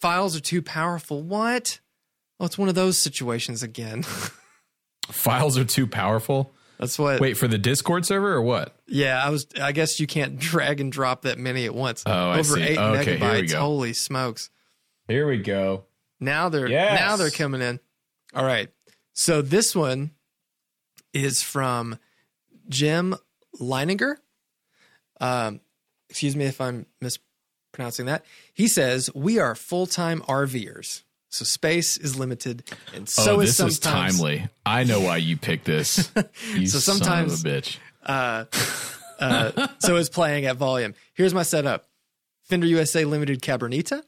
Files 0.01 0.35
are 0.35 0.41
too 0.41 0.61
powerful. 0.61 1.21
What? 1.23 1.79
Oh, 2.39 2.45
it's 2.45 2.57
one 2.57 2.69
of 2.69 2.75
those 2.75 2.97
situations 2.97 3.63
again. 3.63 4.03
Files 5.07 5.57
are 5.57 5.65
too 5.65 5.87
powerful. 5.87 6.51
That's 6.79 6.99
what. 6.99 7.19
Wait 7.21 7.35
for 7.37 7.47
the 7.47 7.57
Discord 7.57 8.05
server 8.05 8.33
or 8.33 8.41
what? 8.41 8.75
Yeah, 8.87 9.23
I 9.23 9.29
was. 9.29 9.47
I 9.61 9.71
guess 9.71 9.99
you 9.99 10.07
can't 10.07 10.37
drag 10.39 10.79
and 10.81 10.91
drop 10.91 11.21
that 11.23 11.37
many 11.39 11.65
at 11.65 11.73
once. 11.75 12.03
Oh, 12.05 12.11
I 12.11 12.39
Over 12.39 12.55
see. 12.55 12.61
eight 12.63 12.77
Okay, 12.77 13.17
here 13.17 13.29
we 13.31 13.41
megabytes. 13.43 13.51
go. 13.51 13.59
Holy 13.59 13.93
smokes! 13.93 14.49
Here 15.07 15.27
we 15.27 15.37
go. 15.37 15.85
Now 16.19 16.49
they're 16.49 16.67
Yes. 16.67 16.99
now 16.99 17.15
they're 17.17 17.29
coming 17.31 17.61
in. 17.61 17.79
All 18.33 18.45
right. 18.45 18.69
So 19.13 19.41
this 19.41 19.75
one 19.75 20.11
is 21.13 21.41
from 21.41 21.97
Jim 22.67 23.15
Leininger. 23.61 24.15
Um, 25.21 25.61
excuse 26.09 26.35
me 26.35 26.45
if 26.45 26.59
I'm 26.59 26.85
mispronouncing 26.99 28.07
that. 28.07 28.25
He 28.53 28.67
says 28.67 29.09
we 29.15 29.39
are 29.39 29.55
full 29.55 29.87
time 29.87 30.21
RVers, 30.23 31.03
so 31.35 31.45
space 31.45 31.97
is 31.97 32.17
limited, 32.17 32.63
and 32.93 33.07
so 33.09 33.35
oh, 33.37 33.39
is 33.41 33.57
this 33.57 33.67
is 33.67 33.77
sometimes 33.77 34.17
timely. 34.17 34.47
I 34.65 34.83
know 34.83 35.01
why 35.01 35.17
you 35.17 35.37
picked 35.37 35.65
this. 35.65 36.11
You 36.53 36.67
So 36.67 36.79
son 36.79 36.95
of 36.95 37.03
sometimes- 37.03 37.43
a 37.43 37.47
bitch. 37.47 37.77
uh, 39.19 39.67
so 39.79 39.95
is 39.95 40.09
playing 40.09 40.45
at 40.45 40.57
volume. 40.57 40.93
Here's 41.13 41.33
my 41.33 41.43
setup: 41.43 41.89
Fender 42.43 42.67
USA 42.67 43.05
Limited 43.05 43.41
Cabronita, 43.41 44.03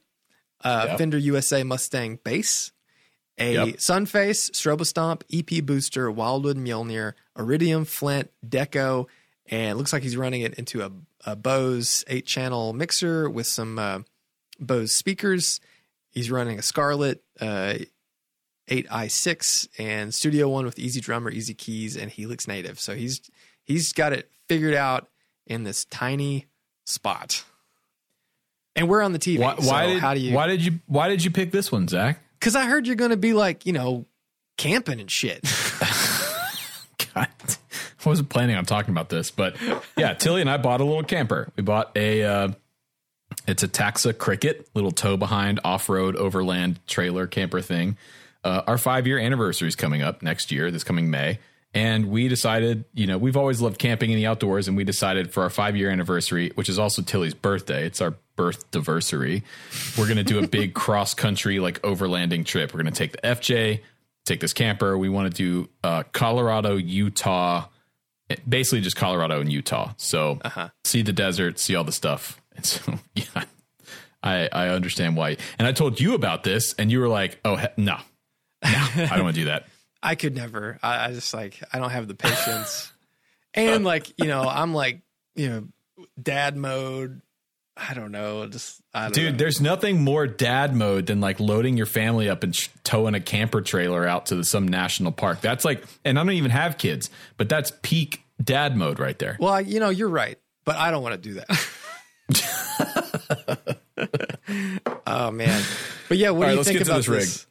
uh, 0.63 0.85
Yep. 0.89 0.97
Fender 0.97 1.17
USA 1.17 1.63
Mustang 1.63 2.19
bass, 2.23 2.71
a 3.37 3.53
Yep. 3.53 3.67
Sunface 3.77 4.51
Strobostomp 4.51 5.21
EP 5.31 5.65
booster, 5.65 6.09
Wildwood 6.11 6.57
Mjolnir, 6.57 7.13
Iridium 7.37 7.85
Flint 7.85 8.29
Deco, 8.47 9.07
and 9.47 9.71
it 9.71 9.75
looks 9.75 9.93
like 9.93 10.03
he's 10.03 10.17
running 10.17 10.41
it 10.41 10.53
into 10.55 10.81
a, 10.83 10.91
a 11.25 11.35
Bose 11.35 12.03
eight 12.07 12.25
channel 12.25 12.73
mixer 12.73 13.29
with 13.29 13.47
some 13.47 13.79
uh, 13.79 13.99
Bose 14.59 14.93
speakers. 14.93 15.59
He's 16.17 16.31
running 16.31 16.57
a 16.57 16.63
Scarlett 16.63 17.21
uh, 17.39 17.75
8i6 18.71 19.67
and 19.77 20.11
Studio 20.11 20.49
One 20.49 20.65
with 20.65 20.77
EZdrummer, 20.77 21.31
Easy 21.31 21.53
Keys, 21.53 21.95
and 21.95 22.09
Helix 22.09 22.47
Native. 22.47 22.79
So 22.79 22.95
he's 22.95 23.21
he's 23.65 23.93
got 23.93 24.13
it 24.13 24.31
figured 24.47 24.73
out 24.73 25.09
in 25.45 25.63
this 25.63 25.85
tiny 25.85 26.47
spot. 26.87 27.43
And 28.75 28.89
we're 28.89 29.03
on 29.03 29.13
the 29.13 29.19
TV. 29.19 29.37
Why, 29.37 29.57
so 29.57 29.93
did 29.93 29.99
how 29.99 30.15
do 30.15 30.19
you? 30.19 30.33
why 30.33 30.47
did 30.47 30.65
you 30.65 30.79
why 30.87 31.07
did 31.07 31.23
you 31.23 31.29
pick 31.29 31.51
this 31.51 31.71
one, 31.71 31.87
Zach? 31.87 32.19
Because 32.39 32.55
I 32.55 32.65
heard 32.65 32.87
you're 32.87 32.95
going 32.95 33.11
to 33.11 33.17
be 33.17 33.33
like 33.33 33.67
you 33.67 33.73
know 33.73 34.07
camping 34.57 34.99
and 34.99 35.11
shit. 35.11 35.41
God, 37.13 37.27
I 37.39 38.09
wasn't 38.09 38.29
planning 38.29 38.55
on 38.55 38.65
talking 38.65 38.91
about 38.91 39.09
this, 39.09 39.29
but 39.29 39.55
yeah, 39.95 40.15
Tilly 40.15 40.41
and 40.41 40.49
I 40.49 40.57
bought 40.57 40.81
a 40.81 40.83
little 40.83 41.03
camper. 41.03 41.49
We 41.55 41.61
bought 41.61 41.95
a 41.95 42.23
uh, 42.23 42.47
it's 43.47 43.63
a 43.63 43.67
Taxa 43.67 44.17
Cricket, 44.17 44.69
little 44.73 44.91
tow 44.91 45.17
behind 45.17 45.59
off 45.63 45.89
road 45.89 46.15
overland 46.15 46.79
trailer 46.85 47.27
camper 47.27 47.61
thing. 47.61 47.97
Uh, 48.43 48.61
our 48.67 48.77
five 48.77 49.07
year 49.07 49.17
anniversary 49.17 49.67
is 49.67 49.75
coming 49.75 50.01
up 50.01 50.21
next 50.21 50.51
year, 50.51 50.69
this 50.69 50.83
coming 50.83 51.09
May. 51.09 51.39
And 51.73 52.09
we 52.09 52.27
decided, 52.27 52.85
you 52.93 53.07
know, 53.07 53.17
we've 53.17 53.37
always 53.37 53.61
loved 53.61 53.77
camping 53.77 54.09
in 54.09 54.17
the 54.17 54.25
outdoors, 54.25 54.67
and 54.67 54.75
we 54.77 54.83
decided 54.83 55.31
for 55.31 55.43
our 55.43 55.49
five 55.49 55.75
year 55.75 55.89
anniversary, 55.89 56.51
which 56.55 56.69
is 56.69 56.79
also 56.79 57.01
Tilly's 57.01 57.33
birthday, 57.33 57.85
it's 57.85 58.01
our 58.01 58.15
birth 58.35 58.65
anniversary. 58.73 59.43
We're 59.97 60.05
going 60.05 60.17
to 60.17 60.23
do 60.23 60.39
a 60.39 60.47
big 60.47 60.73
cross 60.75 61.13
country, 61.13 61.59
like 61.59 61.81
overlanding 61.81 62.45
trip. 62.45 62.73
We're 62.73 62.81
going 62.81 62.93
to 62.93 62.97
take 62.97 63.11
the 63.13 63.27
FJ, 63.27 63.81
take 64.25 64.39
this 64.39 64.53
camper. 64.53 64.97
We 64.97 65.09
want 65.09 65.33
to 65.33 65.37
do 65.37 65.69
uh, 65.83 66.03
Colorado, 66.13 66.77
Utah, 66.77 67.67
basically 68.47 68.81
just 68.81 68.95
Colorado 68.95 69.41
and 69.41 69.51
Utah. 69.51 69.93
So 69.97 70.39
see 70.83 71.01
the 71.01 71.13
desert, 71.13 71.59
see 71.59 71.75
all 71.75 71.83
the 71.83 71.91
stuff. 71.91 72.41
And 72.57 72.65
so, 72.65 72.93
yeah, 73.15 73.43
I, 74.21 74.49
I 74.51 74.67
understand 74.69 75.15
why. 75.15 75.37
And 75.57 75.67
I 75.67 75.71
told 75.71 75.99
you 75.99 76.13
about 76.15 76.43
this, 76.43 76.73
and 76.73 76.91
you 76.91 76.99
were 76.99 77.07
like, 77.07 77.39
oh, 77.45 77.55
he- 77.55 77.67
no, 77.77 77.97
no, 78.63 78.71
I 78.97 79.07
don't 79.15 79.23
want 79.23 79.35
to 79.35 79.41
do 79.41 79.45
that. 79.45 79.67
I 80.03 80.15
could 80.15 80.35
never. 80.35 80.77
I, 80.83 81.05
I 81.05 81.13
just 81.13 81.33
like 81.33 81.61
I 81.73 81.79
don't 81.79 81.89
have 81.89 82.07
the 82.07 82.13
patience. 82.15 82.91
and 83.53 83.83
like 83.83 84.13
you 84.19 84.27
know, 84.27 84.43
I'm 84.43 84.73
like 84.73 85.01
you 85.35 85.49
know, 85.49 85.67
dad 86.21 86.55
mode. 86.57 87.21
I 87.75 87.93
don't 87.93 88.11
know. 88.11 88.47
Just 88.47 88.81
I 88.93 89.03
don't 89.03 89.13
Dude, 89.13 89.31
know. 89.33 89.37
there's 89.37 89.61
nothing 89.61 90.01
more 90.03 90.25
dad 90.25 90.75
mode 90.75 91.05
than 91.07 91.19
like 91.21 91.39
loading 91.39 91.77
your 91.77 91.85
family 91.85 92.27
up 92.29 92.43
and 92.43 92.55
sh- 92.55 92.69
towing 92.83 93.13
a 93.15 93.19
camper 93.19 93.61
trailer 93.61 94.07
out 94.07 94.27
to 94.27 94.43
some 94.43 94.67
national 94.67 95.11
park. 95.11 95.41
That's 95.41 95.63
like, 95.63 95.83
and 96.03 96.17
I 96.17 96.23
don't 96.23 96.33
even 96.33 96.49
have 96.51 96.77
kids, 96.79 97.09
but 97.37 97.49
that's 97.49 97.71
peak 97.83 98.23
dad 98.43 98.75
mode 98.75 98.97
right 98.99 99.17
there. 99.19 99.37
Well, 99.39 99.61
you 99.61 99.79
know, 99.79 99.89
you're 99.89 100.09
right, 100.09 100.39
but 100.65 100.75
I 100.75 100.89
don't 100.89 101.03
want 101.03 101.21
to 101.21 101.29
do 101.29 101.35
that. 101.35 101.67
oh 105.07 105.31
man. 105.31 105.63
But 106.09 106.17
yeah, 106.17 106.31
what 106.31 106.37
All 106.37 106.39
do 106.39 106.43
right, 106.43 106.51
you 106.51 106.57
let's 106.57 106.67
think 106.67 106.79
get 106.79 106.85
to 106.85 106.91
about 106.91 107.05
this 107.05 107.07
this? 107.07 107.47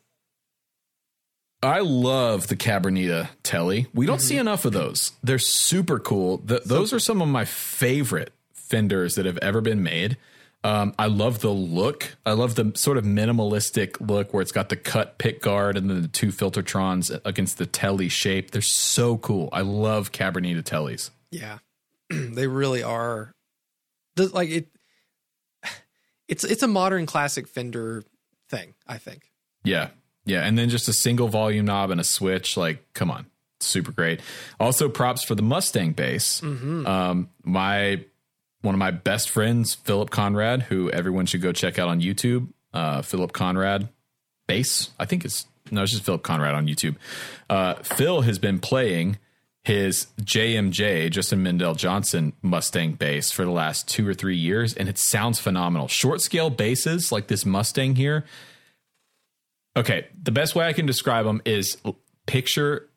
I 1.62 1.80
love 1.80 2.48
the 2.48 2.56
Cabronita 2.56 3.28
Telly. 3.42 3.86
We 3.94 4.06
don't 4.06 4.20
see 4.20 4.36
enough 4.36 4.64
of 4.64 4.72
those. 4.72 5.12
They're 5.22 5.38
super 5.38 5.98
cool. 5.98 6.38
Th 6.38 6.62
those 6.64 6.92
are 6.92 7.00
some 7.00 7.22
of 7.22 7.28
my 7.28 7.44
favorite 7.44 8.32
fenders 8.52 9.14
that 9.14 9.26
have 9.26 9.38
ever 9.38 9.60
been 9.60 9.82
made. 9.82 10.16
Um, 10.64 10.94
I 10.98 11.06
love 11.06 11.40
the 11.40 11.50
look. 11.50 12.16
I 12.26 12.32
love 12.32 12.56
the 12.56 12.72
sort 12.74 12.98
of 12.98 13.04
minimalistic 13.04 13.96
look 14.00 14.34
where 14.34 14.42
it's 14.42 14.52
got 14.52 14.68
the 14.68 14.76
cut 14.76 15.16
pick 15.16 15.40
guard 15.40 15.76
and 15.76 15.88
then 15.88 16.02
the 16.02 16.08
two 16.08 16.28
filtertrons 16.28 17.16
against 17.24 17.58
the 17.58 17.66
Telly 17.66 18.08
shape. 18.08 18.50
They're 18.50 18.62
so 18.62 19.16
cool. 19.18 19.48
I 19.52 19.60
love 19.60 20.10
Cabronita 20.10 20.64
Tellys. 20.64 21.10
Yeah. 21.30 21.58
they 22.10 22.48
really 22.48 22.82
are 22.82 23.32
the- 24.16 24.28
like 24.28 24.50
it 24.50 24.68
it's 26.28 26.44
it's 26.44 26.62
a 26.62 26.68
modern 26.68 27.06
classic 27.06 27.46
Fender 27.48 28.04
thing, 28.48 28.74
I 28.86 28.98
think. 28.98 29.30
Yeah. 29.64 29.88
Yeah. 30.24 30.42
And 30.42 30.58
then 30.58 30.68
just 30.68 30.88
a 30.88 30.92
single 30.92 31.28
volume 31.28 31.66
knob 31.66 31.90
and 31.90 32.00
a 32.00 32.04
switch. 32.04 32.56
Like, 32.56 32.92
come 32.94 33.10
on. 33.10 33.26
Super 33.60 33.90
great. 33.92 34.20
Also, 34.60 34.88
props 34.88 35.24
for 35.24 35.34
the 35.34 35.42
Mustang 35.42 35.92
bass. 35.92 36.42
Um, 36.42 37.30
my 37.44 38.04
one 38.62 38.74
of 38.74 38.78
my 38.78 38.90
best 38.90 39.30
friends, 39.30 39.74
Philip 39.74 40.10
Conrad, 40.10 40.62
who 40.62 40.90
everyone 40.90 41.26
should 41.26 41.40
go 41.40 41.52
check 41.52 41.78
out 41.78 41.88
on 41.88 42.00
YouTube. 42.00 42.48
Uh, 42.74 43.00
Philip 43.02 43.32
Conrad 43.32 43.88
bass. 44.46 44.90
I 44.98 45.06
think 45.06 45.24
it's 45.24 45.46
no, 45.70 45.82
it's 45.82 45.92
just 45.92 46.04
Philip 46.04 46.22
Conrad 46.22 46.54
on 46.54 46.66
YouTube. 46.66 46.96
Uh, 47.48 47.74
Phil 47.74 48.20
has 48.22 48.38
been 48.38 48.58
playing 48.60 49.18
his 49.66 50.06
JMJ 50.22 51.10
Justin 51.10 51.42
Meldal-Johnsen 51.42 52.34
Mustang 52.40 52.92
bass 52.92 53.32
for 53.32 53.44
the 53.44 53.50
last 53.50 53.88
two 53.88 54.06
or 54.06 54.14
three 54.14 54.36
years, 54.36 54.72
and 54.74 54.88
it 54.88 54.96
sounds 54.96 55.40
phenomenal. 55.40 55.88
Short 55.88 56.20
scale 56.20 56.50
basses 56.50 57.10
like 57.10 57.26
this 57.26 57.44
Mustang 57.44 57.96
here. 57.96 58.24
Okay, 59.76 60.06
the 60.22 60.30
best 60.30 60.54
way 60.54 60.68
I 60.68 60.72
can 60.72 60.86
describe 60.86 61.24
them 61.24 61.42
is 61.44 61.78
picture 62.26 62.88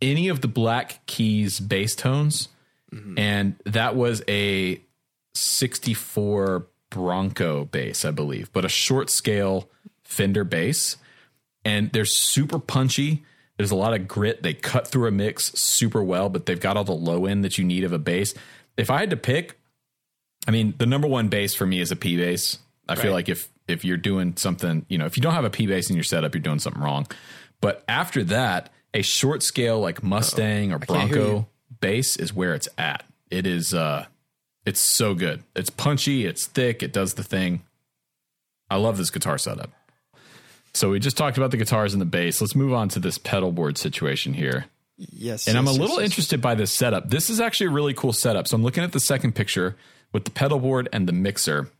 any 0.00 0.28
of 0.28 0.40
the 0.40 0.48
Black 0.48 1.04
Keys 1.04 1.60
bass 1.60 1.94
tones, 1.94 2.48
mm-hmm. 2.90 3.18
and 3.18 3.56
that 3.66 3.94
was 3.94 4.22
a 4.28 4.80
64 5.34 6.66
Bronco 6.88 7.66
bass, 7.66 8.06
I 8.06 8.12
believe, 8.12 8.50
but 8.54 8.64
a 8.64 8.70
short 8.70 9.10
scale 9.10 9.68
Fender 10.04 10.44
bass, 10.44 10.96
and 11.66 11.92
they're 11.92 12.06
super 12.06 12.58
punchy. 12.58 13.26
There's 13.58 13.72
a 13.72 13.76
lot 13.76 13.92
of 13.92 14.08
grit. 14.08 14.42
They 14.42 14.54
cut 14.54 14.88
through 14.88 15.08
a 15.08 15.10
mix 15.10 15.52
super 15.60 16.02
well, 16.02 16.28
but 16.28 16.46
they've 16.46 16.60
got 16.60 16.76
all 16.76 16.84
the 16.84 16.92
low 16.92 17.26
end 17.26 17.44
that 17.44 17.58
you 17.58 17.64
need 17.64 17.84
of 17.84 17.92
a 17.92 17.98
bass. 17.98 18.32
If 18.76 18.88
I 18.88 19.00
had 19.00 19.10
to 19.10 19.16
pick, 19.16 19.58
I 20.46 20.52
mean, 20.52 20.74
the 20.78 20.86
number 20.86 21.08
one 21.08 21.28
bass 21.28 21.54
for 21.54 21.66
me 21.66 21.80
is 21.80 21.90
a 21.90 21.96
P 21.96 22.16
bass. 22.16 22.58
I 22.88 22.94
feel 22.94 23.12
like 23.12 23.28
if 23.28 23.48
if 23.66 23.84
you're 23.84 23.98
doing 23.98 24.36
something, 24.36 24.86
you 24.88 24.96
know, 24.96 25.04
if 25.04 25.16
you 25.16 25.22
don't 25.22 25.34
have 25.34 25.44
a 25.44 25.50
P 25.50 25.66
bass 25.66 25.90
in 25.90 25.96
your 25.96 26.04
setup, 26.04 26.34
you're 26.34 26.40
doing 26.40 26.60
something 26.60 26.80
wrong. 26.80 27.06
But 27.60 27.84
after 27.88 28.24
that, 28.24 28.70
a 28.94 29.02
short 29.02 29.42
scale 29.42 29.80
like 29.80 30.02
Mustang 30.02 30.72
or 30.72 30.78
can't 30.78 31.10
hear 31.10 31.18
Bronco 31.18 31.48
bass 31.80 32.16
is 32.16 32.32
where 32.32 32.54
it's 32.54 32.68
at. 32.78 33.04
It 33.30 33.46
is 33.46 33.74
uh 33.74 34.06
it's 34.64 34.80
so 34.80 35.14
good. 35.14 35.42
It's 35.56 35.70
punchy, 35.70 36.26
it's 36.26 36.46
thick, 36.46 36.82
it 36.82 36.92
does 36.92 37.14
the 37.14 37.24
thing. 37.24 37.62
I 38.70 38.76
love 38.76 38.98
this 38.98 39.10
guitar 39.10 39.38
setup. 39.38 39.70
So 40.74 40.90
we 40.90 41.00
just 41.00 41.16
talked 41.16 41.36
about 41.38 41.50
the 41.50 41.56
guitars 41.56 41.92
and 41.92 42.00
the 42.00 42.06
bass. 42.06 42.40
Let's 42.40 42.54
move 42.54 42.72
on 42.72 42.88
to 42.90 43.00
this 43.00 43.18
pedal 43.18 43.52
board 43.52 43.78
situation 43.78 44.34
here. 44.34 44.66
Yes. 44.96 45.46
And 45.46 45.56
I'm 45.56 45.66
a 45.66 45.72
little 45.72 45.96
yes, 45.96 45.98
yes. 45.98 46.04
interested 46.10 46.40
by 46.40 46.54
this 46.54 46.72
setup. 46.72 47.10
This 47.10 47.30
is 47.30 47.40
actually 47.40 47.68
a 47.68 47.70
really 47.70 47.94
cool 47.94 48.12
setup. 48.12 48.48
So 48.48 48.56
I'm 48.56 48.62
looking 48.62 48.84
at 48.84 48.92
the 48.92 49.00
second 49.00 49.34
picture 49.34 49.76
with 50.12 50.24
the 50.24 50.30
pedal 50.30 50.58
board 50.58 50.88
and 50.92 51.08
the 51.08 51.12
mixer. 51.12 51.70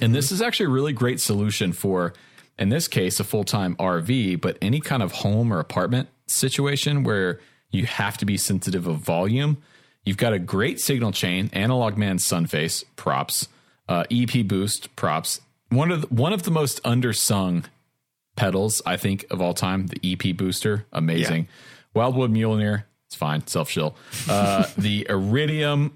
And 0.00 0.14
this 0.14 0.32
is 0.32 0.42
actually 0.42 0.66
a 0.66 0.70
really 0.70 0.92
great 0.92 1.20
solution 1.20 1.72
for, 1.72 2.12
in 2.58 2.70
this 2.70 2.88
case, 2.88 3.20
a 3.20 3.24
full 3.24 3.44
time 3.44 3.76
RV, 3.76 4.40
but 4.40 4.58
any 4.62 4.80
kind 4.80 5.02
of 5.02 5.12
home 5.12 5.52
or 5.52 5.60
apartment 5.60 6.08
situation 6.26 7.04
where 7.04 7.40
You 7.70 7.86
have 7.86 8.16
to 8.18 8.24
be 8.24 8.36
sensitive 8.36 8.86
of 8.86 8.98
volume. 8.98 9.58
You've 10.06 10.16
got 10.16 10.32
a 10.32 10.38
great 10.38 10.80
signal 10.80 11.10
chain, 11.10 11.50
analog 11.52 11.98
man 11.98 12.18
sunface 12.18 12.84
props, 12.94 13.48
uh, 13.88 14.04
EP 14.12 14.46
boost 14.46 14.94
props. 14.94 15.40
One 15.70 15.90
of 15.90 16.02
the, 16.02 16.06
one 16.06 16.32
of 16.32 16.44
the 16.44 16.52
most 16.52 16.80
undersung 16.84 17.64
pedals 18.36 18.82
I 18.86 18.96
think 18.96 19.24
of 19.30 19.40
all 19.40 19.54
time. 19.54 19.86
The 19.88 20.00
EP 20.12 20.36
booster, 20.36 20.86
amazing. 20.92 21.48
Wildwood 21.94 22.32
Mjolnir, 22.32 22.84
it's 23.06 23.14
fine, 23.16 23.46
self 23.46 23.70
shill. 23.70 23.94
Uh, 24.28 24.66
the 24.78 25.06
Iridium, 25.08 25.92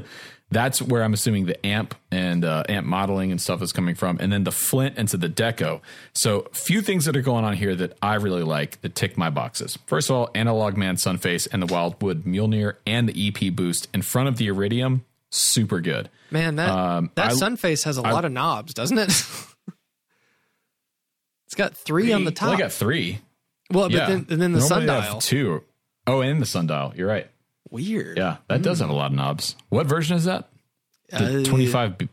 that's 0.50 0.80
where 0.82 1.02
I'm 1.02 1.12
assuming 1.12 1.46
the 1.46 1.64
amp 1.66 1.94
and 2.10 2.44
uh, 2.44 2.64
amp 2.68 2.86
modeling 2.86 3.30
and 3.30 3.40
stuff 3.40 3.62
is 3.62 3.72
coming 3.72 3.94
from, 3.94 4.18
and 4.20 4.32
then 4.32 4.44
the 4.44 4.52
Flint 4.52 4.96
into 4.98 5.16
the 5.16 5.28
Deco. 5.28 5.80
So, 6.14 6.46
few 6.52 6.82
things 6.82 7.04
that 7.06 7.16
are 7.16 7.22
going 7.22 7.44
on 7.44 7.54
here 7.54 7.74
that 7.76 7.96
I 8.02 8.14
really 8.14 8.42
like 8.42 8.80
that 8.82 8.94
tick 8.94 9.16
my 9.18 9.30
boxes. 9.30 9.78
First 9.86 10.10
of 10.10 10.16
all, 10.16 10.30
Analog 10.34 10.76
Man 10.76 10.96
Sunface 10.96 11.48
and 11.52 11.62
the 11.62 11.72
Wildwood 11.72 12.24
Mjolnir 12.24 12.74
and 12.86 13.08
the 13.08 13.28
EP 13.28 13.54
boost 13.54 13.88
in 13.94 14.02
front 14.02 14.28
of 14.28 14.36
the 14.36 14.46
Iridium, 14.48 15.04
super 15.30 15.80
good. 15.80 16.08
Man, 16.30 16.56
that 16.56 16.70
Um, 16.70 17.10
that 17.16 17.30
I- 17.32 17.34
Sunface 17.34 17.84
has 17.84 17.96
a 17.96 18.02
lot 18.02 18.24
of 18.24 18.30
knobs, 18.32 18.72
doesn't 18.74 18.98
it? 18.98 19.10
it's 21.50 21.56
got 21.56 21.76
three 21.76 22.12
on 22.12 22.22
the 22.24 22.30
top. 22.30 22.46
Well, 22.50 22.56
I 22.56 22.60
got 22.60 22.72
three. 22.72 23.18
well, 23.72 23.88
but 23.88 23.96
yeah, 23.96 24.06
then 24.06 24.26
and 24.30 24.40
then 24.40 24.52
the 24.52 24.60
Normally 24.60 24.86
sundial. 24.86 25.20
two. 25.20 25.64
Oh, 26.06 26.20
and 26.20 26.40
the 26.40 26.46
sundial. 26.46 26.92
You're 26.96 27.08
right. 27.08 27.28
Weird. 27.70 28.16
Yeah, 28.18 28.36
that 28.48 28.62
does 28.62 28.78
have 28.80 28.88
a 28.90 28.92
lot 28.94 29.10
of 29.10 29.16
knobs. 29.16 29.56
What 29.68 29.86
version 29.86 30.16
is 30.16 30.24
that? 30.24 30.48
The 31.10 31.40
Uh, 31.40 31.44
25 31.44 31.98
B, 31.98 32.08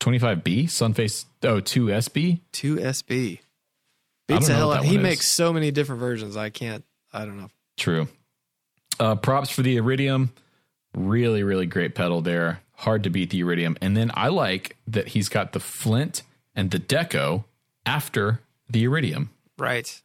25B 0.00 0.64
Sunface 0.64 1.24
oh 1.42 1.60
2SB? 1.62 2.40
two 2.52 2.76
SB. 2.76 3.40
don't 4.28 4.36
Beats 4.38 4.46
the 4.46 4.52
know 4.52 4.58
hell 4.58 4.72
out. 4.74 4.84
He 4.84 4.96
is. 4.96 5.02
makes 5.02 5.26
so 5.26 5.52
many 5.52 5.70
different 5.70 6.00
versions. 6.00 6.36
I 6.36 6.50
can't. 6.50 6.84
I 7.12 7.24
don't 7.24 7.38
know. 7.40 7.48
True. 7.78 8.08
Uh, 9.00 9.14
props 9.16 9.50
for 9.50 9.62
the 9.62 9.76
Iridium. 9.76 10.32
Really, 10.94 11.42
really 11.42 11.66
great 11.66 11.94
pedal 11.94 12.20
there. 12.22 12.60
Hard 12.74 13.04
to 13.04 13.10
beat 13.10 13.30
the 13.30 13.40
Iridium. 13.40 13.76
And 13.80 13.96
then 13.96 14.10
I 14.14 14.28
like 14.28 14.76
that 14.86 15.08
he's 15.08 15.28
got 15.28 15.52
the 15.52 15.60
Flint 15.60 16.22
and 16.54 16.70
the 16.70 16.78
Deco 16.78 17.44
after 17.84 18.40
the 18.68 18.84
Iridium. 18.84 19.30
Right. 19.58 20.02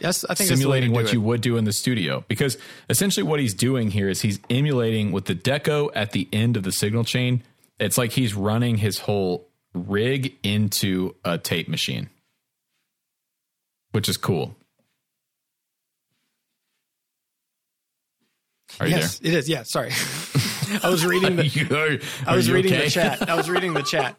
Yes, 0.00 0.24
I 0.28 0.34
think 0.34 0.48
simulating 0.50 0.92
what 0.92 1.12
you 1.12 1.20
would 1.22 1.40
do 1.40 1.56
in 1.56 1.64
the 1.64 1.72
studio 1.72 2.22
because 2.28 2.58
essentially 2.90 3.24
what 3.24 3.40
he's 3.40 3.54
doing 3.54 3.90
here 3.90 4.08
is 4.08 4.20
he's 4.20 4.38
emulating 4.50 5.12
with 5.12 5.24
the 5.24 5.34
deco 5.34 5.90
at 5.94 6.12
the 6.12 6.28
end 6.30 6.58
of 6.58 6.62
the 6.62 6.72
signal 6.72 7.04
chain 7.04 7.42
it's 7.80 7.96
like 7.96 8.12
he's 8.12 8.34
running 8.34 8.76
his 8.76 8.98
whole 8.98 9.48
rig 9.72 10.34
into 10.42 11.14
a 11.24 11.38
tape 11.38 11.68
machine 11.68 12.10
which 13.92 14.10
is 14.10 14.18
cool 14.18 14.54
are 18.78 18.86
do 18.86 18.90
you 18.90 18.96
it. 18.96 19.00
Yes, 19.00 19.20
it 19.22 19.34
is. 19.34 19.48
Yeah, 19.48 19.62
sorry. 19.62 19.90
I 20.82 20.90
was 20.90 21.04
reading 21.12 21.36
the. 21.36 21.46
You- 21.46 21.74
are- 21.74 21.98
I 22.30 22.36
was 22.36 22.50
reading 22.50 22.72
okay? 22.74 22.84
the 22.84 22.90
chat. 22.90 23.28
I 23.28 23.34
was 23.34 23.48
reading 23.48 23.72
the 23.72 23.82
chat. 23.90 24.16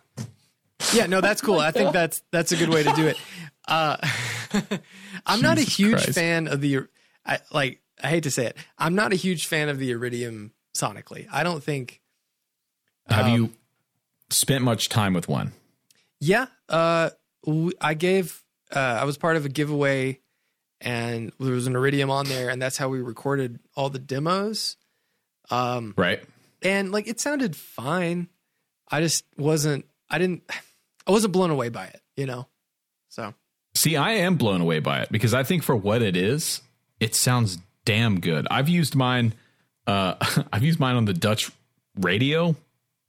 Yeah, 0.93 1.05
no, 1.07 1.21
that's 1.21 1.41
cool. 1.41 1.59
I 1.59 1.71
think 1.71 1.93
that's 1.93 2.21
that's 2.31 2.51
a 2.51 2.55
good 2.57 2.69
way 2.69 2.83
to 2.83 2.93
do 2.93 3.07
it. 3.07 3.17
Uh, 3.67 3.97
I'm 5.25 5.41
not 5.41 5.57
a 5.57 5.61
huge 5.61 6.03
Christ. 6.03 6.13
fan 6.13 6.47
of 6.47 6.61
the 6.61 6.81
I 7.25 7.39
like 7.51 7.81
I 8.01 8.07
hate 8.09 8.23
to 8.23 8.31
say 8.31 8.45
it. 8.47 8.57
I'm 8.77 8.95
not 8.95 9.13
a 9.13 9.15
huge 9.15 9.45
fan 9.47 9.69
of 9.69 9.77
the 9.77 9.91
Iridium 9.91 10.53
sonically. 10.75 11.27
I 11.31 11.43
don't 11.43 11.63
think 11.63 12.01
have 13.07 13.25
Um, 13.25 13.33
you 13.33 13.51
spent 14.29 14.63
much 14.63 14.89
time 14.89 15.13
with 15.13 15.27
one 15.27 15.51
Yeah, 16.19 16.47
uh, 16.69 17.09
I 17.81 17.93
gave. 17.93 18.43
Uh, 18.73 18.79
I 18.79 19.03
was 19.03 19.17
part 19.17 19.35
of 19.35 19.45
a 19.45 19.49
giveaway, 19.49 20.19
and 20.79 21.31
there 21.39 21.53
was 21.53 21.65
an 21.67 21.75
Iridium 21.75 22.09
on 22.11 22.27
there, 22.27 22.49
and 22.49 22.61
that's 22.61 22.77
how 22.77 22.87
we 22.89 23.01
recorded 23.01 23.59
all 23.75 23.89
the 23.89 23.99
demos. 23.99 24.77
Um, 25.51 25.93
right 25.97 26.23
and 26.61 26.91
like 26.91 27.07
it 27.07 27.19
sounded 27.19 27.55
fine. 27.55 28.27
I 28.91 29.01
just 29.01 29.25
wasn't. 29.37 29.85
I 30.09 30.17
didn't. 30.17 30.43
I 31.09 31.11
wasn't 31.11 31.33
blown 31.33 31.49
away 31.49 31.67
by 31.69 31.85
it. 31.87 32.01
You 32.15 32.27
know. 32.27 32.47
So 33.09 33.33
See, 33.75 33.97
I 33.97 34.11
am 34.11 34.35
blown 34.35 34.61
away 34.61 34.79
by 34.79 34.99
it 35.01 35.11
because 35.11 35.33
I 35.33 35.43
think 35.43 35.63
for 35.63 35.75
what 35.75 36.01
it 36.01 36.15
is, 36.15 36.61
it 36.99 37.15
sounds 37.15 37.57
damn 37.85 38.19
good. 38.19 38.47
I've 38.51 38.69
used 38.69 38.95
mine. 38.95 39.33
Uh, 39.87 40.15
I've 40.53 40.63
used 40.63 40.79
mine 40.79 40.95
on 40.95 41.05
the 41.05 41.13
Dutch 41.13 41.51
radio 41.99 42.55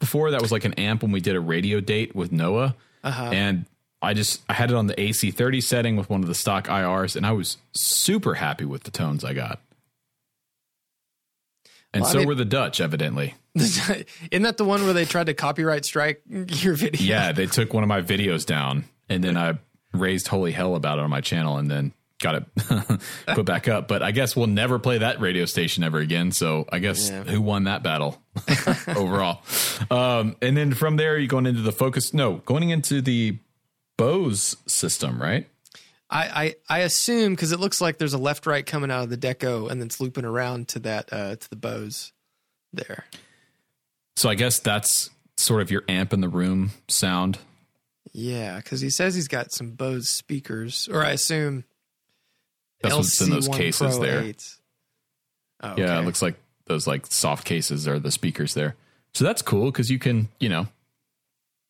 before. 0.00 0.30
That 0.30 0.40
was 0.42 0.50
like 0.52 0.64
an 0.64 0.74
amp 0.74 1.02
when 1.02 1.12
we 1.12 1.20
did 1.20 1.36
a 1.36 1.40
radio 1.40 1.80
date 1.80 2.14
with 2.16 2.32
Noah, 2.32 2.74
Uh-huh. 3.04 3.30
and 3.32 3.66
I 4.02 4.14
just 4.14 4.42
I 4.48 4.54
had 4.54 4.70
it 4.70 4.76
on 4.76 4.86
the 4.86 4.94
AC30 4.94 5.62
setting 5.62 5.96
with 5.96 6.08
one 6.08 6.22
of 6.22 6.28
the 6.28 6.34
stock 6.34 6.66
IRs, 6.68 7.16
and 7.16 7.26
I 7.26 7.32
was 7.32 7.58
super 7.74 8.34
happy 8.34 8.64
with 8.64 8.84
the 8.84 8.90
tones 8.90 9.24
I 9.24 9.34
got. 9.34 9.60
And 11.92 12.02
Well, 12.02 12.10
I 12.10 12.12
so 12.12 12.18
mean- 12.20 12.28
were 12.28 12.34
the 12.34 12.44
Dutch, 12.44 12.80
evidently. 12.80 13.34
isn't 13.56 14.06
that 14.42 14.56
the 14.58 14.64
one 14.64 14.84
where 14.84 14.92
they 14.92 15.04
tried 15.04 15.26
to 15.26 15.34
copyright 15.34 15.84
strike 15.84 16.22
your 16.28 16.74
video? 16.74 17.02
Yeah, 17.02 17.32
they 17.32 17.46
took 17.46 17.74
one 17.74 17.82
of 17.82 17.88
my 17.88 18.00
videos 18.00 18.46
down, 18.46 18.84
and 19.08 19.24
then 19.24 19.36
I 19.36 19.58
raised 19.92 20.28
holy 20.28 20.52
hell 20.52 20.76
about 20.76 20.98
it 20.98 21.02
on 21.02 21.10
my 21.10 21.20
channel, 21.20 21.56
and 21.56 21.68
then 21.70 21.92
got 22.22 22.34
it 22.36 22.44
put 23.34 23.46
back 23.46 23.66
up. 23.66 23.88
But 23.88 24.02
I 24.04 24.12
guess 24.12 24.36
we'll 24.36 24.46
never 24.46 24.78
play 24.78 24.98
that 24.98 25.20
radio 25.20 25.46
station 25.46 25.82
ever 25.82 25.98
again. 25.98 26.30
So 26.32 26.64
I 26.70 26.78
guess 26.78 27.08
Yeah. 27.10 27.24
who 27.24 27.40
won 27.40 27.64
that 27.64 27.82
battle 27.82 28.22
overall? 28.88 29.42
Um, 29.90 30.36
and 30.40 30.56
then 30.56 30.74
from 30.74 30.96
there, 30.96 31.18
you're 31.18 31.26
going 31.26 31.46
into 31.46 31.62
the 31.62 31.72
focus. 31.72 32.14
No, 32.14 32.34
going 32.44 32.70
into 32.70 33.00
the 33.02 33.38
Bose 33.96 34.56
system, 34.66 35.20
right? 35.20 35.48
I 36.10 36.54
I, 36.68 36.78
I 36.78 36.78
assume 36.80 37.34
because 37.34 37.52
it 37.52 37.60
looks 37.60 37.80
like 37.80 37.98
there's 37.98 38.14
a 38.14 38.18
left 38.18 38.46
right 38.46 38.66
coming 38.66 38.90
out 38.90 39.04
of 39.04 39.10
the 39.10 39.16
deco, 39.16 39.70
and 39.70 39.80
then 39.80 39.86
it's 39.86 40.00
looping 40.00 40.24
around 40.24 40.68
to 40.68 40.80
that 40.80 41.12
uh, 41.12 41.36
to 41.36 41.50
the 41.50 41.56
Bose 41.56 42.12
there. 42.72 43.04
So 44.16 44.28
I 44.28 44.34
guess 44.34 44.58
that's 44.58 45.10
sort 45.36 45.62
of 45.62 45.70
your 45.70 45.82
amp 45.88 46.12
in 46.12 46.20
the 46.20 46.28
room 46.28 46.72
sound. 46.88 47.38
Yeah, 48.12 48.56
because 48.56 48.80
he 48.80 48.90
says 48.90 49.14
he's 49.14 49.28
got 49.28 49.52
some 49.52 49.70
Bose 49.70 50.08
speakers, 50.10 50.88
or 50.92 51.04
I 51.04 51.10
assume 51.10 51.64
That's 52.82 52.94
what's 52.94 53.20
in 53.20 53.30
those 53.30 53.48
cases 53.48 53.96
Pro 53.96 54.04
there. 54.04 54.22
8s. 54.22 54.56
Oh, 55.62 55.74
Yeah, 55.76 55.98
it 55.98 56.04
looks 56.04 56.22
like 56.22 56.36
those 56.66 56.86
like 56.86 57.06
soft 57.06 57.44
cases 57.44 57.86
are 57.86 57.98
the 57.98 58.10
speakers 58.10 58.54
there. 58.54 58.76
So 59.14 59.24
that's 59.24 59.42
cool 59.42 59.66
because 59.66 59.90
you 59.90 59.98
can, 59.98 60.28
you 60.38 60.48
know, 60.48 60.66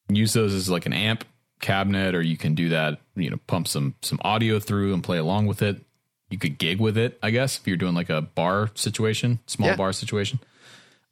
use 0.09 0.33
those 0.33 0.55
as 0.55 0.69
like 0.71 0.87
an 0.87 0.93
amp 0.93 1.25
cabinet, 1.61 2.15
or 2.15 2.23
you 2.23 2.37
can 2.37 2.55
do 2.55 2.71
that, 2.71 2.99
you 3.17 3.31
know, 3.31 3.39
pump 3.47 3.69
some 3.69 3.95
some 4.03 4.19
audio 4.23 4.59
through 4.59 4.95
and 4.95 5.03
play 5.05 5.19
along 5.19 5.47
with 5.47 5.63
it. 5.63 5.81
You 6.31 6.39
could 6.39 6.59
gig 6.59 6.81
with 6.81 6.97
it, 6.97 7.19
I 7.23 7.31
guess, 7.31 7.59
if 7.59 7.67
you're 7.67 7.77
doing 7.77 7.95
like 7.95 8.09
a 8.11 8.21
bar 8.23 8.71
situation, 8.75 9.41
small 9.47 9.71
Yeah. 9.71 9.77
bar 9.77 9.93
situation. 9.93 10.39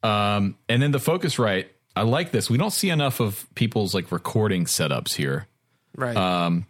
Um, 0.01 0.55
and 0.69 0.81
then 0.81 0.91
the 0.91 0.97
Focusrite, 0.99 1.65
I 1.95 2.03
like 2.03 2.31
this. 2.31 2.49
We 2.49 2.57
don't 2.57 2.71
see 2.71 2.89
enough 2.89 3.19
of 3.19 3.45
people's 3.55 3.93
like 3.93 4.11
recording 4.11 4.65
setups 4.65 5.15
here. 5.15 5.47
right. 5.95 6.15
Um, 6.15 6.65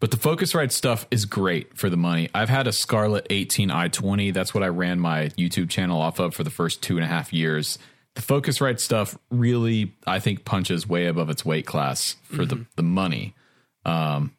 but 0.00 0.10
the 0.12 0.16
Focusrite 0.16 0.70
stuff 0.70 1.06
is 1.10 1.24
great 1.24 1.76
for 1.76 1.90
the 1.90 1.96
money. 1.96 2.30
I've 2.32 2.48
had 2.48 2.66
a 2.68 2.72
Scarlett 2.72 3.26
18 3.30 3.68
i20. 3.68 4.32
That's 4.32 4.54
what 4.54 4.62
I 4.62 4.68
ran 4.68 5.00
my 5.00 5.26
YouTube 5.30 5.68
channel 5.68 6.00
off 6.00 6.20
of 6.20 6.34
for 6.34 6.44
the 6.44 6.50
first 6.50 6.82
two 6.82 6.96
and 6.96 7.04
a 7.04 7.08
half 7.08 7.32
years. 7.32 7.78
The 8.14 8.22
Focusrite 8.22 8.80
stuff 8.80 9.16
really, 9.30 9.94
I 10.06 10.18
think, 10.18 10.44
punches 10.44 10.88
way 10.88 11.06
above 11.06 11.30
its 11.30 11.44
weight 11.44 11.66
class 11.66 12.16
for 12.24 12.44
the, 12.44 12.66
the 12.76 12.82
money. 12.82 13.34
Um, 13.84 14.34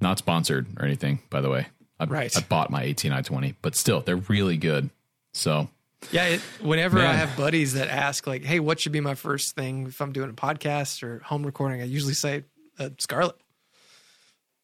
not 0.00 0.18
sponsored 0.18 0.66
or 0.78 0.84
anything, 0.84 1.20
by 1.30 1.40
the 1.40 1.50
way. 1.50 1.66
I, 1.98 2.04
Right. 2.04 2.36
I 2.36 2.40
bought 2.40 2.70
my 2.70 2.82
18 2.82 3.12
i20, 3.12 3.56
but 3.62 3.74
still, 3.74 4.00
they're 4.00 4.16
really 4.16 4.56
good. 4.56 4.90
So 5.32 5.68
Yeah, 6.10 6.26
it, 6.26 6.40
whenever 6.60 6.98
I 6.98 7.12
have 7.12 7.36
buddies 7.36 7.74
that 7.74 7.88
ask, 7.88 8.26
like, 8.26 8.42
"Hey, 8.42 8.60
what 8.60 8.80
should 8.80 8.92
be 8.92 9.00
my 9.00 9.14
first 9.14 9.54
thing 9.54 9.86
if 9.86 10.00
I'm 10.00 10.12
doing 10.12 10.30
a 10.30 10.32
podcast 10.32 11.02
or 11.02 11.20
home 11.20 11.44
recording?" 11.44 11.80
I 11.80 11.84
usually 11.84 12.14
say 12.14 12.44
uh, 12.78 12.90
Scarlett. 12.98 13.36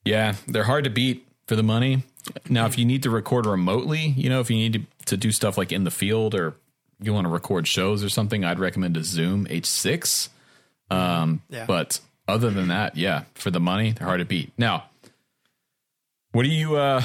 Yeah, 0.04 0.34
they're 0.46 0.64
hard 0.64 0.84
to 0.84 0.90
beat 0.90 1.26
for 1.46 1.54
the 1.56 1.62
money. 1.62 2.02
Now, 2.48 2.66
if 2.66 2.78
you 2.78 2.84
need 2.84 3.02
to 3.04 3.10
record 3.10 3.46
remotely, 3.46 4.14
you 4.16 4.28
know, 4.28 4.40
if 4.40 4.50
you 4.50 4.56
need 4.56 4.72
to, 4.72 5.04
to 5.06 5.16
do 5.16 5.30
stuff 5.32 5.56
like 5.56 5.72
in 5.72 5.84
the 5.84 5.90
field 5.90 6.34
or 6.34 6.54
you 7.00 7.12
want 7.12 7.26
to 7.26 7.30
record 7.30 7.66
shows 7.68 8.02
or 8.02 8.08
something, 8.08 8.44
I'd 8.44 8.58
recommend 8.58 8.96
a 8.96 9.04
Zoom 9.04 9.46
H6. 9.46 10.28
Um, 10.90 11.42
Yeah. 11.48 11.66
But 11.66 12.00
other 12.26 12.50
than 12.50 12.68
that, 12.68 12.96
yeah, 12.96 13.24
for 13.34 13.50
the 13.50 13.60
money, 13.60 13.92
they're 13.92 14.06
hard 14.06 14.20
to 14.20 14.24
beat. 14.24 14.52
Now, 14.58 14.84
what 16.32 16.42
do 16.42 16.48
you 16.48 16.76
uh, 16.76 17.02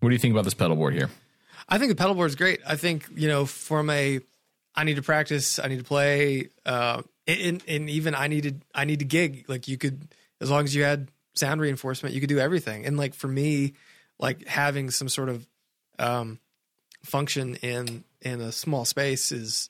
what 0.00 0.08
do 0.08 0.14
you 0.14 0.18
think 0.18 0.32
about 0.32 0.44
this 0.44 0.54
pedal 0.54 0.76
board 0.76 0.94
here? 0.94 1.10
I 1.68 1.78
think 1.78 1.90
the 1.90 1.96
pedal 1.96 2.14
board 2.14 2.28
is 2.28 2.36
great. 2.36 2.60
I 2.66 2.76
think 2.76 3.08
you 3.14 3.28
know, 3.28 3.46
from 3.46 3.88
a, 3.88 4.20
I 4.74 4.84
need 4.84 4.96
to 4.96 5.02
practice, 5.02 5.58
I 5.58 5.68
need 5.68 5.78
to 5.78 5.84
play, 5.84 6.50
uh, 6.66 7.02
and, 7.26 7.62
and 7.66 7.88
even 7.88 8.14
I 8.14 8.26
needed, 8.26 8.62
I 8.74 8.84
need 8.84 8.98
to 8.98 9.06
gig. 9.06 9.46
Like 9.48 9.66
you 9.66 9.78
could, 9.78 10.08
as 10.40 10.50
long 10.50 10.64
as 10.64 10.74
you 10.74 10.82
had 10.82 11.08
sound 11.34 11.60
reinforcement, 11.60 12.14
you 12.14 12.20
could 12.20 12.28
do 12.28 12.38
everything. 12.38 12.84
And 12.84 12.98
like 12.98 13.14
for 13.14 13.28
me, 13.28 13.72
like 14.18 14.46
having 14.46 14.90
some 14.90 15.08
sort 15.08 15.30
of 15.30 15.46
um, 15.98 16.38
function 17.02 17.56
in 17.56 18.04
in 18.24 18.40
a 18.40 18.52
small 18.52 18.84
space 18.84 19.30
is 19.32 19.68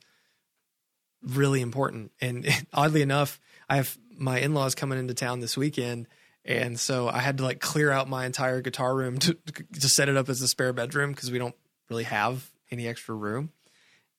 really 1.23 1.61
important. 1.61 2.13
And 2.21 2.47
oddly 2.73 3.03
enough, 3.03 3.41
I 3.69 3.77
have 3.77 3.97
my 4.17 4.39
in 4.39 4.55
laws 4.55 4.75
coming 4.75 4.99
into 4.99 5.15
town 5.15 5.41
this 5.41 5.57
weekend. 5.57 6.07
And 6.45 6.79
so 6.79 7.09
I 7.09 7.21
had 7.21 7.39
to 7.39 7.45
like 7.45 7.61
clear 7.61 7.91
out 7.91 8.09
my 8.09 8.27
entire 8.27 8.61
guitar 8.61 8.95
room 8.95 9.19
to 9.21 9.35
to 9.35 9.89
set 9.89 10.09
it 10.09 10.17
up 10.17 10.29
as 10.29 10.43
a 10.43 10.49
spare 10.49 10.73
bedroom 10.73 11.11
because 11.11 11.31
we 11.31 11.39
don't 11.39 11.55
really 11.89 12.05
have 12.05 12.51
any 12.71 12.87
extra 12.87 13.15
room. 13.15 13.51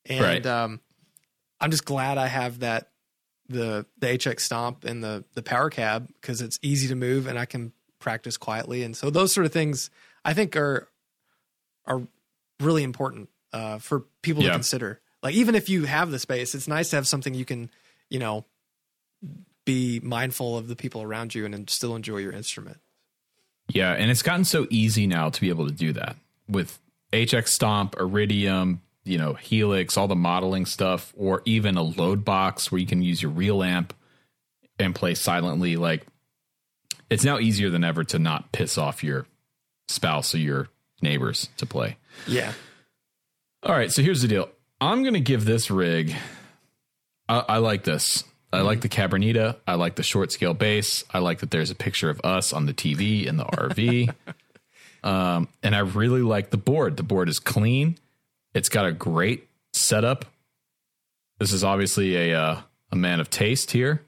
And 0.06 0.22
Right. 0.24 0.46
um, 0.46 0.82
I'm 1.60 1.72
just 1.72 1.86
glad 1.86 2.18
I 2.18 2.28
have 2.28 2.60
that 2.60 2.90
the 3.48 3.86
the 4.00 4.08
HX 4.08 4.40
Stomp 4.40 4.86
and 4.86 5.04
the 5.04 5.24
the 5.36 5.44
Power 5.44 5.70
Cab 5.70 6.08
because 6.20 6.42
it's 6.42 6.58
easy 6.64 6.88
to 6.88 6.96
move 6.96 7.28
and 7.28 7.38
I 7.38 7.46
can 7.46 7.74
practice 8.00 8.38
quietly. 8.38 8.82
And 8.84 8.98
so 8.98 9.10
those 9.12 9.32
sort 9.32 9.46
of 9.46 9.54
things 9.54 9.92
I 10.24 10.34
think 10.34 10.56
are 10.56 10.90
are 11.86 12.08
really 12.60 12.82
important 12.84 13.30
uh, 13.56 13.80
for 13.80 14.02
people 14.22 14.44
Yeah. 14.44 14.50
to 14.50 14.56
consider. 14.56 15.00
Like 15.24 15.34
even 15.34 15.56
if 15.56 15.70
you 15.70 15.86
have 15.86 16.12
the 16.12 16.20
space, 16.20 16.54
it's 16.54 16.68
nice 16.68 16.90
to 16.92 16.98
have 16.98 17.08
something 17.08 17.34
you 17.34 17.46
can, 17.46 17.70
you 18.10 18.20
know, 18.20 18.46
be 19.66 20.00
mindful 20.02 20.58
of 20.58 20.68
the 20.68 20.76
people 20.76 21.02
around 21.02 21.34
you 21.34 21.46
and 21.46 21.54
then 21.54 21.68
still 21.68 21.96
enjoy 21.96 22.18
your 22.18 22.32
instrument. 22.34 22.78
Yeah, 23.70 23.94
and 23.94 24.12
it's 24.12 24.22
gotten 24.22 24.46
so 24.46 24.68
easy 24.70 25.08
now 25.08 25.30
to 25.30 25.42
be 25.42 25.50
able 25.50 25.68
to 25.68 25.74
do 25.74 25.94
that 25.94 26.18
with 26.48 26.78
HX 27.12 27.48
Stomp, 27.48 27.96
Iridium, 28.00 28.82
you 29.04 29.18
know, 29.18 29.34
Helix, 29.34 29.98
all 29.98 30.08
the 30.08 30.16
modeling 30.16 30.68
stuff, 30.68 31.14
or 31.18 31.42
even 31.46 31.78
a 31.78 31.82
load 31.82 32.24
box 32.24 32.72
where 32.72 32.78
you 32.80 32.86
can 32.86 33.02
use 33.02 33.22
your 33.24 33.32
real 33.32 33.64
amp 33.64 33.94
and 34.78 34.94
play 34.94 35.16
silently. 35.16 35.78
Like 35.78 36.06
it's 37.10 37.24
now 37.24 37.40
easier 37.40 37.72
than 37.72 37.84
ever 37.84 38.04
to 38.04 38.20
not 38.20 38.52
piss 38.52 38.78
off 38.78 39.04
your 39.04 39.26
spouse 39.88 40.36
or 40.36 40.40
your 40.40 40.68
neighbors 41.02 41.50
to 41.58 41.66
play. 41.66 41.98
Yeah. 42.28 42.54
All 43.66 43.74
right, 43.74 43.92
so 43.92 44.04
here's 44.04 44.22
the 44.22 44.28
deal. 44.28 44.48
I'm 44.80 45.02
going 45.02 45.16
to 45.16 45.20
give 45.20 45.44
this 45.44 45.72
rig. 45.72 46.16
I, 47.28 47.44
I 47.50 47.58
like 47.58 47.84
this. 47.84 48.24
I 48.54 48.62
like 48.62 48.82
the 48.82 48.90
Cabronita. 48.90 49.56
I 49.66 49.74
like 49.74 49.96
the 49.96 50.04
short 50.04 50.32
scale 50.32 50.54
bass. 50.54 51.04
I 51.12 51.18
like 51.18 51.40
that 51.40 51.50
there's 51.50 51.72
a 51.72 51.76
picture 51.76 52.12
of 52.12 52.22
us 52.24 52.54
on 52.54 52.68
the 52.68 52.76
TV 52.76 53.26
in 53.26 53.38
the 53.38 53.44
RV. 53.44 54.14
um, 55.04 55.48
and 55.64 55.76
I 55.76 55.80
really 55.80 56.22
like 56.22 56.52
the 56.52 56.58
board. 56.58 56.96
The 56.96 57.02
board 57.02 57.28
is 57.28 57.40
clean. 57.40 57.98
It's 58.54 58.70
got 58.70 58.86
a 58.86 58.92
great 58.92 59.50
setup. 59.74 60.26
This 61.40 61.52
is 61.52 61.64
obviously 61.64 62.16
a 62.16 62.40
uh, 62.40 62.62
a 62.92 62.96
man 62.96 63.20
of 63.20 63.32
taste 63.32 63.72
here. 63.72 64.04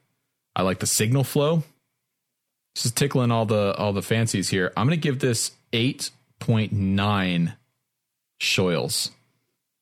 I 0.55 0.61
like 0.61 0.77
the 0.79 0.87
signal 0.87 1.23
flow. 1.23 1.63
This 2.75 2.85
is 2.85 2.91
tickling 2.91 3.31
all 3.31 3.47
the 3.47 3.75
all 3.75 3.91
the 3.91 4.03
fancies 4.03 4.49
here. 4.49 4.71
I'm 4.77 4.85
going 4.85 4.97
to 4.97 5.01
give 5.01 5.17
this 5.17 5.51
8.9 5.73 7.55
shoils. 8.39 9.11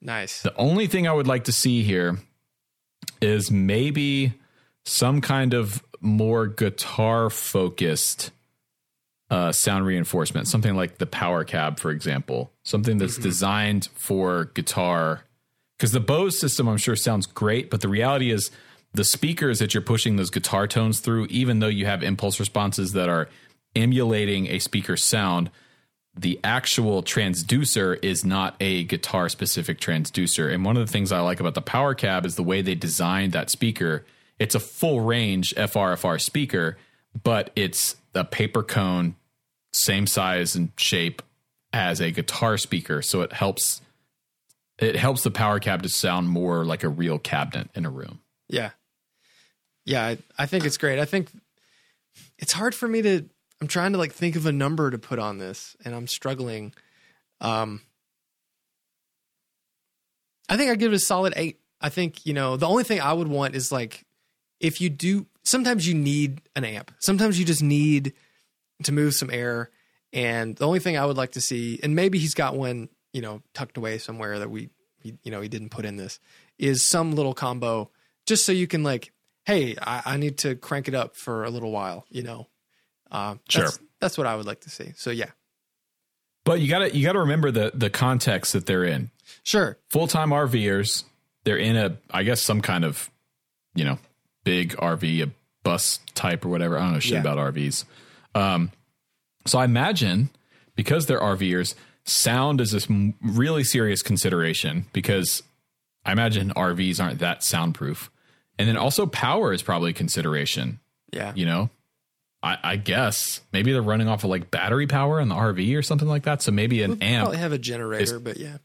Nice. 0.01 0.41
The 0.41 0.55
only 0.55 0.87
thing 0.87 1.07
I 1.07 1.13
would 1.13 1.27
like 1.27 1.45
to 1.45 1.51
see 1.51 1.83
here 1.83 2.19
is 3.21 3.49
maybe 3.49 4.33
some 4.85 5.21
kind 5.21 5.53
of 5.53 5.83
more 5.99 6.47
guitar 6.47 7.29
focused 7.29 8.31
uh, 9.29 9.51
sound 9.51 9.85
reinforcement, 9.85 10.47
something 10.47 10.75
like 10.75 10.99
the 10.99 11.07
Power 11.07 11.43
Cab, 11.43 11.79
for 11.79 11.91
example, 11.91 12.51
something 12.63 12.97
that's 12.97 13.17
designed 13.17 13.89
for 13.95 14.45
guitar. 14.53 15.23
Because 15.77 15.91
the 15.91 15.99
Bose 15.99 16.39
system, 16.39 16.67
I'm 16.67 16.77
sure, 16.77 16.95
sounds 16.95 17.25
great, 17.25 17.69
but 17.69 17.81
the 17.81 17.89
reality 17.89 18.31
is 18.31 18.51
the 18.93 19.03
speakers 19.03 19.59
that 19.59 19.73
you're 19.73 19.81
pushing 19.81 20.15
those 20.15 20.29
guitar 20.29 20.67
tones 20.67 20.99
through, 20.99 21.25
even 21.29 21.59
though 21.59 21.67
you 21.67 21.85
have 21.85 22.03
impulse 22.03 22.39
responses 22.39 22.93
that 22.93 23.09
are 23.09 23.27
emulating 23.75 24.47
a 24.47 24.59
speaker 24.59 24.95
sound, 24.95 25.49
the 26.17 26.39
actual 26.43 27.03
transducer 27.03 27.97
is 28.01 28.23
not 28.23 28.55
a 28.59 28.85
guitar 28.85 29.27
specific 29.27 29.79
transducer. 29.79 30.53
And 30.53 30.63
one 30.63 30.77
of 30.77 30.85
the 30.85 30.91
things 30.91 31.11
I 31.11 31.19
like 31.19 31.39
about 31.39 31.55
the 31.55 31.61
Power 31.61 31.93
Cab 31.93 32.25
is 32.25 32.35
the 32.35 32.43
way 32.43 32.61
they 32.61 32.75
designed 32.75 33.33
that 33.33 33.49
speaker. 33.49 34.05
It's 34.39 34.55
a 34.55 34.59
full 34.59 35.01
range 35.01 35.53
FRFR 35.55 36.21
speaker, 36.21 36.77
but 37.21 37.51
it's 37.55 37.97
a 38.13 38.23
paper 38.23 38.63
cone, 38.63 39.15
same 39.73 40.07
size 40.07 40.55
and 40.55 40.71
shape 40.77 41.21
as 41.73 41.99
a 41.99 42.11
guitar 42.11 42.57
speaker. 42.57 43.01
So 43.01 43.21
it 43.21 43.33
helps 43.33 43.81
it 44.77 44.95
helps 44.95 45.23
the 45.23 45.31
Power 45.31 45.59
Cab 45.59 45.83
to 45.83 45.89
sound 45.89 46.29
more 46.29 46.65
like 46.65 46.83
a 46.83 46.89
real 46.89 47.19
cabinet 47.19 47.69
in 47.75 47.85
a 47.85 47.89
room. 47.89 48.19
Yeah. 48.49 48.71
Yeah, 49.85 50.05
I, 50.05 50.17
I 50.37 50.45
think 50.47 50.65
it's 50.65 50.77
great. 50.77 50.99
I 50.99 51.05
think 51.05 51.29
it's 52.37 52.53
hard 52.53 52.73
for 52.73 52.87
me 52.87 53.01
to 53.01 53.29
I'm 53.61 53.67
trying 53.67 53.93
to 53.93 53.97
like 53.97 54.11
think 54.11 54.35
of 54.35 54.45
a 54.45 54.51
number 54.51 54.91
to 54.91 54.97
put 54.97 55.19
on 55.19 55.37
this 55.37 55.75
and 55.83 55.95
I'm 55.95 56.07
struggling. 56.07 56.73
Um 57.41 57.81
I 60.47 60.57
think 60.57 60.69
I 60.69 60.75
give 60.75 60.91
it 60.91 60.95
a 60.95 60.99
solid 60.99 61.33
8. 61.35 61.59
I 61.81 61.89
think, 61.89 62.25
you 62.25 62.33
know, 62.33 62.55
the 62.55 62.67
only 62.67 62.83
thing 62.83 63.01
I 63.01 63.13
would 63.13 63.27
want 63.27 63.55
is 63.55 63.71
like 63.71 64.05
if 64.59 64.81
you 64.81 64.89
do 64.89 65.27
sometimes 65.43 65.87
you 65.87 65.93
need 65.93 66.41
an 66.55 66.65
amp. 66.65 66.91
Sometimes 66.99 67.39
you 67.39 67.45
just 67.45 67.63
need 67.63 68.13
to 68.83 68.91
move 68.91 69.13
some 69.13 69.29
air 69.31 69.69
and 70.11 70.55
the 70.55 70.65
only 70.67 70.79
thing 70.79 70.97
I 70.97 71.05
would 71.05 71.17
like 71.17 71.33
to 71.33 71.41
see 71.41 71.79
and 71.83 71.95
maybe 71.95 72.19
he's 72.19 72.33
got 72.33 72.55
one, 72.55 72.89
you 73.13 73.21
know, 73.21 73.41
tucked 73.53 73.77
away 73.77 73.97
somewhere 73.97 74.39
that 74.39 74.49
we 74.49 74.69
you 75.23 75.31
know, 75.31 75.41
he 75.41 75.47
didn't 75.47 75.69
put 75.69 75.85
in 75.85 75.97
this 75.97 76.19
is 76.57 76.83
some 76.83 77.13
little 77.13 77.33
combo 77.33 77.91
just 78.25 78.45
so 78.45 78.51
you 78.51 78.67
can 78.67 78.83
like, 78.83 79.11
hey, 79.45 79.75
I, 79.81 80.01
I 80.05 80.17
need 80.17 80.39
to 80.39 80.55
crank 80.55 80.87
it 80.87 80.95
up 80.95 81.15
for 81.15 81.43
a 81.43 81.49
little 81.49 81.71
while, 81.71 82.05
you 82.09 82.23
know. 82.23 82.47
Uh, 83.15 83.35
that's, 83.53 83.73
Sure. 83.75 83.85
that's 84.01 84.17
what 84.17 84.27
I 84.27 84.35
would 84.35 84.45
like 84.45 84.61
to 84.61 84.69
see. 84.69 84.91
So 84.95 85.09
yeah, 85.11 85.31
But 86.43 86.59
you 86.61 86.67
gotta 86.69 86.95
you 86.95 87.05
gotta 87.05 87.19
remember 87.19 87.51
the 87.51 87.71
the 87.73 87.89
context 87.89 88.53
that 88.53 88.65
they're 88.65 88.83
in. 88.83 89.09
sure, 89.43 89.77
full 89.89 90.07
time 90.07 90.29
RVers. 90.31 91.03
They're 91.43 91.57
in 91.57 91.75
a, 91.77 91.97
I 92.09 92.23
guess, 92.23 92.41
some 92.41 92.59
kind 92.61 92.83
of, 92.83 93.09
you 93.75 93.85
know, 93.85 93.99
big 94.43 94.75
RV, 94.77 95.21
a 95.23 95.31
bus 95.63 95.99
type 96.15 96.43
or 96.43 96.49
whatever. 96.49 96.77
I 96.77 96.81
don't 96.85 96.93
know 96.93 96.99
shit 96.99 97.13
Yeah. 97.13 97.19
about 97.21 97.37
RVs. 97.37 97.85
Um, 98.33 98.71
so 99.45 99.59
I 99.59 99.65
imagine 99.65 100.29
because 100.75 101.05
they're 101.05 101.19
RVers, 101.21 101.75
sound 102.03 102.61
is 102.61 102.71
this 102.71 102.87
really 103.21 103.63
serious 103.63 104.01
consideration 104.01 104.87
because 104.91 105.43
I 106.03 106.11
imagine 106.13 106.51
RVs 106.55 106.99
aren't 107.03 107.19
that 107.19 107.43
soundproof. 107.43 108.09
And 108.57 108.67
then 108.67 108.75
also 108.77 109.05
power 109.05 109.53
is 109.53 109.61
probably 109.61 109.91
a 109.91 109.93
consideration, 109.93 110.79
yeah, 111.13 111.31
you 111.35 111.45
know? 111.45 111.69
I, 112.45 112.57
I 112.63 112.75
guess 112.75 113.41
maybe 113.51 113.71
they're 113.73 113.81
running 113.81 114.07
off 114.07 114.23
of 114.23 114.29
like 114.29 114.51
battery 114.51 114.85
power 114.85 115.19
in 115.19 115.27
the 115.29 115.35
RV 115.35 115.75
or 115.77 115.81
something 115.81 116.07
like 116.07 116.23
that. 116.23 116.41
So 116.43 116.51
maybe 116.51 116.83
an 116.83 116.91
We'll 116.91 117.03
amp 117.03 117.23
probably 117.23 117.39
have 117.39 117.51
a 117.53 117.57
generator, 117.57 118.19
but 118.19 118.37
yeah. 118.37 118.57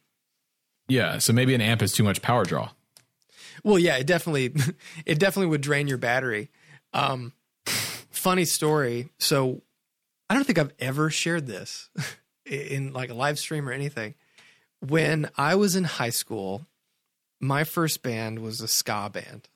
Yeah, 0.87 1.19
so 1.19 1.33
maybe 1.33 1.55
an 1.55 1.61
amp 1.61 1.81
is 1.83 1.93
too 1.93 2.03
much 2.05 2.21
power 2.21 2.45
draw. 2.45 2.71
Well, 3.65 3.79
yeah, 3.79 3.97
it 3.97 4.07
definitely 4.07 4.53
it 5.07 5.19
definitely 5.19 5.47
would 5.47 5.61
drain 5.63 5.89
your 5.89 5.99
battery. 5.99 6.51
Um, 6.93 7.33
funny 8.11 8.45
story. 8.45 9.09
So 9.19 9.63
I 10.29 10.35
don't 10.35 10.45
think 10.45 10.59
I've 10.59 10.75
ever 10.79 11.09
shared 11.11 11.47
this 11.47 11.89
in 12.45 12.93
like 12.93 13.09
a 13.11 13.15
live 13.15 13.39
stream 13.39 13.69
or 13.69 13.73
anything. 13.73 14.15
When 14.81 15.31
I 15.37 15.55
was 15.55 15.75
in 15.77 15.85
high 15.85 16.11
school, 16.11 16.67
my 17.41 17.65
first 17.65 18.03
band 18.03 18.41
was 18.41 18.61
a 18.61 18.69
ska 18.69 19.11
band, 19.11 19.49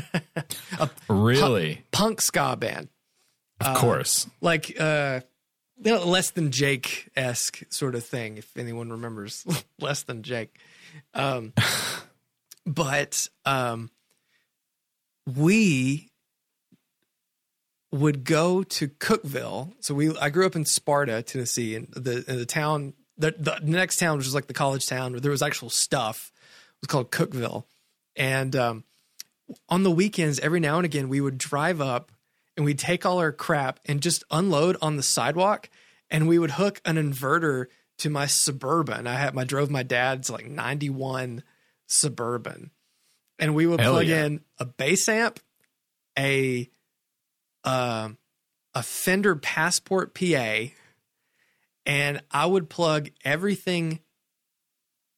a 0.80 0.90
Really? 1.08 1.84
punk 1.92 2.20
ska 2.20 2.56
band. 2.56 2.88
Of 3.66 3.76
course. 3.76 4.26
like 4.40 4.78
uh 4.80 5.20
you 5.84 5.90
know, 5.90 6.04
less 6.06 6.30
than 6.30 6.52
Jake 6.52 7.08
esque 7.16 7.64
sort 7.70 7.96
of 7.96 8.04
thing, 8.04 8.38
if 8.38 8.56
anyone 8.56 8.90
remembers 8.90 9.44
less 9.80 10.02
than 10.04 10.22
Jake. 10.22 10.56
Um 11.14 11.52
but 12.66 13.28
um 13.44 13.90
we 15.36 16.10
would 17.90 18.24
go 18.24 18.62
to 18.62 18.88
Cookeville. 18.88 19.72
So 19.80 19.94
we 19.94 20.16
I 20.18 20.30
grew 20.30 20.46
up 20.46 20.56
in 20.56 20.64
Sparta, 20.64 21.22
Tennessee, 21.22 21.74
and 21.74 21.88
the 21.92 22.20
the 22.26 22.46
town 22.46 22.94
the, 23.18 23.34
the 23.38 23.58
next 23.62 23.98
town 23.98 24.16
which 24.18 24.26
was 24.26 24.34
like 24.34 24.46
the 24.46 24.54
college 24.54 24.86
town 24.86 25.12
where 25.12 25.20
there 25.20 25.30
was 25.30 25.42
actual 25.42 25.70
stuff 25.70 26.32
was 26.80 26.88
called 26.88 27.10
Cookeville. 27.10 27.64
And 28.14 28.54
um 28.54 28.84
on 29.68 29.82
the 29.82 29.90
weekends, 29.90 30.38
every 30.38 30.60
now 30.60 30.76
and 30.76 30.84
again, 30.84 31.08
we 31.08 31.20
would 31.20 31.38
drive 31.38 31.80
up 31.80 32.11
and 32.56 32.64
we'd 32.64 32.78
take 32.78 33.06
all 33.06 33.18
our 33.18 33.32
crap 33.32 33.80
and 33.86 34.00
just 34.00 34.24
unload 34.30 34.76
on 34.82 34.96
the 34.96 35.02
sidewalk. 35.02 35.70
And 36.10 36.28
we 36.28 36.38
would 36.38 36.52
hook 36.52 36.80
an 36.84 36.96
inverter 36.96 37.66
to 37.98 38.10
my 38.10 38.26
suburban. 38.26 39.06
I 39.06 39.14
had 39.14 39.36
I 39.36 39.44
drove 39.44 39.70
my 39.70 39.82
dad's 39.82 40.28
like 40.28 40.46
ninety 40.46 40.90
one 40.90 41.42
suburban, 41.86 42.70
and 43.38 43.54
we 43.54 43.66
would 43.66 43.80
Hell 43.80 43.92
plug 43.92 44.06
yeah. 44.06 44.24
in 44.24 44.40
a 44.58 44.66
bass 44.66 45.08
amp, 45.08 45.40
a 46.18 46.68
um 47.64 48.18
a 48.74 48.82
Fender 48.82 49.36
Passport 49.36 50.14
PA, 50.14 50.64
and 51.86 52.22
I 52.30 52.46
would 52.46 52.68
plug 52.68 53.10
everything 53.24 54.00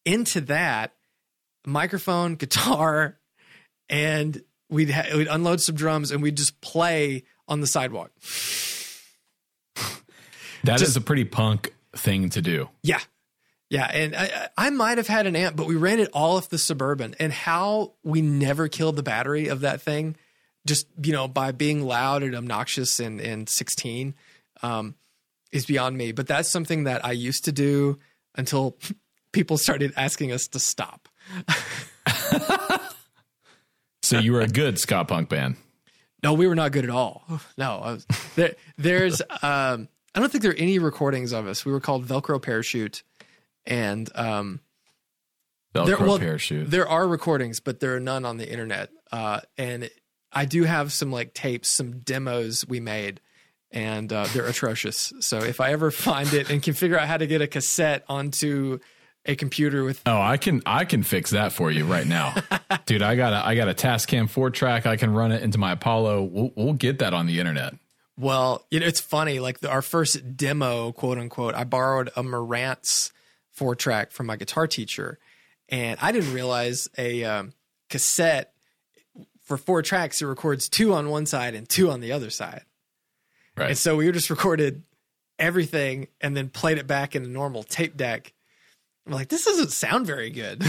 into 0.05 0.41
that 0.41 0.93
microphone, 1.65 2.35
guitar, 2.35 3.19
and 3.89 4.41
we'd 4.69 4.89
ha- 4.91 5.15
we'd 5.15 5.27
unload 5.27 5.61
some 5.61 5.75
drums 5.75 6.11
and 6.11 6.21
we'd 6.21 6.37
just 6.37 6.59
play 6.61 7.23
on 7.47 7.61
the 7.61 7.67
sidewalk. 7.67 8.11
That 10.63 10.75
is 10.75 10.81
Just- 10.81 10.97
a 10.97 11.01
pretty 11.01 11.25
punk 11.25 11.73
thing 11.95 12.29
to 12.31 12.41
do. 12.41 12.69
Yeah. 12.83 12.99
Yeah, 13.69 13.85
and 13.85 14.15
I, 14.15 14.49
I 14.57 14.69
might 14.69 14.99
have 14.99 15.07
had 15.07 15.25
an 15.25 15.35
amp, 15.35 15.55
but 15.55 15.65
we 15.65 15.75
ran 15.75 15.99
it 15.99 16.09
all 16.13 16.37
off 16.37 16.49
the 16.49 16.57
suburban. 16.59 17.15
And 17.19 17.33
how 17.33 17.93
we 18.03 18.21
never 18.21 18.67
killed 18.67 18.95
the 18.95 19.01
battery 19.03 19.47
of 19.47 19.61
that 19.61 19.81
thing, 19.81 20.15
just 20.67 20.87
you 21.03 21.11
know, 21.11 21.27
by 21.27 21.51
being 21.51 21.81
loud 21.83 22.21
and 22.21 22.35
obnoxious 22.35 22.99
and 22.99 23.19
and 23.19 23.49
sixteen, 23.49 24.13
um, 24.61 24.93
is 25.51 25.65
beyond 25.65 25.97
me. 25.97 26.11
But 26.11 26.27
that's 26.27 26.47
something 26.47 26.83
that 26.83 27.03
I 27.03 27.13
used 27.13 27.45
to 27.45 27.51
do 27.51 27.97
until 28.35 28.77
people 29.31 29.57
started 29.57 29.93
asking 29.97 30.31
us 30.31 30.47
to 30.49 30.59
stop. 30.59 31.09
So 34.05 34.19
you 34.19 34.33
were 34.33 34.41
a 34.41 34.47
good 34.47 34.79
ska 34.79 35.03
punk 35.05 35.29
band. 35.29 35.57
No, 36.23 36.33
we 36.33 36.47
were 36.47 36.55
not 36.55 36.71
good 36.71 36.83
at 36.83 36.89
all. 36.89 37.23
No, 37.57 37.79
I 37.83 37.91
was, 37.93 38.07
there, 38.35 38.55
there's. 38.77 39.21
Um, 39.41 39.87
I 40.13 40.19
don't 40.19 40.31
think 40.31 40.41
there 40.41 40.51
are 40.51 40.55
any 40.55 40.79
recordings 40.79 41.33
of 41.33 41.47
us. 41.47 41.65
We 41.65 41.71
were 41.71 41.79
called 41.79 42.05
Velcro 42.05 42.41
Parachute, 42.41 43.03
and 43.65 44.09
um, 44.15 44.59
Velcro 45.73 45.85
there, 45.85 45.97
well, 45.99 46.19
parachute. 46.19 46.71
There 46.71 46.87
are 46.87 47.07
recordings, 47.07 47.59
but 47.59 47.79
there 47.79 47.95
are 47.95 47.99
none 47.99 48.25
on 48.25 48.37
the 48.37 48.49
internet. 48.49 48.89
Uh, 49.11 49.41
and 49.57 49.89
I 50.31 50.45
do 50.45 50.63
have 50.63 50.93
some 50.93 51.11
like 51.11 51.33
tapes, 51.33 51.69
some 51.69 51.99
demos 51.99 52.65
we 52.67 52.79
made, 52.79 53.21
and 53.71 54.11
uh, 54.11 54.25
they're 54.33 54.47
atrocious. 54.47 55.13
So 55.19 55.39
if 55.39 55.59
I 55.59 55.71
ever 55.71 55.91
find 55.91 56.33
it 56.33 56.49
and 56.49 56.63
can 56.63 56.73
figure 56.73 56.97
out 56.97 57.07
how 57.07 57.17
to 57.17 57.27
get 57.27 57.41
a 57.41 57.47
cassette 57.47 58.03
onto 58.07 58.79
a 59.25 59.35
computer 59.35 59.83
with 59.83 60.01
Oh, 60.05 60.19
I 60.19 60.37
can 60.37 60.61
I 60.65 60.85
can 60.85 61.03
fix 61.03 61.31
that 61.31 61.51
for 61.53 61.71
you 61.71 61.85
right 61.85 62.07
now, 62.07 62.35
dude. 62.85 63.01
I 63.01 63.15
got 63.15 63.33
a 63.33 63.45
I 63.45 63.55
got 63.55 63.67
a 63.67 63.73
Tascam 63.73 64.29
four 64.29 64.49
track. 64.49 64.85
I 64.85 64.97
can 64.97 65.13
run 65.13 65.31
it 65.31 65.41
into 65.41 65.57
my 65.57 65.73
Apollo. 65.73 66.23
We'll, 66.23 66.51
we'll 66.55 66.73
get 66.73 66.99
that 66.99 67.13
on 67.13 67.27
the 67.27 67.39
internet. 67.39 67.75
Well, 68.17 68.65
you 68.71 68.79
know, 68.79 68.85
it's 68.85 69.01
funny. 69.01 69.39
Like 69.39 69.59
the, 69.59 69.69
our 69.69 69.81
first 69.81 70.37
demo, 70.37 70.91
quote 70.91 71.17
unquote, 71.17 71.55
I 71.55 71.63
borrowed 71.63 72.09
a 72.15 72.23
Marantz 72.23 73.11
four 73.51 73.75
track 73.75 74.11
from 74.11 74.27
my 74.27 74.35
guitar 74.35 74.67
teacher, 74.67 75.19
and 75.69 75.97
I 76.01 76.11
didn't 76.11 76.33
realize 76.33 76.87
a 76.97 77.23
um, 77.23 77.53
cassette 77.89 78.53
for 79.43 79.57
four 79.57 79.81
tracks 79.81 80.21
it 80.21 80.25
records 80.25 80.67
two 80.67 80.93
on 80.93 81.09
one 81.09 81.25
side 81.25 81.53
and 81.53 81.69
two 81.69 81.89
on 81.89 81.99
the 81.99 82.11
other 82.11 82.29
side. 82.29 82.63
Right. 83.55 83.69
And 83.69 83.77
so 83.77 83.95
we 83.95 84.11
just 84.11 84.29
recorded 84.29 84.83
everything 85.39 86.07
and 86.19 86.35
then 86.35 86.49
played 86.49 86.77
it 86.77 86.87
back 86.87 87.15
in 87.15 87.23
a 87.23 87.27
normal 87.27 87.63
tape 87.63 87.95
deck. 87.95 88.33
I'm 89.05 89.13
like, 89.13 89.29
this 89.29 89.45
doesn't 89.45 89.71
sound 89.71 90.07
very 90.07 90.29
good. 90.31 90.63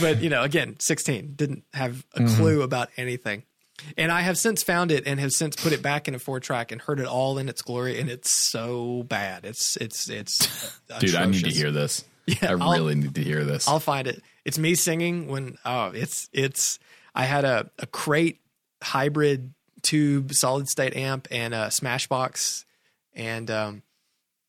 but 0.00 0.20
you 0.20 0.28
know, 0.30 0.42
again, 0.42 0.76
16 0.78 1.34
didn't 1.34 1.64
have 1.72 2.04
a 2.14 2.24
clue 2.24 2.62
about 2.62 2.90
anything. 2.96 3.44
And 3.96 4.12
I 4.12 4.20
have 4.20 4.38
since 4.38 4.62
found 4.62 4.92
it 4.92 5.04
and 5.06 5.18
have 5.18 5.32
since 5.32 5.56
put 5.56 5.72
it 5.72 5.82
back 5.82 6.06
in 6.08 6.14
a 6.14 6.18
four 6.18 6.40
track 6.40 6.70
and 6.72 6.80
heard 6.80 7.00
it 7.00 7.06
all 7.06 7.38
in 7.38 7.48
its 7.48 7.60
glory, 7.60 7.98
and 8.00 8.08
it's 8.08 8.30
so 8.30 9.02
bad. 9.02 9.44
It's 9.44 9.76
it's 9.76 10.08
it's 10.08 10.78
Dude, 11.00 11.14
I 11.16 11.26
need 11.26 11.44
to 11.44 11.50
hear 11.50 11.70
this. 11.70 12.04
Yeah, 12.26 12.38
I 12.42 12.52
I'll- 12.52 12.72
really 12.72 12.94
need 12.94 13.16
to 13.16 13.22
hear 13.22 13.44
this. 13.44 13.68
I'll 13.68 13.80
find 13.80 14.06
it. 14.06 14.22
It's 14.46 14.56
me 14.58 14.76
singing 14.76 15.26
when 15.28 15.58
oh, 15.66 15.88
it's 15.88 16.30
it's. 16.32 16.78
I 17.14 17.24
had 17.24 17.44
a 17.44 17.70
a 17.78 17.86
crate 17.86 18.40
hybrid 18.82 19.52
tube 19.82 20.32
solid 20.32 20.66
state 20.66 20.96
amp 20.96 21.28
and 21.30 21.52
a 21.52 21.66
Smashbox 21.66 22.64
and 23.12 23.50
um, 23.50 23.82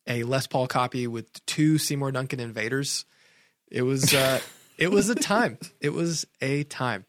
a 0.08 0.24
Les 0.24 0.47
Paul 0.47 0.68
copy 0.68 1.08
with 1.08 1.45
two 1.45 1.78
Seymour 1.78 2.12
Duncan 2.12 2.39
Invaders. 2.39 3.06
It 3.72 3.82
was 3.84 4.14
uh, 4.14 4.39
it 4.78 4.91
was 4.91 5.10
a 5.10 5.16
time. 5.16 5.58
It 5.82 5.89
was 5.93 6.26
a 6.41 6.64
time. 6.64 7.06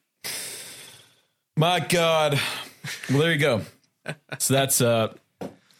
My 1.56 1.80
God. 1.80 2.38
Well, 3.10 3.18
there 3.20 3.32
you 3.32 3.38
go. 3.38 3.62
So 4.38 4.54
that's 4.54 4.80
uh 4.80 5.14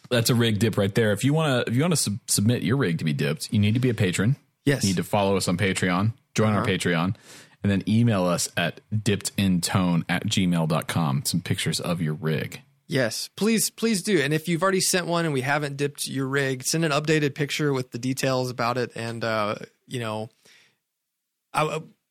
that's 0.09 0.29
a 0.29 0.35
rig 0.35 0.59
dip 0.59 0.77
right 0.77 0.93
there. 0.93 1.11
If 1.11 1.23
you 1.23 1.33
want 1.33 1.65
to 1.65 1.71
if 1.71 1.75
you 1.75 1.81
want 1.81 1.93
to 1.93 1.97
sub- 1.97 2.19
submit 2.27 2.63
your 2.63 2.77
rig 2.77 2.97
to 2.99 3.05
be 3.05 3.13
dipped, 3.13 3.51
you 3.53 3.59
need 3.59 3.73
to 3.75 3.79
be 3.79 3.89
a 3.89 3.93
patron. 3.93 4.35
Yes. 4.65 4.83
You 4.83 4.89
need 4.89 4.97
to 4.97 5.03
follow 5.03 5.37
us 5.37 5.47
on 5.47 5.57
Patreon, 5.57 6.13
join 6.33 6.53
our 6.53 6.61
Uh-huh. 6.63 6.69
Patreon, 6.71 7.15
and 7.63 7.71
then 7.71 7.83
email 7.87 8.25
us 8.25 8.49
at 8.57 8.81
dippedintone 8.93 10.03
at 10.09 10.25
gmail.com. 10.25 11.23
Some 11.25 11.41
pictures 11.41 11.79
of 11.79 12.01
your 12.01 12.15
rig. 12.15 12.61
Yes, 12.87 13.29
please, 13.35 13.69
please 13.69 14.01
do. 14.01 14.19
And 14.21 14.33
if 14.33 14.47
you've 14.47 14.63
already 14.63 14.79
sent 14.79 15.07
one 15.07 15.25
and 15.25 15.33
we 15.33 15.41
haven't 15.41 15.75
dipped 15.75 16.07
your 16.07 16.25
rig, 16.25 16.63
send 16.63 16.85
an 16.85 16.91
updated 16.91 17.35
picture 17.35 17.73
with 17.73 17.91
the 17.91 17.99
details 17.99 18.49
about 18.49 18.77
it. 18.77 18.91
And 18.95 19.23
uh, 19.23 19.55
you 19.87 19.99
know, 19.99 20.29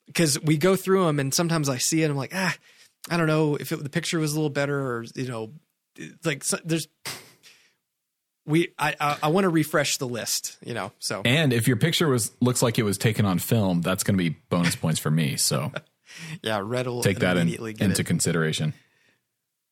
because 0.07 0.41
we 0.43 0.59
go 0.59 0.77
through 0.77 1.07
them, 1.07 1.19
and 1.19 1.33
sometimes 1.33 1.69
I 1.69 1.79
see 1.79 2.03
it, 2.03 2.11
I'm 2.11 2.17
like, 2.17 2.33
ah, 2.35 2.55
I 3.11 3.17
don't 3.17 3.27
know 3.27 3.57
if 3.57 3.73
it, 3.73 3.83
the 3.83 3.89
picture 3.89 4.19
was 4.19 4.33
a 4.33 4.37
little 4.37 4.51
better, 4.51 4.79
or 4.79 5.05
you 5.15 5.29
know, 5.29 5.53
like 6.25 6.45
so, 6.45 6.59
there's. 6.65 6.89
We, 8.49 8.69
I, 8.79 8.95
I, 9.01 9.19
I 9.25 9.29
want 9.29 9.43
to 9.43 9.49
refresh 9.49 9.97
the 9.97 10.07
list, 10.07 10.57
you 10.65 10.73
know. 10.73 10.93
So 11.01 11.23
And 11.25 11.53
if 11.53 11.67
your 11.67 11.77
picture 11.77 12.07
was 12.07 12.31
looks 12.41 12.63
like 12.63 12.79
it 12.79 12.85
was 12.85 12.97
taken 12.97 13.27
on 13.27 13.41
film, 13.41 13.81
that's 13.81 14.05
going 14.05 14.17
to 14.17 14.23
be 14.23 14.37
bonus 14.51 14.77
points 14.77 15.01
for 15.01 15.11
me. 15.11 15.37
So 15.37 15.73
yeah, 16.43 16.61
Red 16.63 16.87
will 16.87 17.03
take 17.03 17.19
that 17.21 17.39
in, 17.39 17.49
into 17.49 18.03
it. 18.03 18.07
consideration. 18.07 18.73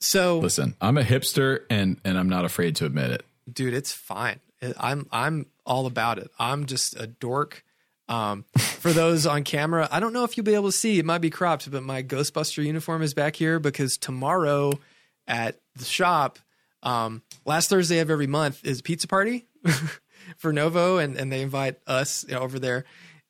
So 0.04 0.38
Listen, 0.38 0.76
I'm 0.80 0.98
a 0.98 1.02
hipster 1.02 1.60
and 1.70 1.98
and 2.04 2.18
I'm 2.18 2.28
not 2.28 2.44
afraid 2.44 2.76
to 2.76 2.84
admit 2.84 3.10
it. 3.10 3.24
dude 3.50 3.74
it's 3.74 3.92
fine. 3.92 4.40
I'm 4.78 5.06
i'm 5.10 5.46
all 5.66 5.86
about 5.86 6.18
it. 6.18 6.30
I'm 6.38 6.66
just 6.66 6.94
a 7.00 7.06
dork. 7.06 7.64
Um, 8.06 8.44
for 8.58 8.92
those 8.92 9.26
on 9.26 9.44
camera 9.44 9.88
i 9.90 9.98
don't 9.98 10.12
know 10.12 10.24
if 10.24 10.36
you'll 10.36 10.44
be 10.44 10.54
able 10.54 10.70
to 10.70 10.76
see. 10.76 10.98
It 10.98 11.06
might 11.06 11.22
be 11.22 11.30
cropped 11.30 11.70
but 11.70 11.82
my 11.82 12.02
ghostbuster 12.02 12.62
uniform 12.62 13.00
is 13.00 13.14
back 13.14 13.34
here 13.34 13.58
because 13.58 13.96
tomorrow 13.96 14.78
at 15.26 15.58
the 15.74 15.86
shop 15.86 16.38
um, 16.82 17.22
last 17.46 17.70
thursday 17.70 18.00
of 18.00 18.10
every 18.10 18.26
month 18.26 18.62
is 18.62 18.82
pizza 18.82 19.08
party 19.08 19.46
for 20.36 20.52
novo 20.52 20.98
and, 20.98 21.16
and 21.16 21.32
they 21.32 21.40
invite 21.40 21.78
us 21.86 22.26
you 22.28 22.34
know, 22.34 22.40
over 22.40 22.58
there. 22.58 22.84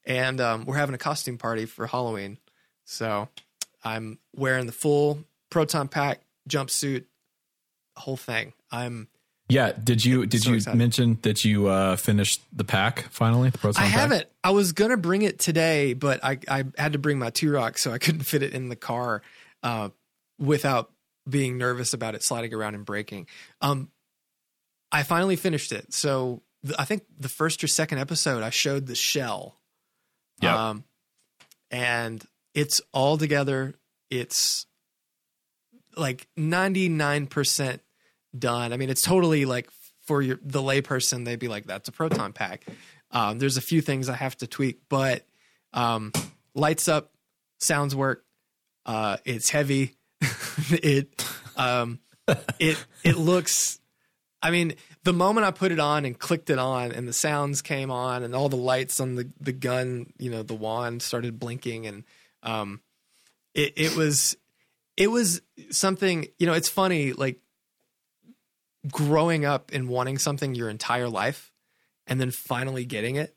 And 0.04 0.40
um, 0.40 0.66
we're 0.66 0.76
having 0.76 0.96
a 0.96 0.98
costume 0.98 1.38
party 1.38 1.66
for 1.66 1.86
halloween. 1.86 2.38
So 2.84 3.28
i'm 3.84 4.18
wearing 4.34 4.66
the 4.66 4.72
full 4.72 5.20
proton 5.50 5.86
pack 5.86 6.20
jumpsuit 6.48 7.04
whole 7.96 8.16
thing 8.16 8.52
i'm 8.70 9.08
Yeah, 9.48 9.72
did 9.72 10.04
you 10.04 10.24
did 10.26 10.42
so 10.42 10.50
you 10.50 10.56
excited. 10.56 10.78
mention 10.78 11.18
that 11.22 11.44
you 11.44 11.68
uh 11.68 11.96
finished 11.96 12.40
the 12.52 12.64
pack 12.64 13.08
finally? 13.10 13.50
The 13.50 13.58
Proton 13.58 13.82
I 13.82 13.86
haven't. 13.86 14.26
I 14.42 14.50
was 14.50 14.72
gonna 14.72 14.96
bring 14.96 15.20
it 15.22 15.38
today, 15.38 15.92
but 15.92 16.24
I, 16.24 16.38
I 16.48 16.64
had 16.78 16.94
to 16.94 16.98
bring 16.98 17.18
my 17.18 17.28
two 17.30 17.52
rock, 17.52 17.76
so 17.78 17.92
I 17.92 17.98
couldn't 17.98 18.22
fit 18.24 18.42
it 18.42 18.54
in 18.54 18.68
the 18.70 18.76
car 18.76 19.20
uh, 19.62 19.90
without 20.38 20.90
being 21.28 21.58
nervous 21.58 21.92
about 21.92 22.14
it 22.14 22.22
sliding 22.22 22.54
around 22.54 22.74
and 22.74 22.84
breaking. 22.86 23.26
Um, 23.60 23.90
I 24.90 25.02
finally 25.02 25.36
finished 25.36 25.72
it. 25.72 25.92
So 25.92 26.42
th- 26.64 26.76
I 26.78 26.84
think 26.86 27.02
the 27.18 27.28
first 27.28 27.62
or 27.62 27.66
second 27.68 27.98
episode, 27.98 28.42
I 28.42 28.50
showed 28.50 28.86
the 28.86 28.94
shell. 28.94 29.60
Yep. 30.40 30.52
Um, 30.54 30.84
and 31.70 32.24
it's 32.54 32.80
all 32.92 33.18
together. 33.18 33.74
It's 34.10 34.64
like 35.96 36.28
ninety 36.36 36.88
nine 36.88 37.26
percent 37.26 37.82
done. 38.36 38.72
I 38.72 38.76
mean, 38.76 38.90
it's 38.90 39.02
totally 39.02 39.44
like 39.44 39.70
for 40.02 40.22
your 40.22 40.38
the 40.42 40.60
layperson, 40.60 41.24
they'd 41.24 41.38
be 41.38 41.48
like, 41.48 41.66
"That's 41.66 41.88
a 41.88 41.92
proton 41.92 42.32
pack." 42.32 42.66
Um, 43.10 43.38
there's 43.38 43.56
a 43.56 43.62
few 43.62 43.80
things 43.80 44.08
I 44.08 44.16
have 44.16 44.36
to 44.38 44.46
tweak, 44.46 44.80
but 44.88 45.24
um, 45.72 46.12
lights 46.54 46.88
up, 46.88 47.12
sounds 47.58 47.94
work. 47.94 48.24
Uh, 48.84 49.18
it's 49.24 49.50
heavy. 49.50 49.94
it 50.70 51.24
um, 51.56 52.00
it 52.58 52.84
it 53.02 53.16
looks. 53.16 53.80
I 54.42 54.50
mean, 54.50 54.74
the 55.04 55.14
moment 55.14 55.46
I 55.46 55.52
put 55.52 55.72
it 55.72 55.80
on 55.80 56.04
and 56.04 56.18
clicked 56.18 56.50
it 56.50 56.58
on, 56.58 56.92
and 56.92 57.08
the 57.08 57.12
sounds 57.12 57.62
came 57.62 57.90
on, 57.90 58.22
and 58.22 58.34
all 58.34 58.48
the 58.48 58.56
lights 58.56 59.00
on 59.00 59.14
the 59.14 59.30
the 59.40 59.52
gun, 59.52 60.12
you 60.18 60.30
know, 60.30 60.42
the 60.42 60.54
wand 60.54 61.02
started 61.02 61.38
blinking, 61.38 61.86
and 61.86 62.04
um, 62.42 62.80
it 63.54 63.72
it 63.76 63.96
was 63.96 64.36
it 64.96 65.08
was 65.08 65.40
something. 65.70 66.26
You 66.38 66.46
know, 66.46 66.52
it's 66.54 66.68
funny, 66.68 67.12
like 67.12 67.40
growing 68.90 69.44
up 69.44 69.70
and 69.72 69.88
wanting 69.88 70.18
something 70.18 70.54
your 70.54 70.68
entire 70.68 71.08
life 71.08 71.50
and 72.06 72.20
then 72.20 72.30
finally 72.30 72.84
getting 72.84 73.16
it 73.16 73.34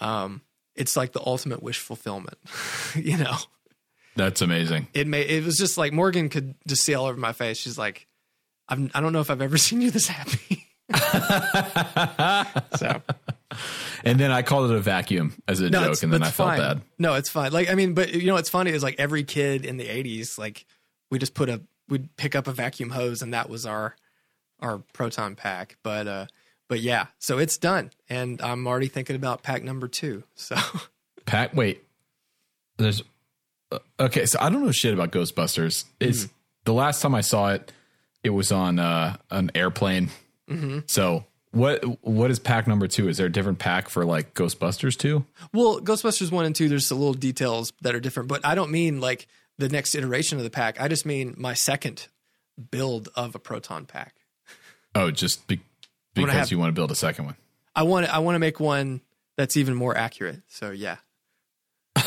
um 0.00 0.40
it's 0.74 0.96
like 0.96 1.12
the 1.12 1.20
ultimate 1.24 1.62
wish 1.62 1.78
fulfillment 1.78 2.36
you 2.96 3.16
know 3.16 3.36
That's 4.16 4.42
amazing. 4.42 4.88
it 4.92 5.06
may 5.06 5.22
it 5.22 5.44
was 5.44 5.56
just 5.58 5.78
like 5.78 5.92
morgan 5.92 6.28
could 6.28 6.56
just 6.66 6.82
see 6.82 6.92
all 6.92 7.06
over 7.06 7.16
my 7.16 7.32
face 7.32 7.56
she's 7.56 7.78
like 7.78 8.08
I'm, 8.68 8.90
i 8.94 9.00
don't 9.00 9.12
know 9.12 9.20
if 9.20 9.30
i've 9.30 9.40
ever 9.42 9.56
seen 9.58 9.80
you 9.80 9.92
this 9.92 10.08
happy 10.08 10.66
so 12.76 13.00
And 14.04 14.18
then 14.20 14.30
I 14.32 14.42
called 14.42 14.70
it 14.70 14.76
a 14.76 14.80
vacuum 14.80 15.32
as 15.48 15.60
a 15.60 15.70
no, 15.70 15.84
joke, 15.86 16.02
and 16.02 16.12
then 16.12 16.22
I 16.22 16.30
felt 16.30 16.50
fine. 16.50 16.58
bad. 16.58 16.82
no 16.98 17.14
it's 17.14 17.30
fine 17.30 17.52
like 17.52 17.70
i 17.70 17.74
mean 17.76 17.94
but 17.94 18.12
you 18.12 18.26
know 18.26 18.34
what's 18.34 18.50
funny 18.50 18.72
is 18.72 18.82
like 18.82 18.96
every 18.98 19.22
kid 19.22 19.64
in 19.64 19.76
the 19.76 19.84
80s 19.86 20.36
like 20.36 20.66
we 21.14 21.18
just 21.20 21.34
put 21.34 21.48
a 21.48 21.60
we'd 21.88 22.14
pick 22.16 22.34
up 22.34 22.48
a 22.48 22.52
vacuum 22.52 22.90
hose 22.90 23.22
and 23.22 23.32
that 23.32 23.48
was 23.48 23.64
our 23.64 23.94
our 24.58 24.78
proton 24.92 25.36
pack 25.36 25.76
but 25.84 26.08
uh 26.08 26.26
but 26.66 26.80
yeah 26.80 27.06
so 27.20 27.38
it's 27.38 27.56
done 27.56 27.90
and 28.08 28.42
i'm 28.42 28.66
already 28.66 28.88
thinking 28.88 29.14
about 29.14 29.44
pack 29.44 29.62
number 29.62 29.86
two 29.86 30.24
so 30.34 30.56
pack 31.24 31.54
wait. 31.54 31.84
There's 32.76 33.02
uh, 33.70 33.78
okay. 34.00 34.26
So 34.26 34.38
I 34.40 34.48
don't 34.50 34.64
know 34.64 34.72
shit 34.72 34.92
about 34.92 35.12
Ghostbusters. 35.12 35.84
It's 36.00 36.26
the 36.64 36.72
last 36.72 37.00
time 37.00 37.14
I 37.14 37.20
saw 37.20 37.50
it. 37.50 37.70
It 38.24 38.30
was 38.30 38.50
on 38.50 38.80
uh, 38.80 39.16
an 39.30 39.52
airplane. 39.54 40.10
So 40.86 41.24
what 41.52 41.84
what 42.02 42.32
is 42.32 42.40
pack 42.40 42.66
number 42.66 42.88
two? 42.88 43.08
Is 43.08 43.16
there 43.18 43.26
a 43.26 43.32
different 43.32 43.60
pack 43.60 43.88
for 43.88 44.04
like 44.04 44.34
Ghostbusters 44.34 44.96
too? 44.98 45.24
well 45.52 45.80
ghostbusters 45.80 46.32
one 46.32 46.46
and 46.46 46.54
two 46.56 46.68
there's 46.68 46.90
a 46.90 46.96
little 46.96 47.14
details 47.14 47.72
that 47.82 47.94
are 47.94 48.00
different 48.00 48.28
but 48.28 48.44
i 48.44 48.54
don't 48.56 48.70
mean 48.72 49.00
like 49.00 49.28
the 49.58 49.68
next 49.68 49.94
iteration 49.94 50.38
of 50.38 50.44
the 50.44 50.50
pack 50.50 50.80
i 50.80 50.88
just 50.88 51.06
mean 51.06 51.34
my 51.36 51.54
second 51.54 52.08
build 52.70 53.08
of 53.14 53.34
a 53.34 53.38
proton 53.38 53.84
pack 53.86 54.14
Oh, 54.96 55.10
just 55.10 55.46
be, 55.48 55.58
because 56.14 56.32
have- 56.32 56.50
you 56.52 56.58
want 56.60 56.68
to 56.68 56.72
build 56.72 56.92
a 56.92 56.94
second 56.94 57.24
one. 57.24 57.34
I 57.74 57.82
want 57.82 58.06
I 58.06 58.20
want 58.20 58.36
to 58.36 58.38
make 58.38 58.60
one 58.60 59.00
that's 59.36 59.56
even 59.56 59.74
more 59.74 59.96
accurate. 59.96 60.42
So 60.46 60.70
yeah. 60.70 60.98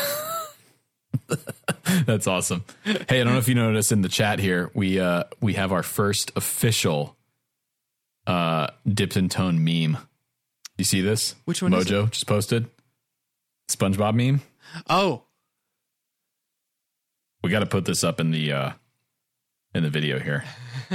That's 2.06 2.26
awesome. 2.26 2.64
Hey, 2.84 3.20
I 3.20 3.24
don't 3.24 3.32
know 3.34 3.38
if 3.38 3.48
you 3.48 3.54
noticed 3.54 3.92
in 3.92 4.02
the 4.02 4.08
chat 4.08 4.38
here, 4.38 4.70
we 4.74 4.98
uh 5.00 5.24
we 5.40 5.54
have 5.54 5.72
our 5.72 5.82
first 5.82 6.32
official 6.36 7.16
uh 8.26 8.68
dipped 8.86 9.16
in 9.16 9.28
tone 9.28 9.62
meme. 9.62 9.98
You 10.78 10.84
see 10.84 11.00
this? 11.00 11.34
Which 11.44 11.62
one 11.62 11.74
is 11.74 11.86
Mojo 11.86 12.10
just 12.10 12.26
posted. 12.26 12.70
SpongeBob 13.68 14.14
meme. 14.14 14.40
Oh, 14.88 15.24
We 17.48 17.52
got 17.52 17.60
to 17.60 17.66
put 17.66 17.86
this 17.86 18.04
up 18.04 18.20
in 18.20 18.30
the 18.30 18.52
uh 18.52 18.72
in 19.74 19.82
the 19.82 19.88
video 19.88 20.18
here. 20.18 20.44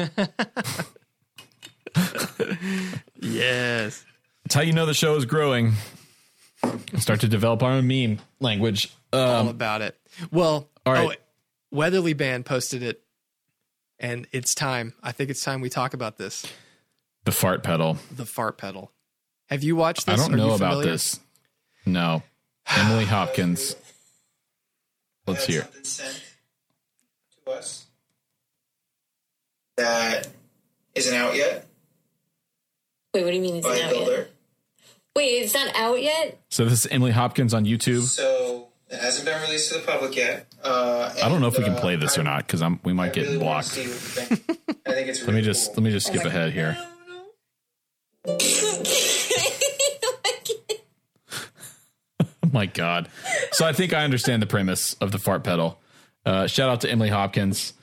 yes. 3.19 4.05
It's 4.45 4.53
how 4.53 4.61
you 4.61 4.71
know 4.71 4.85
the 4.85 4.93
show 4.93 5.15
is 5.15 5.25
growing. 5.25 5.71
Start 6.99 7.21
to 7.21 7.27
develop 7.27 7.63
our 7.63 7.71
own 7.71 7.87
meme 7.87 8.19
language. 8.39 8.93
all 9.11 9.39
Um, 9.39 9.47
about 9.47 9.81
it. 9.81 9.97
Well, 10.31 10.69
all 10.85 10.93
right. 10.93 11.17
oh, 11.19 11.75
Weatherly 11.75 12.13
Band 12.13 12.45
posted 12.45 12.83
it, 12.83 13.01
and 13.97 14.27
it's 14.31 14.53
time. 14.53 14.93
I 15.01 15.11
think 15.11 15.31
it's 15.31 15.43
time 15.43 15.59
we 15.59 15.69
talk 15.71 15.95
about 15.95 16.19
this. 16.19 16.45
the 17.25 17.31
fart 17.31 17.63
pedal. 17.63 17.97
The 18.15 18.27
fart 18.27 18.59
pedal. 18.59 18.91
Have 19.49 19.63
you 19.63 19.75
watched 19.75 20.05
this? 20.05 20.19
I 20.19 20.23
don't 20.23 20.35
Are 20.35 20.37
know 20.37 20.53
about 20.53 20.83
this. 20.83 21.19
No. 21.87 22.21
Emily 22.67 23.05
Hopkins. 23.05 23.75
Let's 25.25 25.47
had 25.47 25.55
hear. 25.55 25.67
Something 27.45 27.45
sent 27.45 27.45
to 27.45 27.51
us 27.51 27.85
that 29.77 30.27
isn't 30.95 31.15
out 31.15 31.35
yet 31.35 31.67
Wait, 33.13 33.23
what 33.23 33.29
do 33.29 33.35
you 33.35 33.41
mean 33.43 33.57
it's 33.57 33.67
not 33.67 33.77
a 33.77 33.85
out 33.85 34.07
yet? 34.07 34.31
Wait, 35.15 35.27
it's 35.27 35.53
not 35.53 35.75
out 35.75 36.01
yet? 36.01 36.41
So 36.49 36.65
this 36.65 36.83
is 36.83 36.87
Emily 36.91 37.11
Hopkins 37.11 37.53
on 37.53 37.63
YouTube. 37.63 38.01
So 38.01 38.69
it 38.89 38.99
hasn't 38.99 39.27
been 39.27 39.39
released 39.43 39.71
to 39.71 39.77
the 39.77 39.85
public 39.85 40.15
yet. 40.15 40.47
Uh, 40.63 41.13
I 41.23 41.29
don't 41.29 41.39
know 41.39 41.45
if 41.45 41.55
we 41.55 41.63
and, 41.63 41.75
can 41.75 41.81
play 41.81 41.93
uh, 41.93 41.99
this 41.99 42.17
or 42.17 42.23
not 42.23 42.47
because 42.47 42.63
I'm 42.63 42.79
we 42.83 42.91
I 42.91 42.95
might 42.95 43.13
get 43.13 43.25
really 43.25 43.37
wanna 43.37 43.49
blocked. 43.49 43.67
see 43.67 43.81
what 43.81 43.89
you 43.89 43.93
think. 43.93 44.59
I 44.87 44.93
think 44.93 45.09
it's 45.09 45.21
Let 45.27 45.35
me 45.35 45.41
just 45.43 45.67
cool. 45.67 45.75
let 45.75 45.83
me 45.83 45.91
just 45.91 46.07
skip 46.07 46.23
like, 46.23 46.33
ahead 46.33 46.53
here. 46.53 46.75
Oh 48.25 48.37
my 52.51 52.65
god. 52.65 53.09
So 53.51 53.67
I 53.67 53.73
think 53.73 53.93
I 53.93 54.03
understand 54.03 54.41
the 54.41 54.47
premise 54.47 54.95
of 54.95 55.11
the 55.11 55.19
fart 55.19 55.43
pedal. 55.43 55.79
Uh, 56.25 56.47
shout 56.47 56.69
out 56.69 56.81
to 56.81 56.89
Emily 56.89 57.09
Hopkins. 57.09 57.73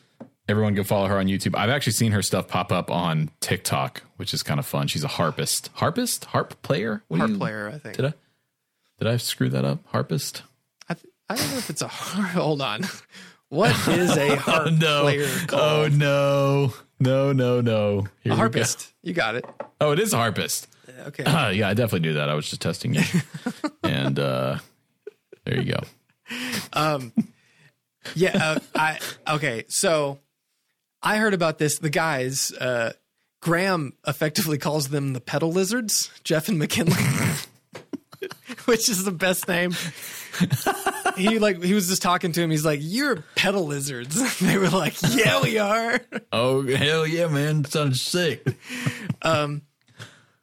Everyone 0.48 0.74
go 0.74 0.82
follow 0.82 1.06
her 1.06 1.18
on 1.18 1.26
YouTube. 1.26 1.56
I've 1.56 1.70
actually 1.70 1.92
seen 1.92 2.12
her 2.12 2.22
stuff 2.22 2.48
pop 2.48 2.72
up 2.72 2.90
on 2.90 3.30
TikTok, 3.40 4.02
which 4.16 4.34
is 4.34 4.42
kind 4.42 4.58
of 4.58 4.66
fun. 4.66 4.88
She's 4.88 5.04
a 5.04 5.08
harpist. 5.08 5.70
Harpist? 5.74 6.24
Harp 6.26 6.60
player? 6.62 7.02
What 7.08 7.18
Harp 7.18 7.30
you- 7.30 7.38
player, 7.38 7.70
I 7.72 7.78
think. 7.78 7.96
Did 7.96 8.06
I 8.06 8.12
did 8.98 9.06
I 9.08 9.16
screw 9.18 9.48
that 9.50 9.64
up? 9.64 9.78
Harpist? 9.86 10.42
I, 10.88 10.94
th- 10.94 11.06
I 11.28 11.36
don't 11.36 11.50
know 11.52 11.56
if 11.58 11.70
it's 11.70 11.82
a 11.82 11.88
harp. 11.88 12.28
Hold 12.32 12.60
on. 12.62 12.82
What 13.48 13.70
is 13.88 14.16
a 14.16 14.36
harp 14.36 14.76
player 14.78 15.26
Oh 15.52 15.88
no. 15.92 16.74
No, 16.98 17.32
no, 17.32 17.60
no. 17.60 18.06
Here 18.22 18.32
a 18.32 18.36
harpist. 18.36 18.92
You 19.02 19.12
got 19.14 19.36
it. 19.36 19.44
Oh, 19.80 19.92
it 19.92 19.98
is 20.00 20.12
a 20.12 20.16
harpist. 20.16 20.66
Okay. 21.06 21.24
Uh, 21.24 21.48
yeah, 21.50 21.68
I 21.68 21.74
definitely 21.74 22.08
do 22.08 22.14
that. 22.14 22.28
I 22.28 22.34
was 22.34 22.48
just 22.48 22.60
testing 22.60 22.94
you. 22.94 23.02
and 23.84 24.18
uh 24.18 24.58
there 25.44 25.60
you 25.60 25.72
go. 25.72 25.80
Um, 26.72 27.12
yeah. 28.14 28.36
Uh, 28.36 28.58
I 28.74 28.98
okay. 29.28 29.64
So 29.68 30.18
I 31.02 31.16
heard 31.18 31.34
about 31.34 31.58
this. 31.58 31.78
The 31.78 31.90
guys, 31.90 32.52
uh, 32.52 32.92
Graham 33.40 33.94
effectively 34.06 34.58
calls 34.58 34.88
them 34.88 35.12
the 35.12 35.20
pedal 35.20 35.52
lizards, 35.52 36.10
Jeff 36.24 36.48
and 36.48 36.58
McKinley, 36.58 36.94
which 38.66 38.88
is 38.88 39.04
the 39.04 39.12
best 39.12 39.48
name. 39.48 39.72
he 41.16 41.38
like 41.38 41.62
he 41.62 41.74
was 41.74 41.88
just 41.88 42.02
talking 42.02 42.32
to 42.32 42.42
him. 42.42 42.50
He's 42.50 42.64
like, 42.64 42.80
"You're 42.82 43.24
pedal 43.34 43.66
lizards." 43.66 44.38
they 44.40 44.58
were 44.58 44.70
like, 44.70 44.94
"Yeah, 45.10 45.42
we 45.42 45.58
are." 45.58 46.00
Oh 46.32 46.66
hell 46.66 47.06
yeah, 47.06 47.28
man! 47.28 47.64
Sounds 47.64 48.02
sick. 48.02 48.46
Um, 49.22 49.62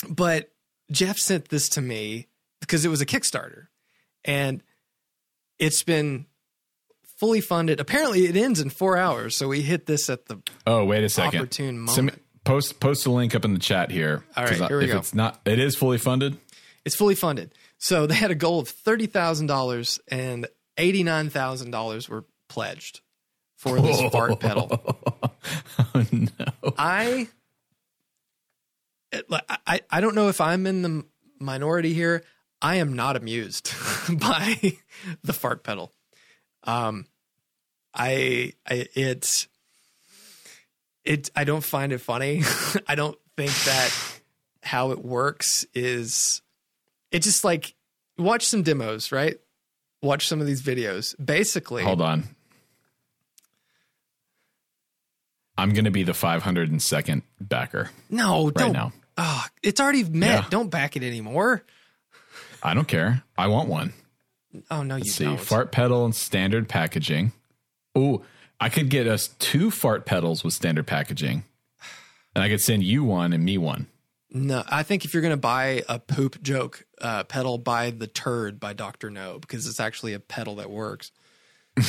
but 0.07 0.51
Jeff 0.91 1.17
sent 1.17 1.49
this 1.49 1.69
to 1.69 1.81
me 1.81 2.27
because 2.59 2.85
it 2.85 2.89
was 2.89 3.01
a 3.01 3.05
Kickstarter 3.05 3.67
and 4.25 4.61
it's 5.59 5.83
been 5.83 6.25
fully 7.17 7.41
funded. 7.41 7.79
Apparently, 7.79 8.25
it 8.25 8.35
ends 8.37 8.59
in 8.61 8.69
four 8.69 8.97
hours. 8.97 9.35
So 9.35 9.47
we 9.49 9.61
hit 9.61 9.85
this 9.85 10.09
at 10.09 10.25
the 10.27 10.41
Oh 10.65 10.85
wait 10.85 11.03
a 11.03 11.09
second. 11.09 11.39
Opportune 11.41 11.79
moment. 11.79 12.21
post 12.45 12.79
post 12.79 13.05
a 13.05 13.11
link 13.11 13.35
up 13.35 13.43
in 13.45 13.53
the 13.53 13.59
chat 13.59 13.91
here. 13.91 14.23
All 14.35 14.43
right, 14.43 14.51
'Cause 14.53 14.61
I- 14.61 14.67
here 14.67 14.77
we 14.79 14.85
if 14.85 14.91
go. 14.91 14.97
it's 14.99 15.13
not, 15.13 15.41
it 15.45 15.59
is 15.59 15.75
fully 15.75 15.97
funded. 15.97 16.37
It's 16.85 16.95
fully 16.95 17.15
funded. 17.15 17.53
So 17.79 18.07
they 18.07 18.15
had 18.15 18.31
a 18.31 18.35
goal 18.35 18.59
of 18.61 18.69
thirty 18.69 19.05
thousand 19.07 19.47
dollars, 19.47 19.99
and 20.07 20.47
eighty 20.77 21.03
nine 21.03 21.29
thousand 21.29 21.71
dollars 21.71 22.07
were 22.09 22.23
pledged 22.49 23.01
for 23.57 23.79
this 23.81 23.97
oh. 24.01 24.09
fart 24.09 24.39
pedal. 24.39 24.69
oh 25.93 26.05
no! 26.11 26.29
I, 26.77 27.27
I, 29.67 29.81
I 29.89 30.01
don't 30.01 30.15
know 30.15 30.29
if 30.29 30.41
I'm 30.41 30.65
in 30.67 30.81
the 30.81 31.05
minority 31.39 31.93
here. 31.93 32.23
I 32.61 32.75
am 32.77 32.93
not 32.95 33.15
amused 33.15 33.71
by 34.19 34.73
the 35.23 35.33
fart 35.33 35.63
pedal. 35.63 35.91
Um, 36.67 37.05
I, 37.93 38.53
I, 38.69 38.87
it's, 38.93 39.47
it. 41.03 41.31
I 41.35 41.45
don't 41.45 41.63
find 41.63 41.91
it 41.93 41.99
funny. 41.99 42.43
I 42.87 42.95
don't 42.95 43.17
think 43.35 43.51
that 43.51 43.91
how 44.61 44.91
it 44.91 45.03
works 45.03 45.65
is. 45.73 46.41
It 47.11 47.23
just 47.23 47.43
like 47.43 47.73
watch 48.17 48.45
some 48.45 48.61
demos, 48.61 49.11
right? 49.11 49.37
Watch 50.01 50.27
some 50.27 50.41
of 50.41 50.45
these 50.45 50.61
videos. 50.61 51.15
Basically, 51.23 51.83
Hold 51.83 52.01
on. 52.01 52.25
I'm 55.57 55.73
gonna 55.73 55.89
be 55.89 56.03
the 56.03 56.11
502nd 56.11 57.23
backer. 57.41 57.89
no, 58.11 58.51
don't. 58.51 58.73
now. 58.73 58.91
Oh, 59.17 59.45
it's 59.63 59.81
already 59.81 60.03
met. 60.03 60.43
Yeah. 60.43 60.45
Don't 60.49 60.69
back 60.69 60.95
it 60.95 61.01
anymore. 61.01 61.63
I 62.61 62.75
don't 62.75 62.87
care. 62.87 63.23
I 63.37 63.47
want 63.47 63.67
one. 63.67 63.93
Oh 64.71 64.83
no, 64.83 64.95
you 64.95 65.01
Let's 65.01 65.13
see, 65.13 65.25
don't. 65.25 65.39
fart 65.39 65.71
pedal 65.71 66.05
and 66.05 66.15
standard 66.15 66.67
packaging. 66.69 67.31
Oh, 67.95 68.23
I 68.59 68.69
could 68.69 68.89
get 68.89 69.07
us 69.07 69.27
two 69.39 69.69
fart 69.71 70.05
pedals 70.05 70.43
with 70.43 70.53
standard 70.53 70.87
packaging, 70.87 71.43
and 72.35 72.43
I 72.43 72.49
could 72.49 72.61
send 72.61 72.83
you 72.83 73.03
one 73.03 73.33
and 73.33 73.43
me 73.43 73.57
one. 73.57 73.87
No, 74.31 74.63
I 74.67 74.83
think 74.83 75.05
if 75.05 75.13
you're 75.13 75.23
gonna 75.23 75.37
buy 75.37 75.83
a 75.87 75.99
poop 75.99 76.41
joke 76.41 76.85
uh, 77.01 77.23
pedal, 77.25 77.57
buy 77.57 77.91
the 77.91 78.07
turd 78.07 78.59
by 78.59 78.73
Doctor 78.73 79.09
No 79.09 79.39
because 79.39 79.67
it's 79.67 79.79
actually 79.79 80.13
a 80.13 80.19
pedal 80.19 80.55
that 80.55 80.69
works. 80.71 81.11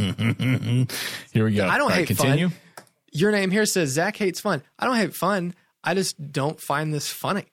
Here 0.00 1.44
we 1.44 1.54
go. 1.54 1.66
I 1.68 1.76
don't 1.78 1.82
All 1.82 1.88
right, 1.88 1.98
hate 1.98 2.06
continue. 2.08 2.48
fun. 2.48 2.58
Your 3.12 3.32
name 3.32 3.50
here 3.50 3.66
says 3.66 3.90
Zach 3.90 4.16
hates 4.16 4.40
fun. 4.40 4.62
I 4.78 4.86
don't 4.86 4.96
hate 4.96 5.14
fun. 5.14 5.54
I 5.82 5.94
just 5.94 6.32
don't 6.32 6.60
find 6.60 6.94
this 6.94 7.10
funny. 7.10 7.46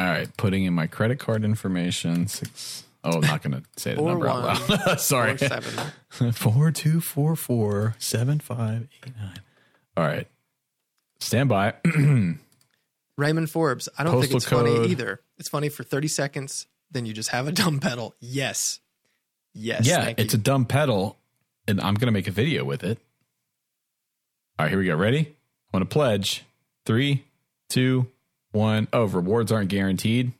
All 0.00 0.06
right, 0.06 0.34
putting 0.38 0.64
in 0.64 0.72
my 0.72 0.86
credit 0.86 1.18
card 1.18 1.44
information. 1.44 2.26
Six. 2.26 2.84
Oh, 3.04 3.16
I'm 3.16 3.20
not 3.20 3.42
going 3.42 3.52
to 3.52 3.62
say 3.76 3.90
the 3.90 3.98
Four 3.98 4.08
number 4.10 4.28
out 4.28 4.68
one, 4.68 4.80
loud. 4.86 5.00
Sorry. 5.00 5.32
Or 5.32 5.38
seven. 5.38 5.92
Four 6.32 6.70
two 6.70 7.02
four 7.02 7.36
four 7.36 7.96
seven 7.98 8.40
five 8.40 8.88
eight 9.06 9.14
nine. 9.14 9.40
All 9.98 10.04
right. 10.04 10.26
Stand 11.18 11.50
by. 11.50 11.74
Raymond 13.18 13.50
Forbes. 13.50 13.90
I 13.98 14.04
don't 14.04 14.20
think 14.22 14.32
Postal 14.32 14.36
it's 14.36 14.72
funny 14.72 14.90
either. 14.90 15.20
It's 15.36 15.50
funny 15.50 15.68
for 15.68 15.82
30 15.82 16.08
seconds, 16.08 16.66
then 16.90 17.04
you 17.04 17.12
just 17.12 17.28
have 17.28 17.46
a 17.46 17.52
dumb 17.52 17.78
pedal. 17.78 18.14
Yes. 18.20 18.80
Yes. 19.52 19.86
yeah, 19.86 20.04
thank 20.04 20.18
it's 20.18 20.32
you. 20.32 20.38
a 20.38 20.42
dumb 20.42 20.64
pedal, 20.64 21.18
and 21.68 21.78
I'm 21.78 21.94
going 21.94 22.06
to 22.06 22.12
make 22.12 22.28
a 22.28 22.32
video 22.32 22.64
with 22.64 22.84
it. 22.84 22.98
All 24.58 24.64
right, 24.64 24.70
here 24.70 24.78
we 24.78 24.86
go. 24.86 24.96
Ready? 24.96 25.20
I 25.28 25.76
want 25.76 25.90
to 25.90 25.92
pledge. 25.92 26.44
Three, 26.86 27.24
two, 27.68 28.06
one. 28.52 28.88
Oh, 28.92 29.04
rewards 29.04 29.52
aren't 29.52 29.68
guaranteed. 29.70 30.32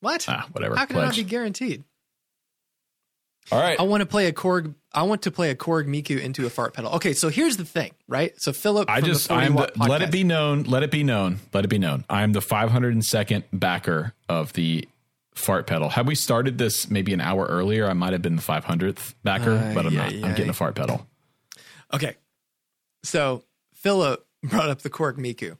what? 0.00 0.24
Ah, 0.28 0.46
whatever. 0.52 0.76
How 0.76 0.86
can 0.86 0.96
it 0.96 1.02
not 1.02 1.16
be 1.16 1.24
guaranteed? 1.24 1.84
All 3.52 3.60
right. 3.60 3.78
I 3.80 3.82
want 3.82 4.00
to 4.02 4.06
play 4.06 4.26
a 4.26 4.32
Korg. 4.32 4.74
I 4.92 5.02
want 5.02 5.22
to 5.22 5.30
play 5.30 5.50
a 5.50 5.54
Korg 5.54 5.86
Miku 5.86 6.20
into 6.20 6.46
a 6.46 6.50
fart 6.50 6.74
pedal. 6.74 6.92
Okay, 6.96 7.12
so 7.14 7.28
here's 7.28 7.56
the 7.56 7.64
thing, 7.64 7.92
right? 8.06 8.32
So 8.38 8.52
Philip, 8.52 8.88
I 8.90 9.00
just 9.00 9.30
I 9.30 9.44
am 9.44 9.54
the, 9.56 9.70
let 9.88 10.02
it 10.02 10.10
be 10.10 10.24
known, 10.24 10.64
let 10.64 10.82
it 10.82 10.90
be 10.90 11.02
known, 11.02 11.38
let 11.52 11.64
it 11.64 11.68
be 11.68 11.78
known. 11.78 12.04
I 12.08 12.22
am 12.22 12.32
the 12.32 12.40
502nd 12.40 13.44
backer 13.52 14.14
of 14.28 14.52
the 14.52 14.88
fart 15.34 15.66
pedal. 15.66 15.88
Had 15.88 16.06
we 16.06 16.14
started 16.14 16.58
this 16.58 16.90
maybe 16.90 17.12
an 17.12 17.20
hour 17.20 17.46
earlier, 17.46 17.88
I 17.88 17.92
might 17.92 18.12
have 18.12 18.22
been 18.22 18.36
the 18.36 18.42
500th 18.42 19.14
backer, 19.24 19.56
Ay, 19.56 19.74
but 19.74 19.86
I'm 19.86 19.94
not. 19.94 20.12
ay, 20.12 20.16
I'm 20.16 20.30
getting 20.34 20.46
ay. 20.48 20.50
a 20.50 20.54
fart 20.54 20.74
pedal. 20.74 21.06
Okay. 21.92 22.16
So 23.04 23.42
Philip 23.74 24.24
brought 24.42 24.68
up 24.70 24.82
the 24.82 24.90
Korg 24.90 25.16
Miku. 25.16 25.56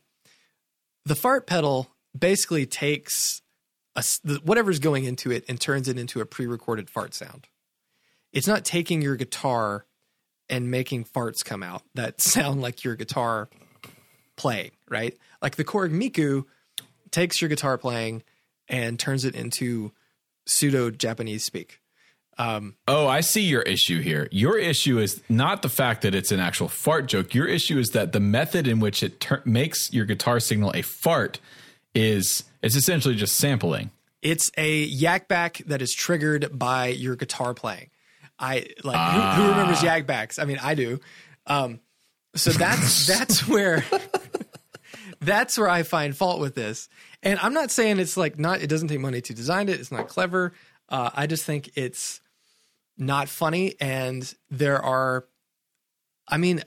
The 1.10 1.16
fart 1.16 1.48
pedal 1.48 1.88
basically 2.16 2.66
takes 2.66 3.42
a 3.96 4.04
whatever's 4.44 4.78
going 4.78 5.02
into 5.02 5.32
it 5.32 5.44
and 5.48 5.60
turns 5.60 5.88
it 5.88 5.98
into 5.98 6.20
a 6.20 6.24
pre-recorded 6.24 6.88
fart 6.88 7.14
sound. 7.14 7.48
It's 8.32 8.46
not 8.46 8.64
taking 8.64 9.02
your 9.02 9.16
guitar 9.16 9.86
and 10.48 10.70
making 10.70 11.06
farts 11.06 11.44
come 11.44 11.64
out 11.64 11.82
that 11.96 12.20
sound 12.20 12.62
like 12.62 12.84
your 12.84 12.94
guitar 12.94 13.48
playing, 14.36 14.70
right? 14.88 15.18
Like 15.42 15.56
the 15.56 15.64
Korg 15.64 15.90
Miku 15.90 16.44
takes 17.10 17.42
your 17.42 17.48
guitar 17.48 17.76
playing 17.76 18.22
and 18.68 18.96
turns 18.96 19.24
it 19.24 19.34
into 19.34 19.90
pseudo 20.46 20.92
Japanese 20.92 21.42
speak. 21.42 21.79
Oh, 22.88 23.06
I 23.06 23.20
see 23.20 23.42
your 23.42 23.62
issue 23.62 24.00
here. 24.00 24.28
Your 24.30 24.58
issue 24.58 24.98
is 24.98 25.22
not 25.28 25.62
the 25.62 25.68
fact 25.68 26.02
that 26.02 26.14
it's 26.14 26.32
an 26.32 26.40
actual 26.40 26.68
fart 26.68 27.06
joke. 27.06 27.34
Your 27.34 27.46
issue 27.46 27.78
is 27.78 27.90
that 27.90 28.12
the 28.12 28.20
method 28.20 28.66
in 28.66 28.80
which 28.80 29.02
it 29.02 29.20
tur- 29.20 29.42
makes 29.44 29.92
your 29.92 30.06
guitar 30.06 30.40
signal 30.40 30.72
a 30.74 30.82
fart 30.82 31.38
is 31.94 32.44
it's 32.62 32.76
essentially 32.76 33.14
just 33.14 33.36
sampling. 33.36 33.90
It's 34.22 34.50
a 34.56 34.82
Yak 34.84 35.28
Bak 35.28 35.58
that 35.66 35.82
is 35.82 35.92
triggered 35.92 36.58
by 36.58 36.88
your 36.88 37.16
guitar 37.16 37.54
playing. 37.54 37.90
I 38.38 38.66
like 38.84 39.12
who, 39.14 39.42
who 39.42 39.48
remembers 39.50 39.82
Yak 39.82 40.06
Baks? 40.06 40.38
I 40.38 40.44
mean, 40.46 40.58
I 40.62 40.74
do. 40.74 41.00
Um, 41.46 41.80
so 42.34 42.50
that's 42.50 43.06
that's 43.18 43.46
where 43.46 43.84
that's 45.20 45.58
where 45.58 45.68
I 45.68 45.82
find 45.82 46.16
fault 46.16 46.40
with 46.40 46.54
this. 46.54 46.88
And 47.22 47.38
I'm 47.40 47.52
not 47.52 47.70
saying 47.70 47.98
it's 47.98 48.16
like 48.16 48.38
not. 48.38 48.62
It 48.62 48.68
doesn't 48.68 48.88
take 48.88 49.00
money 49.00 49.20
to 49.20 49.34
design 49.34 49.68
it. 49.68 49.78
It's 49.78 49.92
not 49.92 50.08
clever. 50.08 50.52
Uh, 50.88 51.10
I 51.14 51.26
just 51.26 51.44
think 51.44 51.70
it's 51.76 52.20
not 53.00 53.28
funny. 53.28 53.74
And 53.80 54.32
there 54.50 54.80
are, 54.80 55.24
I 56.28 56.36
mean, 56.36 56.62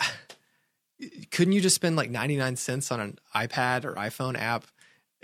couldn't 1.31 1.53
you 1.53 1.61
just 1.61 1.75
spend 1.75 1.95
like 1.95 2.09
99 2.09 2.55
cents 2.55 2.91
on 2.91 2.99
an 2.99 3.19
iPad 3.35 3.85
or 3.85 3.93
iPhone 3.93 4.37
app 4.37 4.65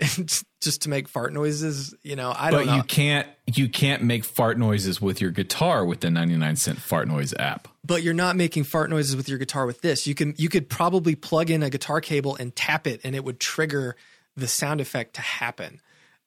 just 0.62 0.82
to 0.82 0.88
make 0.88 1.08
fart 1.08 1.32
noises? 1.32 1.94
You 2.02 2.16
know, 2.16 2.32
I 2.36 2.50
don't 2.50 2.60
But 2.60 2.66
know. 2.70 2.76
you 2.76 2.82
can't 2.82 3.28
you 3.46 3.68
can't 3.68 4.02
make 4.02 4.24
fart 4.24 4.58
noises 4.58 5.00
with 5.00 5.20
your 5.20 5.30
guitar 5.30 5.84
with 5.84 6.00
the 6.00 6.10
99 6.10 6.56
cent 6.56 6.78
fart 6.78 7.08
noise 7.08 7.34
app. 7.38 7.68
but 7.84 8.02
you're 8.02 8.14
not 8.14 8.36
making 8.36 8.64
fart 8.64 8.90
noises 8.90 9.16
with 9.16 9.28
your 9.28 9.38
guitar 9.38 9.66
with 9.66 9.80
this. 9.82 10.06
You 10.06 10.14
can 10.14 10.34
you 10.38 10.48
could 10.48 10.68
probably 10.68 11.14
plug 11.16 11.50
in 11.50 11.62
a 11.62 11.70
guitar 11.70 12.00
cable 12.00 12.36
and 12.36 12.54
tap 12.54 12.86
it, 12.86 13.00
and 13.04 13.14
it 13.14 13.24
would 13.24 13.40
trigger 13.40 13.96
the 14.36 14.46
sound 14.48 14.80
effect 14.80 15.14
to 15.14 15.20
happen. 15.22 15.80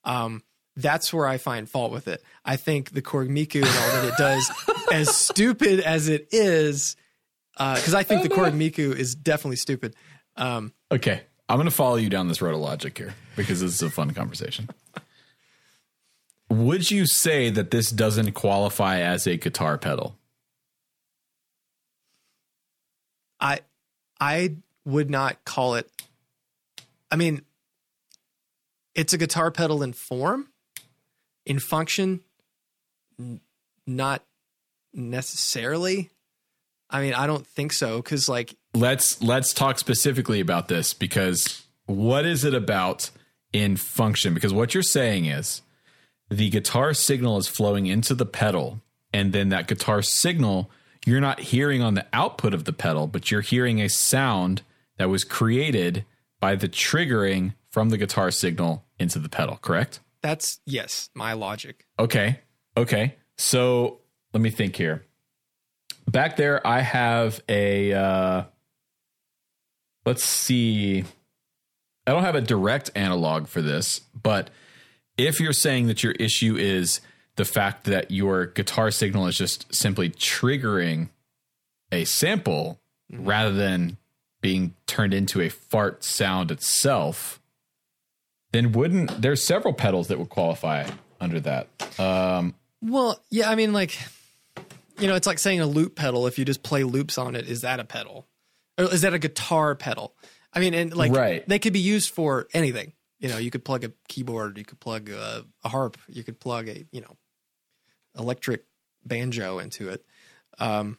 Um, 0.04 0.44
that's 0.76 1.14
where 1.14 1.28
I 1.28 1.38
find 1.38 1.70
fault 1.70 1.92
with 1.92 2.08
it. 2.08 2.24
I 2.44 2.56
think 2.56 2.92
the 2.92 3.02
Korg 3.02 3.30
Miku 3.30 3.58
and 3.58 3.66
all 3.66 4.02
that 4.02 4.06
it 4.14 4.18
does, 4.18 4.52
as 4.92 5.16
stupid 5.16 5.80
as 5.80 6.08
it 6.08 6.30
is, 6.32 6.96
because 7.54 7.94
I 7.94 8.04
think 8.04 8.24
the 8.24 8.30
Korg 8.30 8.54
Miku 8.54 8.96
is 8.96 9.16
definitely 9.16 9.58
stupid. 9.58 9.96
Um, 10.36 10.74
Okay. 10.92 11.22
I'm 11.50 11.58
going 11.58 11.66
to 11.66 11.72
follow 11.72 11.98
you 11.98 12.10
down 12.10 12.28
this 12.30 12.42
road 12.42 12.54
of 12.56 12.62
logic 12.62 12.98
here 12.98 13.14
because 13.36 13.62
this 13.62 13.74
is 13.74 13.82
a 13.82 13.90
fun 13.90 14.12
conversation. 14.12 14.70
Would 16.50 16.90
you 16.90 17.06
say 17.06 17.50
that 17.50 17.70
this 17.70 17.90
doesn't 17.92 18.32
qualify 18.32 19.00
as 19.02 19.28
a 19.28 19.38
guitar 19.38 19.78
pedal? 19.78 20.16
I 23.40 23.60
I 24.20 24.56
would 24.86 25.10
not 25.10 25.44
call 25.46 25.76
it. 25.76 25.90
I 27.12 27.16
mean, 27.16 27.42
it's 28.96 29.14
a 29.14 29.18
guitar 29.18 29.52
pedal 29.52 29.84
in 29.84 29.94
form, 29.94 30.48
in 31.46 31.60
function, 31.60 32.22
n- 33.20 33.42
not 33.86 34.24
necessarily. 34.94 36.10
I 36.90 37.02
mean, 37.02 37.14
I 37.14 37.28
don't 37.28 37.46
think 37.46 37.74
so 37.74 37.98
because 37.98 38.30
like 38.30 38.56
Let's 38.76 39.22
let's 39.22 39.54
talk 39.54 39.78
specifically 39.78 40.40
about 40.40 40.68
this 40.68 40.94
because 40.94 41.64
what 41.86 42.26
is 42.26 42.44
it 42.44 42.54
about 42.54 43.12
in 43.52 43.78
function? 43.78 44.34
Because 44.34 44.54
what 44.54 44.74
you're 44.74 44.84
saying 44.84 45.26
is 45.26 45.62
the 46.30 46.50
guitar 46.50 46.94
signal 46.94 47.38
is 47.38 47.48
flowing 47.48 47.86
into 47.86 48.16
the 48.16 48.26
pedal 48.26 48.82
and 49.14 49.32
then 49.32 49.50
that 49.50 49.68
guitar 49.68 50.02
signal 50.02 50.72
you're 51.06 51.22
not 51.22 51.40
hearing 51.40 51.82
on 51.82 51.96
the 51.96 52.06
output 52.14 52.54
of 52.54 52.64
the 52.64 52.74
pedal, 52.74 53.08
but 53.08 53.30
you're 53.30 53.42
hearing 53.42 53.82
a 53.82 53.90
sound 53.90 54.62
that 54.98 55.10
was 55.10 55.24
created 55.24 56.06
by 56.40 56.56
the 56.56 56.70
triggering 56.70 57.54
from 57.70 57.90
the 57.90 57.98
guitar 57.98 58.32
signal 58.32 58.86
into 58.98 59.20
the 59.20 59.30
pedal, 59.30 59.58
correct? 59.62 60.00
That's 60.24 60.60
yes, 60.66 61.10
my 61.14 61.34
logic. 61.34 61.86
Okay. 62.00 62.40
Okay. 62.76 63.16
So 63.38 64.00
let 64.34 64.42
me 64.42 64.50
think 64.50 64.76
here. 64.76 65.06
Back 66.10 66.38
there, 66.38 66.66
I 66.66 66.80
have 66.80 67.42
a. 67.48 67.94
Uh, 67.94 68.44
let's 70.06 70.24
see. 70.24 71.04
I 72.08 72.12
don't 72.12 72.24
have 72.24 72.36
a 72.36 72.42
direct 72.42 72.90
analog 72.96 73.48
for 73.48 73.62
this, 73.62 74.02
but 74.20 74.50
if 75.18 75.40
you're 75.40 75.54
saying 75.54 75.88
that 75.88 76.04
your 76.04 76.14
issue 76.14 76.56
is 76.58 77.00
the 77.36 77.46
fact 77.46 77.86
that 77.86 78.12
your 78.12 78.48
guitar 78.48 78.92
signal 78.92 79.28
is 79.28 79.38
just 79.38 79.74
simply 79.74 80.10
triggering 80.10 81.10
a 81.92 82.04
sample 82.06 82.80
rather 83.12 83.54
than 83.54 83.98
being 84.42 84.76
turned 84.88 85.14
into 85.14 85.42
a 85.42 85.50
fart 85.50 86.04
sound 86.04 86.52
itself, 86.52 87.40
then 88.54 88.72
wouldn't 88.72 89.22
there's 89.22 89.44
several 89.44 89.74
pedals 89.74 90.08
that 90.08 90.18
would 90.18 90.30
qualify 90.30 90.90
under 91.20 91.42
that. 91.42 91.68
Um, 92.00 92.56
Well, 92.82 93.22
yeah, 93.30 93.50
I 93.50 93.56
mean, 93.56 93.74
like, 93.74 93.98
you 95.00 95.08
know, 95.08 95.16
it's 95.16 95.28
like 95.28 95.40
saying 95.40 95.60
a 95.60 95.66
loop 95.66 95.96
pedal. 95.96 96.26
If 96.28 96.40
you 96.40 96.46
just 96.46 96.64
play 96.64 96.84
loops 96.84 97.18
on 97.18 97.36
it, 97.36 97.48
is 97.50 97.62
that 97.62 97.80
a 97.82 97.84
pedal, 97.84 98.28
or 98.78 98.86
is 98.86 99.02
that 99.02 99.14
a 99.14 99.20
guitar 99.20 99.76
pedal? 99.76 100.16
I 100.54 100.60
mean, 100.60 100.74
and 100.74 100.96
like, 100.96 101.12
Right. 101.12 101.48
they 101.48 101.60
could 101.60 101.74
be 101.74 101.80
used 101.80 102.12
for 102.12 102.48
anything. 102.54 102.94
You 103.20 103.30
know, 103.30 103.38
you 103.38 103.50
could 103.52 103.64
plug 103.66 103.84
a 103.86 103.92
keyboard, 104.08 104.58
you 104.58 104.66
could 104.66 104.80
plug 104.80 105.10
a, 105.10 105.46
a 105.64 105.70
harp, 105.70 105.98
you 106.08 106.24
could 106.24 106.40
plug 106.40 106.68
a, 106.70 106.86
you 106.92 107.02
know, 107.02 107.18
electric 108.18 108.66
banjo 109.06 109.60
into 109.60 109.90
it. 109.90 110.06
Um, 110.60 110.98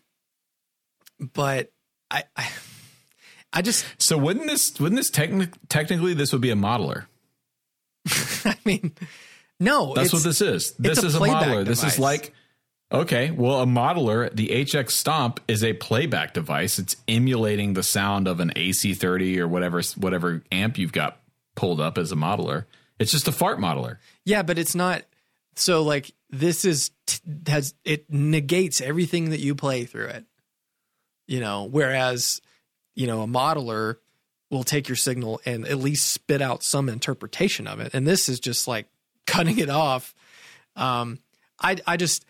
but 1.21 1.71
I, 2.11 2.25
I, 2.37 2.49
I 3.53 3.63
just, 3.63 3.85
So 3.99 4.17
wouldn't 4.19 4.47
this 4.47 4.79
wouldn't 4.81 4.97
this 4.99 5.11
techni- 5.11 5.53
technically 5.69 6.15
this 6.15 6.33
would 6.33 6.41
be 6.41 6.51
a 6.51 6.57
modeler? 6.57 7.07
I 8.45 8.57
mean, 8.65 8.93
no, 9.61 9.95
That's 9.95 10.13
what 10.13 10.23
this 10.23 10.41
is. 10.41 10.75
This 10.79 11.03
a 11.03 11.07
is 11.07 11.15
a 11.15 11.21
modeler. 11.21 11.65
This 11.65 11.85
is 11.85 11.99
like 11.99 12.33
okay, 12.93 13.31
well 13.31 13.63
a 13.63 13.67
modeler, 13.67 14.35
the 14.35 14.49
HX 14.49 14.91
Stomp 14.91 15.41
is 15.49 15.65
a 15.65 15.73
playback 15.75 16.35
device. 16.35 16.79
It's 16.79 16.97
emulating 17.09 17.75
the 17.75 17.83
sound 17.83 18.29
of 18.29 18.41
an 18.41 18.53
AC30 18.55 19.39
or 19.39 19.49
whatever 19.49 19.81
whatever 19.97 20.43
amp 20.53 20.79
you've 20.79 20.93
got 20.93 21.19
pulled 21.55 21.81
up 21.81 21.99
as 21.99 22.13
a 22.13 22.17
modeler. 22.17 22.65
It's 22.99 23.11
just 23.11 23.29
a 23.29 23.33
fart 23.33 23.59
modeler. 23.59 23.99
Yeah, 24.25 24.43
but 24.43 24.59
it's 24.59 24.75
not. 24.75 25.03
So 25.57 25.83
like 25.83 26.13
this 26.31 26.65
is 26.65 26.91
t- 27.07 27.21
has 27.47 27.75
it 27.85 28.11
negates 28.13 28.81
everything 28.81 29.31
that 29.31 29.41
you 29.41 29.55
play 29.55 29.85
through 29.85 30.09
it. 30.09 30.25
You 31.27 31.41
know, 31.41 31.65
whereas 31.65 32.41
you 32.95 33.07
know 33.07 33.23
a 33.23 33.27
modeler 33.27 33.97
will 34.51 34.65
take 34.65 34.89
your 34.89 34.97
signal 34.97 35.41
and 35.45 35.67
at 35.67 35.79
least 35.79 36.11
spit 36.13 36.41
out 36.43 36.63
some 36.63 36.89
interpretation 36.89 37.67
of 37.67 37.81
it, 37.81 37.93
and 37.95 38.07
this 38.07 38.29
is 38.29 38.41
just 38.41 38.69
like 38.69 38.87
cutting 39.27 39.59
it 39.59 39.71
off. 39.71 40.15
Um, 40.77 41.19
I 41.61 41.77
I 41.87 41.97
just 41.97 42.25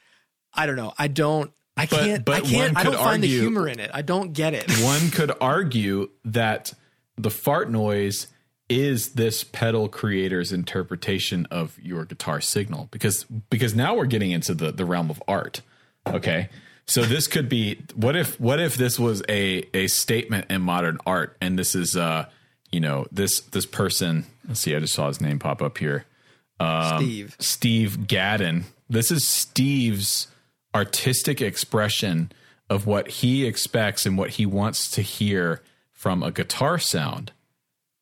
I 0.53 0.67
don't 0.67 0.77
know. 0.77 0.93
I 0.99 1.09
don't. 1.09 1.51
I 1.77 1.87
But- 1.87 1.99
can't. 2.01 2.25
but 2.25 2.35
I 2.37 2.41
can't. 2.41 2.77
I 2.77 2.83
don't 2.85 2.93
could 2.93 3.01
find 3.01 3.23
the 3.23 3.27
argue- 3.29 3.41
humor 3.41 3.69
in 3.69 3.81
it. 3.81 3.91
I 3.93 4.03
don't 4.03 4.33
get 4.33 4.55
it. 4.55 4.71
One 4.81 5.11
could 5.11 5.33
argue 5.41 6.11
that 6.25 6.73
the 7.17 7.31
fart 7.31 7.71
noise 7.71 8.29
is 8.69 9.11
this 9.15 9.45
pedal 9.45 9.89
creator's 9.89 10.53
interpretation 10.53 11.47
of 11.51 11.79
your 11.83 12.05
guitar 12.05 12.41
signal 12.41 12.89
because 12.91 13.25
because 13.51 13.75
now 13.75 13.95
we're 13.95 14.07
getting 14.07 14.31
into 14.31 14.55
the 14.55 14.71
the 14.73 14.85
realm 14.85 15.11
of 15.11 15.23
art. 15.29 15.61
Okay. 16.07 16.49
So 16.87 17.03
this 17.03 17.27
could 17.27 17.49
be 17.49 17.81
what 17.95 18.17
if 18.17 18.39
what 18.39 18.61
if 18.61 18.77
this 18.77 18.99
was 18.99 19.23
a 19.29 19.67
a 19.73 19.87
statement 19.87 20.51
in 20.51 20.61
modern 20.63 20.99
art 21.07 21.37
and 21.41 21.59
this 21.59 21.75
is 21.75 21.97
uh 21.97 22.27
you 22.71 22.81
know 22.81 23.07
this 23.11 23.41
this 23.41 23.67
person 23.67 24.27
let's 24.47 24.61
see 24.61 24.77
I 24.77 24.81
just 24.81 24.95
saw 24.95 25.09
his 25.09 25.21
name 25.21 25.39
pop 25.39 25.63
up 25.63 25.79
here 25.79 26.05
Steve. 26.97 27.37
Steve 27.39 27.99
Gadden. 28.07 28.65
This 28.89 29.11
is 29.11 29.27
Steve's 29.27 30.29
artistic 30.75 31.41
expression 31.41 32.33
of 32.71 32.87
what 32.87 33.09
he 33.09 33.47
expects 33.47 34.07
and 34.07 34.17
what 34.17 34.31
he 34.31 34.47
wants 34.47 34.91
to 34.93 35.03
hear 35.03 35.63
from 35.93 36.23
a 36.23 36.31
guitar 36.31 36.79
sound. 36.79 37.33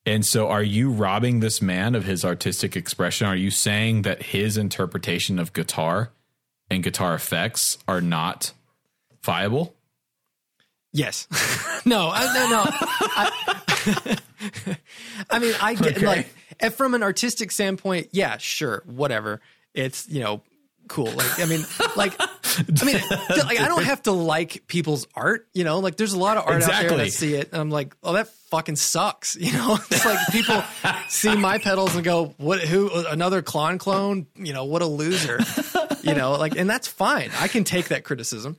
And 0.04 0.26
so, 0.26 0.48
are 0.48 0.62
you 0.62 0.90
robbing 0.90 1.40
this 1.40 1.62
man 1.62 1.94
of 1.94 2.04
his 2.04 2.24
artistic 2.24 2.76
expression? 2.76 3.26
Are 3.26 3.36
you 3.36 3.50
saying 3.50 4.02
that 4.02 4.24
his 4.24 4.56
interpretation 4.56 5.38
of 5.38 5.52
guitar 5.52 6.10
and 6.68 6.82
guitar 6.82 7.14
effects 7.14 7.78
are 7.86 8.00
not 8.00 8.52
viable? 9.24 9.74
Yes. 10.92 11.26
no, 11.86 12.10
I, 12.12 12.24
no, 12.34 12.48
no. 12.50 12.64
I, 12.66 14.18
I 15.30 15.38
mean, 15.38 15.54
I 15.60 15.74
get 15.74 15.96
Okay. 15.96 16.06
like, 16.06 16.34
and 16.60 16.72
from 16.74 16.94
an 16.94 17.02
artistic 17.02 17.50
standpoint, 17.50 18.08
yeah, 18.12 18.36
sure, 18.38 18.82
whatever. 18.86 19.40
It's 19.74 20.06
you 20.08 20.20
know 20.20 20.42
cool. 20.88 21.10
Like, 21.10 21.40
I 21.40 21.46
mean, 21.46 21.64
like, 21.96 22.12
I 22.18 22.84
mean, 22.84 22.96
like, 23.30 23.58
I 23.58 23.68
don't 23.68 23.84
have 23.84 24.02
to 24.02 24.12
like 24.12 24.66
people's 24.66 25.06
art. 25.14 25.46
You 25.54 25.64
know, 25.64 25.78
like, 25.78 25.96
there's 25.96 26.12
a 26.12 26.18
lot 26.18 26.36
of 26.36 26.44
art 26.46 26.62
out 26.62 26.68
there 26.68 26.82
Exactly. 26.82 27.04
that 27.04 27.10
see 27.12 27.34
it, 27.34 27.48
and 27.52 27.60
I'm 27.62 27.70
like, 27.70 27.96
oh, 28.02 28.12
that 28.12 28.28
fucking 28.28 28.76
sucks. 28.76 29.34
You 29.36 29.52
know, 29.54 29.78
it's 29.90 30.04
like 30.04 30.18
people 30.30 30.62
see 31.08 31.34
my 31.34 31.56
pedals 31.56 31.94
and 31.94 32.04
go, 32.04 32.34
what? 32.36 32.60
Who? 32.60 32.90
Another 33.06 33.40
clone 33.40 33.78
clone? 33.78 34.26
You 34.36 34.52
know, 34.52 34.64
what 34.66 34.82
a 34.82 34.86
loser. 34.86 35.40
You 36.02 36.14
know, 36.14 36.32
like, 36.32 36.56
and 36.58 36.68
that's 36.68 36.86
fine. 36.88 37.30
I 37.40 37.48
can 37.48 37.64
take 37.64 37.88
that 37.88 38.04
criticism. 38.04 38.58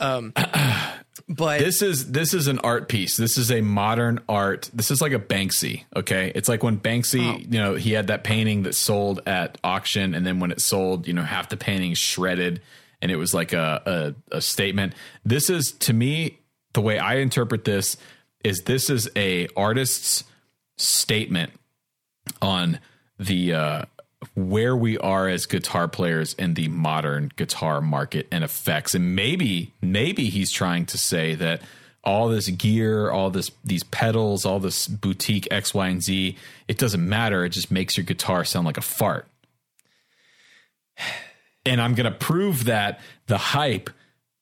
Um, 0.00 0.32
but 1.28 1.60
This 1.60 1.82
is 1.82 2.10
this 2.10 2.34
is 2.34 2.46
an 2.46 2.58
art 2.60 2.88
piece. 2.88 3.16
This 3.16 3.36
is 3.38 3.50
a 3.52 3.60
modern 3.60 4.20
art. 4.28 4.70
This 4.74 4.90
is 4.90 5.00
like 5.00 5.12
a 5.12 5.18
Banksy. 5.18 5.84
Okay, 5.94 6.32
it's 6.34 6.48
like 6.48 6.62
when 6.62 6.78
Banksy, 6.80 7.34
Oh. 7.34 7.38
you 7.38 7.58
know, 7.60 7.74
he 7.74 7.92
had 7.92 8.08
that 8.08 8.24
painting 8.24 8.62
that 8.64 8.74
sold 8.74 9.20
at 9.26 9.58
auction, 9.62 10.14
and 10.14 10.26
then 10.26 10.40
when 10.40 10.50
it 10.50 10.60
sold, 10.60 11.06
you 11.06 11.12
know, 11.12 11.22
half 11.22 11.48
the 11.50 11.56
painting 11.56 11.94
shredded, 11.94 12.60
and 13.02 13.10
it 13.10 13.16
was 13.16 13.32
like 13.34 13.52
a 13.52 14.14
a, 14.32 14.36
a 14.36 14.40
statement. 14.40 14.94
This 15.24 15.50
is 15.50 15.72
to 15.72 15.92
me 15.92 16.38
the 16.72 16.80
way 16.80 16.98
I 16.98 17.16
interpret 17.16 17.64
this 17.64 17.96
is 18.42 18.62
this 18.64 18.88
is 18.90 19.08
a 19.16 19.48
artist's 19.56 20.24
statement 20.78 21.52
on 22.40 22.78
the 23.18 23.52
uh, 23.52 23.82
where 24.34 24.76
we 24.76 24.98
are 24.98 25.28
as 25.28 25.46
guitar 25.46 25.88
players 25.88 26.34
in 26.34 26.54
the 26.54 26.68
modern 26.68 27.32
guitar 27.36 27.80
market 27.80 28.28
and 28.30 28.44
effects. 28.44 28.94
And 28.94 29.16
maybe 29.16 29.72
maybe 29.80 30.28
he's 30.28 30.50
trying 30.50 30.86
to 30.86 30.98
say 30.98 31.34
that 31.36 31.62
all 32.02 32.28
this 32.28 32.48
gear 32.48 33.10
all 33.10 33.30
this 33.30 33.50
these 33.62 33.82
pedals 33.82 34.46
all 34.46 34.58
this 34.58 34.86
boutique 34.86 35.46
x 35.50 35.74
y 35.74 35.88
and 35.88 36.02
z 36.02 36.36
it 36.68 36.78
doesn't 36.78 37.06
matter. 37.06 37.44
It 37.44 37.50
just 37.50 37.70
makes 37.70 37.96
your 37.96 38.04
guitar 38.04 38.44
sound 38.44 38.66
like 38.66 38.78
a 38.78 38.82
fart. 38.82 39.26
And 41.66 41.80
i'm 41.80 41.94
going 41.94 42.10
to 42.10 42.18
prove 42.18 42.64
that 42.64 43.00
the 43.26 43.38
hype 43.38 43.90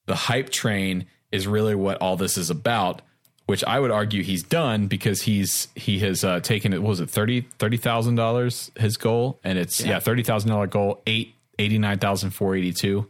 the 0.07 0.15
hype 0.15 0.49
train 0.49 1.05
is 1.31 1.47
really 1.47 1.75
what 1.75 1.97
all 1.97 2.15
this 2.15 2.37
is 2.37 2.49
about 2.49 3.01
which 3.49 3.63
i 3.65 3.79
would 3.79 3.91
argue 3.91 4.23
he's 4.23 4.43
done 4.43 4.87
because 4.87 5.23
he's 5.23 5.67
he 5.75 5.99
has 5.99 6.23
uh, 6.23 6.39
taken 6.39 6.71
it 6.73 6.81
what 6.81 6.89
was 6.89 6.99
it 6.99 7.09
30 7.09 7.41
thousand 7.77 8.15
dollars 8.15 8.71
his 8.77 8.95
goal? 8.97 9.39
And 9.43 9.57
it's 9.57 9.81
yeah, 9.83 9.99
thirty 9.99 10.23
thousand 10.23 10.49
dollar 10.51 10.67
goal 10.67 11.01
eight 11.07 11.35
eighty 11.57 11.77
nine 11.77 11.99
thousand 11.99 12.31
four 12.31 12.55
eighty 12.55 12.71
two 12.73 13.07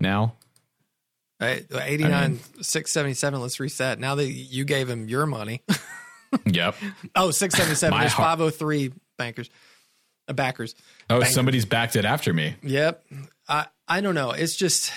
now 0.00 0.34
Right, 1.40 1.66
89 1.70 2.38
677 2.62 3.40
let's 3.40 3.58
reset. 3.60 3.98
Now 3.98 4.14
that 4.14 4.30
you 4.30 4.64
gave 4.64 4.88
him 4.88 5.08
your 5.08 5.26
money. 5.26 5.62
Yep. 6.46 6.74
Oh 7.14 7.30
677 7.30 7.90
My 7.90 8.00
there's 8.00 8.12
heart- 8.12 8.38
503 8.38 8.92
bankers 9.16 9.50
uh, 10.26 10.32
backers. 10.32 10.74
Oh 11.08 11.20
Banger. 11.20 11.30
somebody's 11.32 11.64
backed 11.64 11.94
it 11.96 12.04
after 12.04 12.32
me. 12.32 12.56
Yep. 12.62 13.04
I 13.48 13.66
i 13.86 14.00
don't 14.00 14.16
know. 14.16 14.32
It's 14.32 14.56
just 14.56 14.90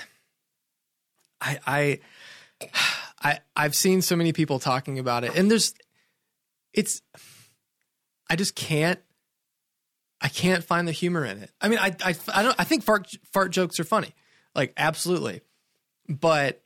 i 1.41 1.59
i 1.67 1.99
i 3.27 3.39
i've 3.55 3.75
seen 3.75 4.01
so 4.01 4.15
many 4.15 4.33
people 4.33 4.59
talking 4.59 4.99
about 4.99 5.23
it 5.23 5.35
and 5.35 5.49
there's 5.51 5.73
it's 6.73 7.01
i 8.29 8.35
just 8.35 8.55
can't 8.55 8.99
i 10.21 10.27
can't 10.27 10.63
find 10.63 10.87
the 10.87 10.91
humor 10.91 11.25
in 11.25 11.43
it. 11.43 11.51
I 11.59 11.67
mean 11.67 11.79
i 11.79 11.95
i, 12.03 12.15
I 12.33 12.43
don't 12.43 12.55
i 12.59 12.63
think 12.63 12.83
fart 12.83 13.09
fart 13.33 13.51
jokes 13.51 13.79
are 13.79 13.83
funny 13.83 14.13
like 14.55 14.73
absolutely. 14.77 15.41
But 16.09 16.61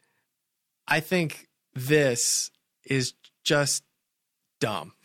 i 0.87 0.99
think 0.99 1.47
this 1.73 2.51
is 2.85 3.13
just 3.43 3.83
dumb. 4.59 4.93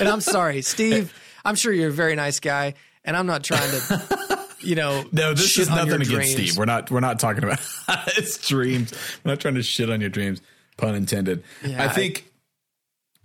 And 0.00 0.08
i'm 0.08 0.20
sorry 0.20 0.62
steve 0.62 1.14
i'm 1.44 1.54
sure 1.54 1.72
you're 1.72 1.90
a 1.90 1.92
very 1.92 2.16
nice 2.16 2.40
guy 2.40 2.74
and 3.04 3.16
i'm 3.16 3.26
not 3.26 3.44
trying 3.44 3.70
to 3.70 4.23
you 4.64 4.74
know 4.74 5.04
No, 5.12 5.34
this 5.34 5.58
is 5.58 5.68
nothing 5.68 5.94
against 5.94 6.10
dreams. 6.10 6.30
Steve. 6.32 6.56
We're 6.56 6.64
not 6.64 6.90
we're 6.90 7.00
not 7.00 7.18
talking 7.18 7.44
about 7.44 7.60
his 8.16 8.38
dreams. 8.38 8.92
We're 9.24 9.32
not 9.32 9.40
trying 9.40 9.54
to 9.54 9.62
shit 9.62 9.90
on 9.90 10.00
your 10.00 10.10
dreams, 10.10 10.40
pun 10.76 10.94
intended. 10.94 11.42
Yeah, 11.64 11.82
I 11.82 11.86
I- 11.86 11.88
think 11.88 12.30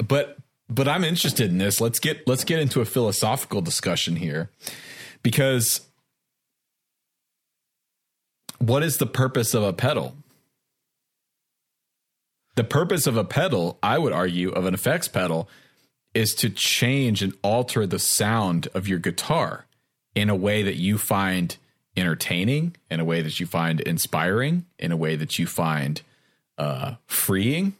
but 0.06 0.38
but 0.70 0.88
I'm 0.88 1.04
interested 1.04 1.50
in 1.50 1.58
this. 1.58 1.82
Let's 1.82 2.00
get 2.00 2.28
let's 2.28 2.44
get 2.44 2.60
into 2.60 2.82
a 2.82 2.86
philosophical 2.86 3.62
discussion 3.62 4.16
here. 4.16 4.50
Because 5.24 5.82
what 8.60 8.84
is 8.84 8.98
the 8.98 9.06
purpose 9.06 9.54
of 9.54 9.64
a 9.64 9.74
pedal? 9.74 10.16
The 12.56 12.64
purpose 12.64 13.08
of 13.08 13.16
a 13.16 13.24
pedal, 13.24 13.80
I 13.82 13.98
would 13.98 14.12
argue, 14.14 14.50
of 14.50 14.66
an 14.66 14.74
effects 14.74 15.08
pedal 15.08 15.50
is 16.14 16.34
to 16.36 16.50
change 16.50 17.22
and 17.22 17.34
alter 17.42 17.86
the 17.86 18.00
sound 18.00 18.68
of 18.74 18.88
your 18.88 19.00
guitar 19.00 19.66
in 20.16 20.30
a 20.30 20.36
way 20.36 20.64
that 20.64 20.76
you 20.76 20.98
find 20.98 21.58
entertaining, 21.96 22.76
in 22.90 23.00
a 23.00 23.06
way 23.06 23.22
that 23.22 23.40
you 23.40 23.46
find 23.46 23.82
inspiring, 23.82 24.66
in 24.78 24.92
a 24.92 24.98
way 24.98 25.16
that 25.16 25.38
you 25.38 25.46
find 25.46 26.02
uh, 26.58 26.96
freeing. 27.06 27.74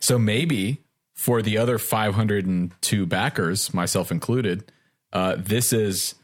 So 0.00 0.18
maybe 0.18 0.80
for 1.14 1.42
the 1.42 1.58
other 1.58 1.78
502 1.78 3.06
backers, 3.06 3.72
myself 3.72 4.10
included, 4.10 4.70
uh, 5.12 5.36
this 5.38 5.72
is 5.72 6.14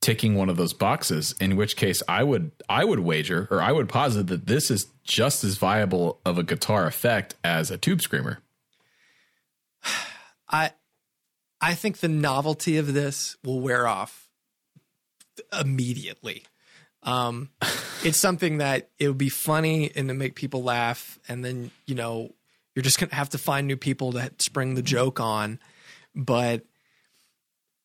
ticking 0.00 0.34
one 0.34 0.48
of 0.48 0.56
those 0.56 0.72
boxes. 0.72 1.34
In 1.40 1.56
which 1.56 1.76
case, 1.76 2.02
I 2.08 2.22
would 2.22 2.50
I 2.68 2.84
would 2.84 3.00
wager 3.00 3.48
or 3.50 3.62
I 3.62 3.72
would 3.72 3.88
posit 3.88 4.26
that 4.28 4.46
this 4.46 4.70
is 4.70 4.88
just 5.04 5.44
as 5.44 5.56
viable 5.56 6.20
of 6.24 6.38
a 6.38 6.42
guitar 6.42 6.86
effect 6.86 7.34
as 7.42 7.70
a 7.70 7.78
tube 7.78 8.02
screamer. 8.02 8.40
I 10.48 10.72
I 11.62 11.74
think 11.74 11.98
the 11.98 12.08
novelty 12.08 12.76
of 12.76 12.92
this 12.92 13.36
will 13.44 13.60
wear 13.60 13.86
off 13.86 14.28
immediately. 15.58 16.44
Um, 17.04 17.50
it's 18.04 18.18
something 18.18 18.58
that 18.58 18.90
it 18.98 19.06
would 19.08 19.18
be 19.18 19.28
funny 19.28 19.90
and 19.94 20.08
to 20.08 20.14
make 20.14 20.34
people 20.34 20.64
laugh, 20.64 21.18
and 21.28 21.44
then 21.44 21.70
you 21.86 21.94
know 21.94 22.34
you're 22.74 22.82
just 22.82 22.98
gonna 22.98 23.14
have 23.14 23.30
to 23.30 23.38
find 23.38 23.66
new 23.66 23.76
people 23.76 24.12
to 24.12 24.30
spring 24.38 24.74
the 24.74 24.82
joke 24.82 25.20
on. 25.20 25.60
But 26.14 26.64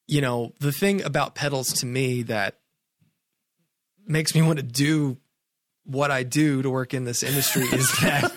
you 0.08 0.22
know 0.22 0.54
the 0.60 0.72
thing 0.72 1.04
about 1.04 1.36
pedals 1.36 1.72
to 1.74 1.86
me 1.86 2.24
that 2.24 2.58
makes 4.08 4.34
me 4.34 4.42
want 4.42 4.58
to 4.58 4.64
do 4.64 5.18
what 5.84 6.12
I 6.12 6.24
do 6.24 6.62
to 6.62 6.70
work 6.70 6.94
in 6.94 7.06
this 7.06 7.24
industry 7.24 7.64
is 7.64 7.92
that 8.00 8.34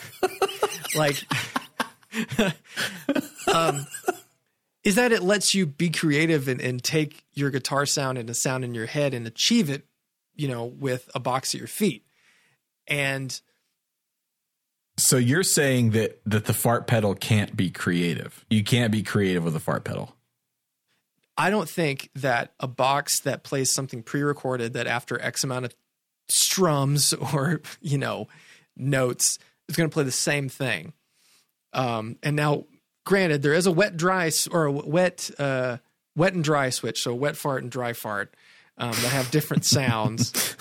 like 0.95 1.25
um, 3.55 3.87
is 4.83 4.95
that 4.95 5.13
it 5.13 5.23
lets 5.23 5.55
you 5.55 5.67
be 5.67 5.91
creative 5.91 6.49
and, 6.49 6.61
and 6.61 6.83
take 6.83 7.25
your 7.35 7.51
guitar 7.51 7.85
sound 7.85 8.19
and 8.19 8.31
a 8.31 8.35
sound 8.35 8.65
in 8.65 8.75
your 8.75 8.87
head 8.87 9.13
and 9.13 9.27
achieve 9.27 9.69
it, 9.69 9.87
you 10.35 10.49
know, 10.49 10.65
with 10.65 11.11
a 11.15 11.21
box 11.21 11.55
at 11.55 11.59
your 11.59 11.69
feet. 11.69 12.07
And 12.87 13.39
So 14.97 15.17
you're 15.17 15.43
saying 15.43 15.91
that 15.91 16.21
that 16.25 16.47
the 16.47 16.55
fart 16.55 16.87
pedal 16.87 17.15
can't 17.15 17.57
be 17.57 17.71
creative. 17.71 18.45
You 18.49 18.65
can't 18.65 18.91
be 18.91 19.03
creative 19.03 19.45
with 19.45 19.55
a 19.55 19.61
fart 19.61 19.85
pedal. 19.85 20.17
I 21.37 21.51
don't 21.51 21.69
think 21.69 22.11
that 22.17 22.53
a 22.61 22.67
box 22.67 23.21
that 23.21 23.45
plays 23.45 23.73
something 23.73 24.03
pre-recorded 24.03 24.75
that 24.75 24.87
after 24.87 25.21
X 25.23 25.45
amount 25.45 25.67
of 25.67 25.75
strums 26.29 27.13
or 27.35 27.61
you 27.81 27.99
know 27.99 28.29
notes 28.77 29.39
is 29.69 29.77
going 29.77 29.89
to 29.89 29.93
play 29.93 30.05
the 30.05 30.11
same 30.11 30.49
thing. 30.49 30.93
Um, 31.73 32.17
and 32.23 32.35
now, 32.35 32.65
granted, 33.05 33.43
there 33.43 33.55
is 33.55 33.67
a 33.67 33.73
wet 33.73 33.97
dry 33.97 34.31
or 34.51 34.67
a 34.67 34.73
wet 34.73 35.31
uh, 35.39 35.79
wet 36.17 36.35
and 36.35 36.45
dry 36.45 36.71
switch, 36.71 37.03
so 37.03 37.15
wet 37.15 37.37
fart 37.37 37.63
and 37.63 37.71
dry 37.71 37.93
fart 37.93 38.35
um, 38.79 38.91
that 38.91 39.13
have 39.13 39.31
different 39.31 39.65
sounds. 39.67 40.57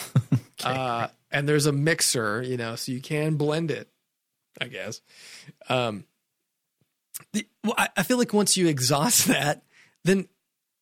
uh, 0.64 1.08
and 1.32 1.48
there's 1.48 1.66
a 1.66 1.72
mixer, 1.72 2.42
you 2.42 2.58
know, 2.58 2.76
so 2.76 2.92
you 2.92 3.02
can 3.02 3.36
blend 3.36 3.72
it. 3.72 3.90
I 4.62 4.68
guess. 4.68 5.02
Um, 5.70 6.06
the, 7.34 7.48
well, 7.64 7.76
I, 7.78 7.90
I 7.98 8.04
feel 8.04 8.18
like 8.18 8.34
once 8.34 8.58
you 8.58 8.68
exhaust 8.68 9.28
that, 9.28 9.64
then 10.04 10.28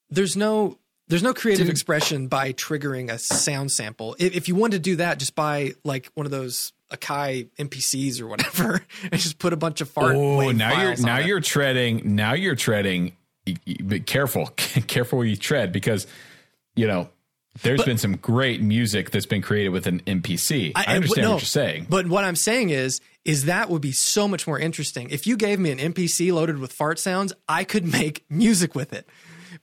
there's 0.10 0.36
no 0.36 0.80
there's 1.08 1.24
no 1.24 1.34
creative 1.34 1.68
Dude. 1.68 1.72
expression 1.72 2.28
by 2.28 2.52
triggering 2.54 3.10
a 3.10 3.18
sound 3.18 3.72
sample. 3.72 4.16
If, 4.20 4.36
if 4.36 4.48
you 4.48 4.56
want 4.56 4.74
to 4.74 4.80
do 4.80 4.98
that, 4.98 5.20
just 5.20 5.36
buy 5.36 5.74
like 5.86 6.12
one 6.16 6.26
of 6.26 6.32
those 6.32 6.74
Akai 6.92 7.50
MPCs 7.58 8.22
or 8.22 8.28
whatever, 8.28 8.82
and 9.04 9.20
just 9.20 9.40
put 9.40 9.54
a 9.54 9.58
bunch 9.58 9.82
of 9.82 9.90
fart. 9.90 10.16
Oh, 10.16 10.52
now 10.52 10.82
you're 10.82 10.98
now 10.98 11.20
it. 11.20 11.26
you're 11.26 11.42
treading. 11.42 12.16
Now 12.16 12.34
you're 12.34 12.56
treading. 12.56 13.16
Be 13.46 14.02
careful, 14.02 14.48
careful 14.88 15.20
where 15.20 15.28
you 15.28 15.38
tread 15.38 15.72
because 15.72 16.08
you 16.76 16.88
know 16.88 17.10
there's 17.64 17.84
been 17.84 17.98
some 17.98 18.18
great 18.18 18.62
music 18.62 19.12
that's 19.12 19.26
been 19.26 19.42
created 19.42 19.70
with 19.70 19.88
an 19.88 20.02
MPC. 20.02 20.74
I, 20.76 20.96
understand 20.96 21.24
no, 21.24 21.34
what 21.34 21.42
you're 21.42 21.48
saying. 21.48 21.88
But 21.90 22.08
what 22.08 22.24
I'm 22.24 22.36
saying 22.36 22.70
is, 22.70 23.02
is 23.26 23.46
that 23.46 23.70
would 23.70 23.82
be 23.82 23.92
so 23.92 24.28
much 24.28 24.48
more 24.48 24.60
interesting. 24.60 25.10
If 25.10 25.28
you 25.28 25.38
gave 25.38 25.60
me 25.60 25.72
an 25.72 25.80
MPC 25.94 26.32
loaded 26.32 26.60
with 26.60 26.72
fart 26.72 27.00
sounds, 27.00 27.34
I 27.48 27.64
could 27.64 27.86
make 27.92 28.26
music 28.30 28.76
with 28.76 28.94
it 28.94 29.08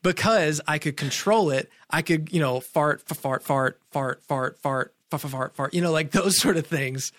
because 0.03 0.61
I 0.67 0.79
could 0.79 0.97
control 0.97 1.51
it. 1.51 1.71
I 1.91 2.03
could, 2.03 2.33
you 2.33 2.41
know, 2.41 2.61
fart, 2.61 3.03
fart, 3.03 3.43
fart, 3.43 3.81
fart, 3.91 4.23
fart, 4.23 4.59
fart, 4.59 4.95
fart, 5.19 5.33
fart, 5.33 5.57
fart, 5.57 5.75
you 5.75 5.81
know, 5.81 5.93
like 5.93 6.11
those 6.13 6.39
sort 6.39 6.57
of 6.57 6.67
things. 6.67 7.13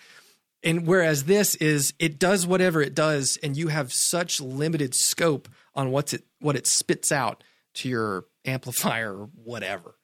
And 0.62 0.86
whereas 0.86 1.24
this 1.24 1.54
is, 1.56 1.94
it 1.98 2.18
does 2.18 2.46
whatever 2.46 2.80
it 2.80 2.94
does, 2.94 3.38
and 3.42 3.56
you 3.56 3.68
have 3.68 3.92
such 3.92 4.40
limited 4.40 4.94
scope 4.94 5.48
on 5.74 5.90
what's 5.90 6.12
it, 6.12 6.24
what 6.40 6.56
it 6.56 6.66
spits 6.66 7.12
out 7.12 7.44
to 7.74 7.88
your 7.88 8.24
amplifier 8.44 9.14
or 9.14 9.28
whatever. 9.34 9.94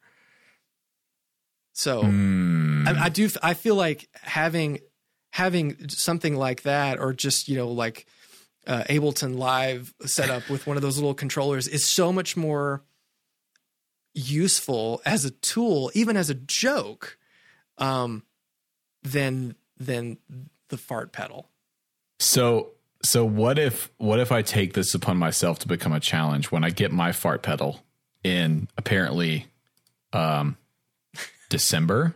So 1.73 2.03
Hmm. 2.03 2.87
I, 2.87 3.05
I 3.05 3.09
do. 3.09 3.29
I 3.43 3.55
feel 3.55 3.75
like 3.75 4.09
having 4.21 4.81
having 5.31 5.89
something 5.89 6.37
like 6.37 6.63
that, 6.63 6.99
or 7.01 7.13
just 7.15 7.49
you 7.49 7.57
know, 7.57 7.69
like 7.69 8.07
uh, 8.67 8.85
Ableton 8.91 9.37
Live 9.37 9.95
set 10.05 10.29
up 10.31 10.49
with 10.51 10.67
one 10.67 10.77
of 10.77 10.83
those 10.83 10.97
little 10.99 11.15
controllers, 11.15 11.67
is 11.67 11.87
so 11.87 12.13
much 12.13 12.37
more 12.37 12.83
useful 14.15 15.01
as 15.07 15.25
a 15.25 15.31
tool, 15.31 15.91
even 15.95 16.17
as 16.17 16.29
a 16.29 16.35
joke, 16.35 17.17
um, 17.79 18.23
than 19.03 19.55
than 19.79 20.19
the 20.69 20.77
fart 20.77 21.13
pedal. 21.13 21.49
So 22.19 22.71
so 23.03 23.25
what 23.25 23.59
if 23.59 23.91
what 23.99 24.21
if 24.21 24.31
I 24.33 24.43
take 24.43 24.75
this 24.75 24.95
upon 24.95 25.17
myself 25.17 25.59
to 25.61 25.69
become 25.69 25.93
a 25.93 26.01
challenge 26.01 26.51
when 26.51 26.65
I 26.65 26.71
get 26.71 26.93
my 26.93 27.13
fart 27.13 27.43
pedal 27.43 27.81
in 28.23 28.69
apparently 28.77 29.47
um 30.13 30.57
December? 31.49 32.15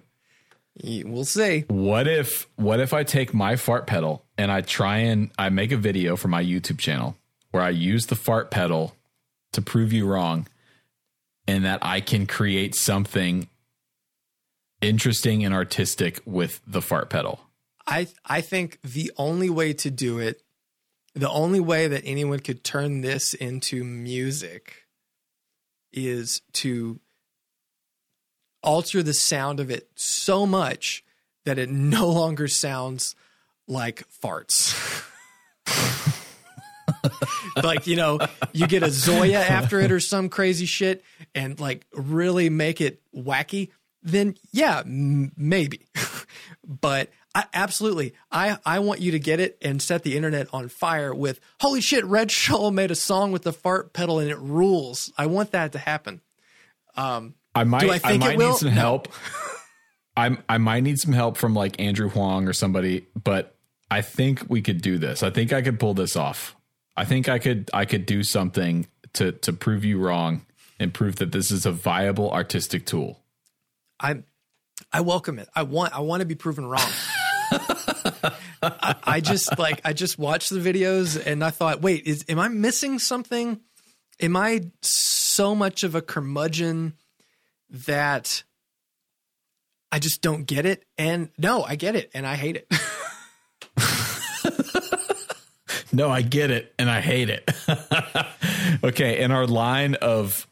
We'll 0.83 1.25
see. 1.25 1.65
What 1.69 2.07
if 2.07 2.47
what 2.57 2.81
if 2.81 2.93
I 2.93 3.03
take 3.03 3.33
my 3.33 3.57
fart 3.57 3.87
pedal 3.87 4.25
and 4.37 4.53
I 4.53 4.61
try 4.61 4.99
and 4.99 5.31
I 5.39 5.49
make 5.49 5.73
a 5.73 5.77
video 5.77 6.17
for 6.17 6.29
my 6.29 6.43
YouTube 6.43 6.79
channel 6.79 7.17
where 7.51 7.63
I 7.63 7.71
use 7.71 8.07
the 8.07 8.17
fart 8.17 8.51
pedal 8.51 8.95
to 9.53 9.63
prove 9.63 9.93
you 9.93 10.07
wrong 10.07 10.47
and 11.49 11.65
that 11.65 11.79
I 11.83 12.01
can 12.01 12.27
create 12.27 12.75
something 12.75 13.49
interesting 14.87 15.45
and 15.45 15.55
artistic 15.55 16.21
with 16.25 16.61
the 16.67 16.83
fart 16.83 17.11
pedal. 17.11 17.41
I 17.87 18.09
I 18.25 18.41
think 18.41 18.79
the 18.83 19.13
only 19.17 19.51
way 19.51 19.73
to 19.75 19.91
do 19.91 20.19
it, 20.19 20.43
the 21.15 21.31
only 21.31 21.61
way 21.61 21.89
that 21.89 22.03
anyone 22.05 22.41
could 22.41 22.65
turn 22.65 23.01
this 23.01 23.35
into 23.35 23.85
music 23.85 24.87
is 25.93 26.43
to 26.53 27.01
alter 28.63 29.03
the 29.03 29.15
sound 29.15 29.61
of 29.61 29.71
it 29.71 29.89
so 29.95 30.45
much 30.47 31.05
that 31.45 31.59
it 31.59 31.71
no 31.71 32.09
longer 32.09 32.49
sounds 32.49 33.15
like 33.69 34.05
farts. 34.23 34.75
like, 37.63 37.87
you 37.87 37.97
know, 37.97 38.19
you 38.53 38.67
get 38.67 38.83
a 38.83 38.87
ZOIA 38.87 39.35
after 39.49 39.81
it 39.81 39.93
or 39.93 40.01
some 40.01 40.29
crazy 40.29 40.67
shit 40.67 41.05
and 41.35 41.59
like 41.61 41.87
really 41.93 42.51
make 42.51 42.81
it 42.81 43.01
wacky, 43.15 43.71
then 44.07 44.37
yeah, 44.53 44.79
m- 44.81 45.33
maybe. 45.37 45.87
but 46.67 47.11
I, 47.35 47.45
absolutely, 47.53 48.15
I, 48.31 48.57
I 48.65 48.79
want 48.79 49.01
you 49.01 49.13
to 49.13 49.19
get 49.19 49.41
it 49.41 49.59
and 49.61 49.83
set 49.83 50.03
the 50.03 50.17
internet 50.17 50.49
on 50.53 50.69
fire 50.69 51.15
with 51.15 51.41
holy 51.61 51.81
shit, 51.81 52.05
Red 52.07 52.31
Shoal 52.31 52.71
made 52.71 52.91
a 52.91 52.95
song 52.95 53.33
with 53.33 53.43
the 53.43 53.53
fart 53.53 53.93
pedal 53.93 54.19
and 54.19 54.31
it 54.31 54.39
rules. 54.39 55.13
I 55.19 55.27
want 55.27 55.51
that 55.53 55.73
to 55.73 55.79
happen. 55.79 56.23
Um, 56.97 57.35
I 57.55 57.65
might 57.65 57.81
Do 57.81 57.91
I, 57.91 57.95
I 57.97 57.99
think 57.99 58.23
it 58.23 58.27
might 58.27 58.39
will? 58.39 58.49
need 58.51 58.57
some 58.59 58.69
No. 58.69 58.75
help. 58.75 59.09
I 60.17 60.39
I 60.49 60.57
might 60.59 60.83
need 60.83 60.99
some 60.99 61.13
help 61.13 61.37
from 61.37 61.55
like 61.55 61.79
Andrew 61.79 62.09
Huang 62.09 62.49
or 62.49 62.53
somebody, 62.55 63.07
but 63.23 63.55
I 63.91 64.01
think 64.01 64.45
we 64.49 64.63
could 64.63 64.81
do 64.81 64.97
this. 64.99 65.23
I 65.23 65.31
think 65.31 65.53
I 65.53 65.61
could 65.63 65.79
pull 65.79 65.93
this 65.95 66.17
off. 66.17 66.57
I 66.97 67.05
think 67.05 67.29
I 67.29 67.39
could 67.39 67.69
I 67.75 67.85
could 67.85 68.07
do 68.07 68.23
something 68.23 68.87
to 69.15 69.33
to 69.33 69.53
prove 69.53 69.85
you 69.85 69.99
wrong 69.99 70.47
and 70.81 70.93
prove 70.95 71.17
that 71.17 71.33
this 71.33 71.51
is 71.51 71.67
a 71.67 71.73
viable 71.73 72.31
artistic 72.31 72.87
tool. 72.87 73.21
I 74.01 74.23
I 74.93 75.01
welcome 75.01 75.39
it. 75.39 75.49
I 75.55 75.63
want 75.63 75.95
I 75.95 76.01
want 76.01 76.21
to 76.21 76.27
be 76.27 76.35
proven 76.35 76.67
wrong. 76.67 76.91
I, 78.63 78.97
I 79.05 79.21
just 79.21 79.59
like 79.59 79.81
I 79.85 79.93
just 79.93 80.19
watched 80.19 80.51
the 80.51 80.59
videos 80.59 81.25
and 81.25 81.45
I 81.45 81.51
thought, 81.51 81.83
wait, 81.83 82.05
is 82.07 82.25
am 82.29 82.39
I 82.39 82.49
missing 82.49 82.99
something? 82.99 83.61
Am 84.21 84.37
I 84.37 84.71
so 84.83 85.55
much 85.55 85.85
of 85.85 85.95
a 85.95 86.03
curmudgeon 86.03 86.95
that 87.71 88.43
I 89.93 89.99
just 89.99 90.23
don't 90.23 90.45
get 90.45 90.67
it? 90.67 90.85
And 90.97 91.31
no, 91.39 91.63
I 91.63 91.77
get 91.77 91.97
it 91.97 92.11
and 92.15 92.27
I 92.27 92.37
hate 92.37 92.57
it. 92.57 92.73
No, 95.97 96.11
I 96.11 96.21
get 96.21 96.51
it 96.51 96.75
and 96.79 96.91
I 96.91 97.01
hate 97.01 97.31
it. 97.31 97.51
okay, 98.85 99.23
in 99.23 99.31
our 99.31 99.47
line 99.47 99.95
of 99.95 100.47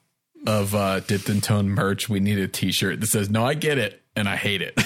of 0.46 0.74
uh 0.74 1.00
dipped 1.00 1.28
in 1.28 1.40
tone 1.40 1.68
merch, 1.68 2.08
we 2.08 2.20
need 2.20 2.38
a 2.38 2.48
t-shirt 2.48 3.00
that 3.00 3.06
says 3.06 3.30
no, 3.30 3.44
I 3.44 3.54
get 3.54 3.78
it 3.78 4.02
and 4.16 4.28
I 4.28 4.36
hate 4.36 4.62
it. 4.62 4.78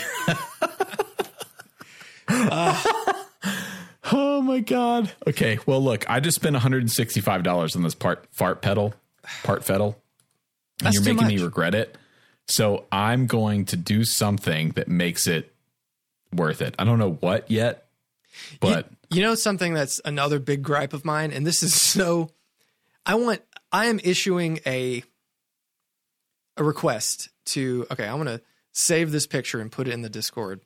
oh 4.12 4.42
my 4.42 4.60
god. 4.60 5.12
Okay, 5.26 5.58
well 5.66 5.82
look, 5.82 6.08
I 6.08 6.20
just 6.20 6.36
spent 6.36 6.56
$165 6.56 7.76
on 7.76 7.82
this 7.82 7.94
part 7.94 8.26
fart 8.30 8.62
pedal, 8.62 8.94
part 9.44 9.66
pedal. 9.66 9.96
And 10.80 10.86
That's 10.86 10.94
you're 10.96 11.14
making 11.14 11.28
me 11.28 11.42
regret 11.42 11.74
it. 11.74 11.96
So 12.46 12.86
I'm 12.90 13.26
going 13.26 13.66
to 13.66 13.76
do 13.76 14.04
something 14.04 14.70
that 14.70 14.88
makes 14.88 15.26
it 15.26 15.52
worth 16.32 16.62
it. 16.62 16.74
I 16.78 16.84
don't 16.84 16.98
know 16.98 17.12
what 17.20 17.50
yet, 17.50 17.88
but 18.60 18.88
You 19.10 19.22
know 19.22 19.34
something 19.34 19.74
that's 19.74 20.00
another 20.04 20.38
big 20.38 20.62
gripe 20.62 20.92
of 20.92 21.04
mine, 21.04 21.32
and 21.32 21.46
this 21.46 21.62
is 21.62 21.74
so. 21.74 22.30
I 23.04 23.14
want. 23.16 23.42
I 23.72 23.86
am 23.86 24.00
issuing 24.02 24.60
a 24.66 25.02
a 26.58 26.64
request 26.64 27.30
to. 27.46 27.86
Okay, 27.90 28.06
I'm 28.06 28.18
gonna 28.18 28.40
save 28.72 29.10
this 29.12 29.26
picture 29.26 29.60
and 29.60 29.72
put 29.72 29.88
it 29.88 29.94
in 29.94 30.02
the 30.02 30.10
Discord. 30.10 30.60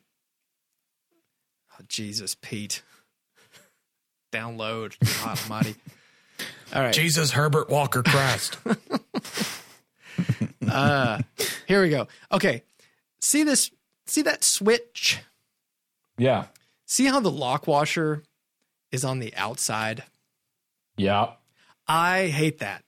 Oh, 1.73 1.83
Jesus, 1.87 2.35
Pete. 2.35 2.83
Download. 4.33 4.95
God 5.23 5.39
Almighty. 5.43 5.75
All 6.75 6.81
right, 6.81 6.93
Jesus 6.93 7.31
Herbert 7.31 7.69
Walker 7.69 8.03
Crest. 8.03 8.57
Uh, 10.69 11.19
here 11.67 11.81
we 11.81 11.89
go. 11.89 12.07
Okay, 12.31 12.63
see 13.19 13.43
this? 13.43 13.69
See 14.07 14.21
that 14.23 14.43
switch? 14.43 15.19
yeah. 16.17 16.45
See 16.85 17.05
how 17.05 17.19
the 17.19 17.29
lock 17.31 17.67
washer 17.67 18.23
is 18.91 19.03
on 19.03 19.19
the 19.19 19.35
outside? 19.35 20.03
Yeah. 20.97 21.31
I 21.87 22.27
hate 22.27 22.59
that. 22.59 22.83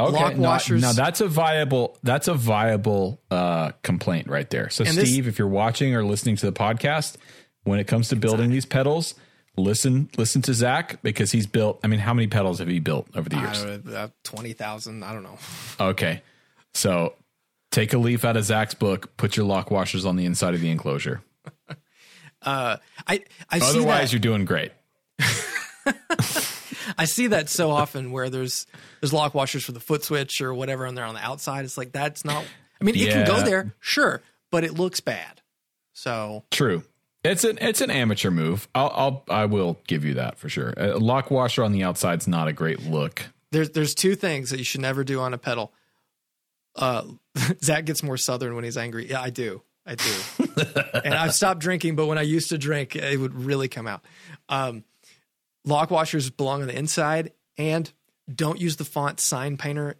Okay. 0.00 0.12
Lock 0.12 0.36
now, 0.36 0.48
washers- 0.50 0.80
now 0.82 0.92
that's 0.92 1.20
a 1.20 1.26
viable 1.28 1.98
that's 2.04 2.28
a 2.28 2.34
viable 2.34 3.20
uh, 3.30 3.72
complaint 3.82 4.28
right 4.28 4.48
there. 4.50 4.70
So 4.70 4.84
And 4.84 4.96
this- 4.96 5.08
Steve, 5.10 5.26
if 5.26 5.38
you're 5.38 5.48
watching 5.48 5.94
or 5.94 6.04
listening 6.04 6.36
to 6.36 6.46
the 6.46 6.52
podcast, 6.52 7.16
when 7.64 7.80
it 7.80 7.86
comes 7.88 8.08
to 8.10 8.16
building 8.16 8.50
these 8.50 8.64
pedals, 8.66 9.14
listen 9.56 10.08
listen 10.16 10.40
to 10.42 10.54
Zach 10.54 11.02
because 11.02 11.32
he's 11.32 11.46
built. 11.48 11.80
I 11.82 11.88
mean, 11.88 11.98
how 12.00 12.14
many 12.14 12.28
pedals 12.28 12.60
have 12.60 12.68
he 12.68 12.78
built 12.78 13.08
over 13.16 13.28
the 13.28 13.36
years? 13.38 13.64
uh, 13.64 14.08
twenty 14.22 14.52
thousand. 14.52 15.02
I 15.02 15.12
don't 15.12 15.24
know. 15.24 15.38
Okay. 15.80 16.22
So 16.74 17.14
take 17.72 17.92
a 17.92 17.98
leaf 17.98 18.24
out 18.24 18.36
of 18.36 18.44
Zach's 18.44 18.74
book, 18.74 19.16
put 19.16 19.36
your 19.36 19.46
lock 19.46 19.70
washers 19.70 20.06
on 20.06 20.14
the 20.16 20.24
inside 20.26 20.54
of 20.54 20.60
the 20.60 20.70
enclosure. 20.70 21.22
Uh, 22.40 22.76
I 23.04 23.24
I 23.50 23.58
see 23.58 23.66
Otherwise, 23.80 24.10
that. 24.10 24.12
you're 24.12 24.20
doing 24.20 24.44
great. 24.44 24.70
I 26.98 27.04
see 27.04 27.28
that 27.28 27.48
so 27.48 27.70
often 27.70 28.10
where 28.10 28.28
there's 28.28 28.66
there's 29.00 29.12
lock 29.12 29.34
washers 29.34 29.64
for 29.64 29.72
the 29.72 29.80
foot 29.80 30.02
switch 30.02 30.40
or 30.40 30.52
whatever, 30.52 30.84
and 30.84 30.96
they're 30.98 31.04
on 31.04 31.14
the 31.14 31.24
outside. 31.24 31.64
It's 31.64 31.78
like 31.78 31.92
that's 31.92 32.24
not. 32.24 32.44
I 32.80 32.84
mean, 32.84 32.96
it 32.96 33.10
can 33.10 33.26
go 33.26 33.40
there, 33.40 33.74
sure, 33.80 34.22
but 34.50 34.64
it 34.64 34.74
looks 34.74 35.00
bad. 35.00 35.40
So 35.92 36.44
True. 36.50 36.82
It's 37.24 37.44
an 37.44 37.58
it's 37.60 37.80
an 37.80 37.90
amateur 37.90 38.30
move. 38.30 38.68
I'll, 38.74 38.92
I'll 38.94 39.24
I 39.28 39.46
will 39.46 39.78
give 39.86 40.04
you 40.04 40.14
that 40.14 40.38
for 40.38 40.48
sure. 40.48 40.72
A 40.76 40.98
lock 40.98 41.30
washer 41.30 41.64
on 41.64 41.72
the 41.72 41.82
outside's 41.82 42.28
not 42.28 42.48
a 42.48 42.52
great 42.52 42.84
look. 42.84 43.22
there's 43.50 43.70
there's 43.70 43.94
two 43.94 44.14
things 44.14 44.50
that 44.50 44.58
you 44.58 44.64
should 44.64 44.80
never 44.80 45.04
do 45.04 45.20
on 45.20 45.34
a 45.34 45.38
pedal. 45.38 45.72
Uh, 46.76 47.02
Zach 47.62 47.84
gets 47.84 48.02
more 48.02 48.16
southern 48.16 48.54
when 48.54 48.64
he's 48.64 48.76
angry. 48.76 49.10
Yeah, 49.10 49.20
I 49.20 49.30
do. 49.30 49.62
I 49.84 49.96
do. 49.96 50.12
and 51.04 51.14
I've 51.14 51.34
stopped 51.34 51.60
drinking, 51.60 51.96
but 51.96 52.06
when 52.06 52.18
I 52.18 52.22
used 52.22 52.50
to 52.50 52.58
drink, 52.58 52.94
it 52.94 53.18
would 53.18 53.34
really 53.34 53.68
come 53.68 53.86
out. 53.86 54.04
Um, 54.48 54.84
lock 55.68 55.90
washers 55.90 56.30
belong 56.30 56.62
on 56.62 56.68
the 56.68 56.76
inside, 56.78 57.32
and 57.56 57.90
don't 58.32 58.60
use 58.60 58.76
the 58.76 58.84
font 58.84 59.20
sign 59.20 59.56
painter 59.56 59.96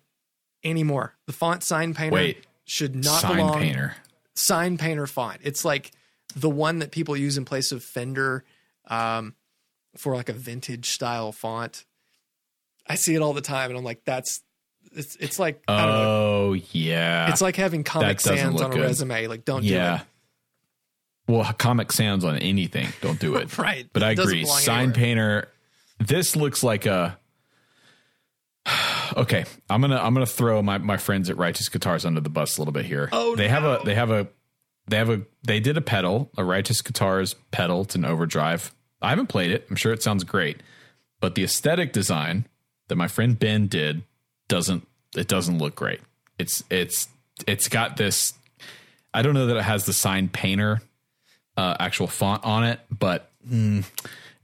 anymore. 0.65 1.15
The 1.27 1.33
font 1.33 1.63
sign 1.63 1.95
painter 1.95 2.15
Wait. 2.15 2.45
should 2.65 2.95
not 2.97 3.21
Sign 3.23 3.37
belong 3.37 3.59
painter. 3.61 3.95
sign 4.35 4.79
painter 4.79 5.07
font. 5.07 5.41
It's 5.45 5.65
like 5.65 5.93
the 6.35 6.51
one 6.51 6.81
that 6.81 6.91
people 6.91 7.17
use 7.17 7.39
in 7.39 7.45
place 7.45 7.73
of 7.73 7.83
Fender 7.83 8.45
um, 8.89 9.35
for 9.97 10.15
like 10.15 10.29
a 10.29 10.33
vintage 10.35 10.91
style 10.91 11.33
font. 11.33 11.85
I 12.87 12.95
see 12.97 13.15
it 13.15 13.23
all 13.23 13.33
the 13.35 13.41
time, 13.41 13.71
and 13.71 13.79
I'm 13.79 13.85
like, 13.85 14.03
that's 14.05 14.43
it's 14.93 15.17
it's 15.17 15.39
like 15.39 15.63
I 15.69 15.85
don't 15.87 15.95
know. 15.95 16.03
Oh 16.51 16.53
yeah. 16.73 17.31
It's 17.31 17.41
like 17.43 17.57
having 17.57 17.85
Comic 17.85 18.21
Sans 18.21 18.61
on 18.61 18.71
a 18.71 18.75
good. 18.75 18.83
resume. 18.83 19.27
Like, 19.27 19.45
don't 19.45 19.63
yeah. 19.65 20.01
Well, 21.27 21.45
Comic 21.59 21.93
Sans 21.93 22.25
on 22.25 22.37
anything. 22.39 22.89
Don't 23.03 23.19
do 23.21 23.33
do 23.33 23.37
it. 23.41 23.43
it. 23.45 23.59
Right. 23.59 23.87
But 23.93 24.03
I 24.03 24.13
It 24.13 24.15
doesn't 24.17 24.33
agree. 24.33 24.45
Sign 24.47 24.79
anywhere. 24.79 24.95
painter. 24.95 25.49
This 25.99 26.37
looks 26.37 26.63
like 26.63 26.87
a. 26.87 27.19
Okay, 29.17 29.47
I'm 29.71 29.81
gonna 29.81 29.97
I'm 29.97 30.13
gonna 30.13 30.27
throw 30.27 30.61
my, 30.63 30.77
my 30.77 30.99
friends 30.99 31.31
at 31.31 31.39
Righteous 31.39 31.71
Guitars 31.71 32.05
under 32.05 32.21
the 32.21 32.29
bus 32.29 32.57
a 32.57 32.61
little 32.61 32.73
bit 32.73 32.85
here. 32.85 33.09
Oh, 33.11 33.35
they 33.35 33.49
have 33.49 33.65
a 33.65 33.81
they 33.83 33.95
have 33.95 34.11
a 34.11 34.29
they 34.87 34.99
have 34.99 35.09
a 35.09 35.23
they 35.43 35.61
did 35.61 35.79
a 35.79 35.81
pedal 35.81 36.31
a 36.37 36.45
Righteous 36.45 36.83
Guitars 36.83 37.35
pedal. 37.51 37.83
It's 37.83 37.95
an 37.95 38.05
overdrive. 38.05 38.75
I 39.01 39.09
haven't 39.09 39.29
played 39.29 39.51
it. 39.51 39.67
I'm 39.71 39.77
sure 39.77 39.95
it 39.95 40.03
sounds 40.03 40.25
great, 40.25 40.63
but 41.21 41.35
the 41.35 41.43
aesthetic 41.43 41.93
design 41.95 42.47
that 42.89 42.97
my 42.97 43.09
friend 43.09 43.37
Ben 43.37 43.67
did 43.67 44.03
doesn't 44.47 44.87
it 45.17 45.27
doesn't 45.27 45.59
look 45.59 45.75
great. 45.75 46.01
It's 46.39 46.63
it's 46.71 47.09
it's 47.47 47.69
got 47.69 47.97
this. 47.97 48.35
I 49.15 49.23
don't 49.23 49.35
know 49.35 49.47
that 49.47 49.57
it 49.57 49.65
has 49.65 49.87
the 49.87 49.95
sign 49.95 50.29
painter 50.29 50.83
uh, 51.57 51.77
actual 51.81 52.07
font 52.07 52.45
on 52.45 52.65
it, 52.65 52.81
but 52.91 53.31
mm, 53.47 53.85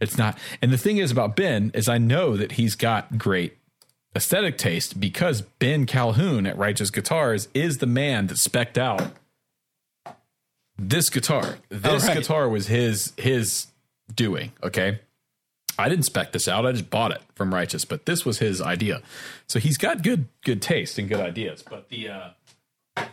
it's 0.05 0.17
not. 0.17 0.39
And 0.63 0.73
the 0.73 0.79
thing 0.79 0.99
is 0.99 1.11
about 1.11 1.35
Ben 1.35 1.73
is 1.75 1.89
I 1.89 1.99
know 1.99 2.37
that 2.37 2.53
he's 2.53 2.77
got 2.77 3.19
great 3.19 3.59
aesthetic 4.17 4.57
taste 4.57 5.01
because 5.01 5.43
Ben 5.43 5.87
Calhoun 5.87 6.47
at 6.47 6.57
Righteous 6.57 6.91
Guitars 6.91 7.49
is 7.53 7.79
the 7.79 7.87
man 7.87 8.29
that 8.29 8.39
specked 8.39 8.79
out 8.79 9.13
this 10.79 11.11
guitar. 11.11 11.57
This 11.69 12.07
right. 12.07 12.17
guitar 12.17 12.49
was 12.49 12.67
his 12.67 13.13
his 13.17 13.67
doing. 14.15 14.53
Okay. 14.63 15.01
I 15.77 15.89
didn't 15.89 16.05
spec 16.05 16.31
this 16.31 16.47
out. 16.47 16.67
I 16.67 16.73
just 16.73 16.89
bought 16.89 17.11
it 17.11 17.21
from 17.35 17.53
Righteous, 17.53 17.85
but 17.85 18.07
this 18.07 18.25
was 18.25 18.39
his 18.39 18.61
idea. 18.61 19.03
So 19.49 19.59
he's 19.59 19.77
got 19.77 20.03
good 20.03 20.29
good 20.45 20.63
taste 20.63 20.99
and 20.99 21.09
good 21.09 21.21
ideas. 21.21 21.65
But 21.69 21.89
the 21.89 22.09
uh, 22.09 23.05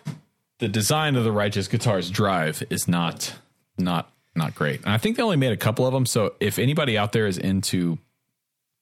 the 0.59 0.67
design 0.67 1.15
of 1.15 1.23
the 1.23 1.31
Righteous 1.31 1.67
Guitars 1.67 2.09
Drive 2.11 2.63
is 2.69 2.87
not 2.87 3.35
not 3.77 4.10
not 4.35 4.55
great. 4.55 4.81
And 4.81 4.89
I 4.89 4.97
think 4.97 5.17
they 5.17 5.23
only 5.23 5.37
made 5.37 5.51
a 5.51 5.57
couple 5.57 5.85
of 5.85 5.93
them. 5.93 6.05
So 6.05 6.35
if 6.39 6.59
anybody 6.59 6.97
out 6.97 7.11
there 7.11 7.27
is 7.27 7.37
into 7.37 7.97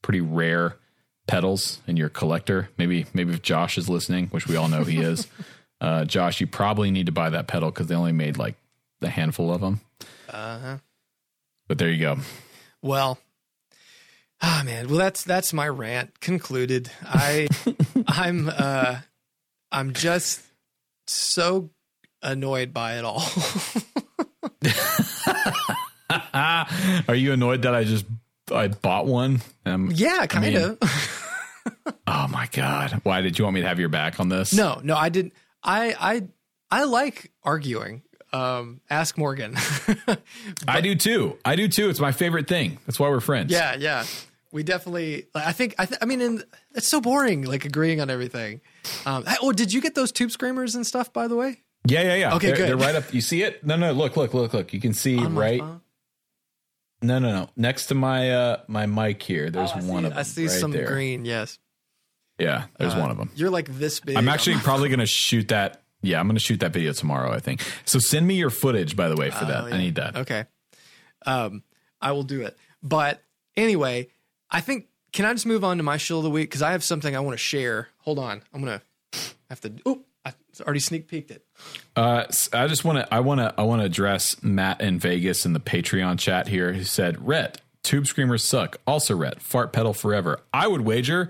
pretty 0.01 0.21
rare 0.21 0.75
pedals 1.27 1.79
and 1.87 1.97
you're 1.97 2.07
a 2.07 2.11
collector, 2.11 2.69
maybe 2.77 3.05
maybe 3.13 3.33
if 3.33 3.41
Josh 3.41 3.77
is 3.77 3.89
listening, 3.89 4.27
which 4.27 4.47
we 4.47 4.55
all 4.55 4.67
know 4.67 4.83
he 4.83 4.99
is, 4.99 5.27
uh, 5.81 6.05
Josh, 6.05 6.39
you 6.41 6.47
probably 6.47 6.91
need 6.91 7.07
to 7.07 7.11
buy 7.11 7.29
that 7.31 7.47
pedal 7.47 7.71
because 7.71 7.87
they 7.87 7.95
only 7.95 8.11
made 8.11 8.37
like 8.37 8.55
a 9.01 9.09
handful 9.09 9.53
of 9.53 9.61
them. 9.61 9.81
Uh 10.29 10.59
huh. 10.59 10.77
But 11.67 11.77
there 11.77 11.89
you 11.89 11.99
go. 11.99 12.17
Well, 12.81 13.19
ah 14.41 14.63
man. 14.65 14.87
Well, 14.87 14.97
that's 14.97 15.23
that's 15.23 15.53
my 15.53 15.67
rant 15.67 16.19
concluded. 16.19 16.91
I 17.03 17.47
I'm 18.07 18.49
uh 18.49 18.99
I'm 19.71 19.93
just 19.93 20.41
so 21.07 21.69
annoyed 22.21 22.73
by 22.73 22.97
it 22.97 23.05
all. 23.05 23.23
Are 26.09 27.15
you 27.15 27.33
annoyed 27.33 27.63
that 27.63 27.75
I 27.75 27.83
just 27.83 28.05
I 28.51 28.67
bought 28.67 29.05
one? 29.05 29.41
Um, 29.65 29.91
yeah, 29.93 30.25
kind 30.25 30.45
mean- 30.45 30.57
of. 30.57 30.77
oh 32.07 32.27
my 32.29 32.47
god! 32.51 33.01
Why 33.03 33.21
did 33.21 33.37
you 33.37 33.45
want 33.45 33.55
me 33.55 33.61
to 33.61 33.67
have 33.67 33.79
your 33.79 33.89
back 33.89 34.19
on 34.19 34.29
this? 34.29 34.53
no, 34.53 34.79
no, 34.83 34.95
I 34.95 35.09
didn't. 35.09 35.33
I 35.63 35.95
I 35.99 36.27
I 36.71 36.83
like 36.85 37.31
arguing. 37.43 38.03
Um, 38.31 38.81
ask 38.89 39.17
Morgan. 39.17 39.55
I 40.67 40.81
do 40.81 40.95
too. 40.95 41.37
I 41.43 41.55
do 41.55 41.67
too. 41.67 41.89
It's 41.89 41.99
my 41.99 42.11
favorite 42.11 42.47
thing. 42.47 42.77
That's 42.85 42.99
why 42.99 43.09
we're 43.09 43.19
friends. 43.21 43.51
yeah, 43.51 43.75
yeah. 43.75 44.05
We 44.51 44.63
definitely. 44.63 45.27
I 45.35 45.51
think. 45.51 45.75
I. 45.77 45.85
Th- 45.85 45.99
I 46.01 46.05
mean, 46.05 46.21
in, 46.21 46.43
it's 46.73 46.87
so 46.87 47.01
boring. 47.01 47.43
Like 47.43 47.65
agreeing 47.65 48.01
on 48.01 48.09
everything. 48.09 48.61
Um, 49.05 49.23
oh, 49.41 49.51
did 49.51 49.71
you 49.71 49.81
get 49.81 49.93
those 49.93 50.11
tube 50.11 50.31
screamers 50.31 50.75
and 50.75 50.85
stuff? 50.87 51.13
By 51.13 51.27
the 51.27 51.35
way, 51.35 51.61
yeah, 51.85 52.01
yeah, 52.01 52.15
yeah. 52.15 52.35
Okay, 52.35 52.47
they're, 52.47 52.55
good. 52.55 52.69
They're 52.69 52.77
right 52.77 52.95
up. 52.95 53.13
You 53.13 53.21
see 53.21 53.43
it? 53.43 53.63
No, 53.63 53.75
no. 53.75 53.91
Look, 53.91 54.17
look, 54.17 54.33
look, 54.33 54.53
look. 54.53 54.73
You 54.73 54.79
can 54.79 54.93
see 54.93 55.17
On 55.17 55.35
right. 55.35 55.61
No, 57.01 57.17
no, 57.19 57.31
no. 57.31 57.49
Next 57.55 57.87
to 57.87 57.95
my 57.95 58.31
uh 58.31 58.57
my 58.67 58.85
mic 58.85 59.23
here, 59.23 59.49
there's 59.49 59.71
Oh, 59.73 59.77
one 59.77 60.03
see, 60.03 60.07
of 60.07 60.09
them. 60.11 60.17
I 60.19 60.23
see 60.23 60.47
right 60.47 60.51
some 60.59 60.71
there. 60.71 60.85
green. 60.87 61.23
Yes, 61.25 61.59
Yeah, 62.37 62.65
there's 62.77 62.93
Uh, 62.93 62.99
one 62.99 63.11
of 63.11 63.17
them. 63.17 63.31
You're 63.35 63.49
like 63.49 63.67
this 63.67 63.99
big. 63.99 64.17
I'm 64.17 64.27
actually 64.27 64.57
probably 64.57 64.89
going 64.89 64.99
to 64.99 65.05
shoot 65.05 65.47
that. 65.49 65.81
Yeah, 66.01 66.19
I'm 66.19 66.27
going 66.27 66.35
to 66.37 66.43
shoot 66.43 66.59
that 66.61 66.71
video 66.73 66.91
tomorrow. 66.93 67.31
I 67.31 67.39
think. 67.39 67.61
So 67.85 67.99
send 67.99 68.25
me 68.27 68.35
your 68.35 68.49
footage, 68.49 68.95
by 68.95 69.07
the 69.09 69.15
way, 69.15 69.29
for 69.29 69.45
that. 69.45 69.63
Oh, 69.65 69.67
I 69.67 69.77
need 69.77 69.95
that. 69.95 70.15
Okay. 70.15 70.45
Um, 71.25 71.63
I 72.01 72.11
will 72.13 72.23
do 72.23 72.41
it. 72.41 72.57
But 72.81 73.21
anyway, 73.57 74.07
I 74.49 74.61
think 74.61 74.87
can 75.11 75.25
I 75.25 75.33
just 75.33 75.45
move 75.45 75.63
on 75.63 75.77
to 75.77 75.83
my 75.83 75.97
shill 75.97 76.17
of 76.19 76.23
the 76.23 76.29
week 76.29 76.49
because 76.49 76.61
I 76.61 76.71
have 76.71 76.83
something 76.83 77.15
I 77.15 77.19
want 77.19 77.33
to 77.33 77.43
share. 77.43 77.89
Hold 77.99 78.19
on, 78.19 78.41
I'm 78.53 78.61
gonna 78.61 78.81
have 79.49 79.59
to. 79.61 79.73
Oh, 79.85 80.01
I 80.61 80.63
already 80.65 80.79
sneak 80.79 81.07
peeked 81.07 81.31
it. 81.31 81.45
Uh, 81.95 82.25
I 82.53 82.67
just 82.67 82.83
want 82.85 82.99
to. 82.99 83.13
I 83.13 83.19
want 83.19 83.39
to. 83.39 83.53
I 83.57 83.63
want 83.63 83.81
to 83.81 83.85
address 83.85 84.41
Matt 84.43 84.81
in 84.81 84.99
Vegas 84.99 85.45
in 85.45 85.53
the 85.53 85.59
Patreon 85.59 86.19
chat 86.19 86.47
here, 86.47 86.73
who 86.73 86.83
said, 86.83 87.25
"Rhett, 87.27 87.61
tube 87.83 88.07
screamers 88.07 88.43
suck." 88.43 88.77
Also, 88.87 89.15
Rhett, 89.15 89.41
fart 89.41 89.73
pedal 89.73 89.93
forever. 89.93 90.39
I 90.53 90.67
would 90.67 90.81
wager, 90.81 91.29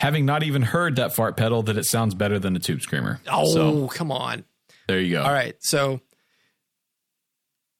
having 0.00 0.24
not 0.26 0.42
even 0.42 0.62
heard 0.62 0.96
that 0.96 1.14
fart 1.14 1.36
pedal, 1.36 1.62
that 1.64 1.76
it 1.76 1.84
sounds 1.84 2.14
better 2.14 2.38
than 2.38 2.54
a 2.56 2.58
tube 2.58 2.80
screamer. 2.82 3.20
Oh, 3.30 3.52
so 3.52 3.88
come 3.88 4.10
on. 4.12 4.44
there 4.88 5.00
you 5.00 5.12
go. 5.12 5.22
All 5.22 5.32
right, 5.32 5.56
so 5.60 6.00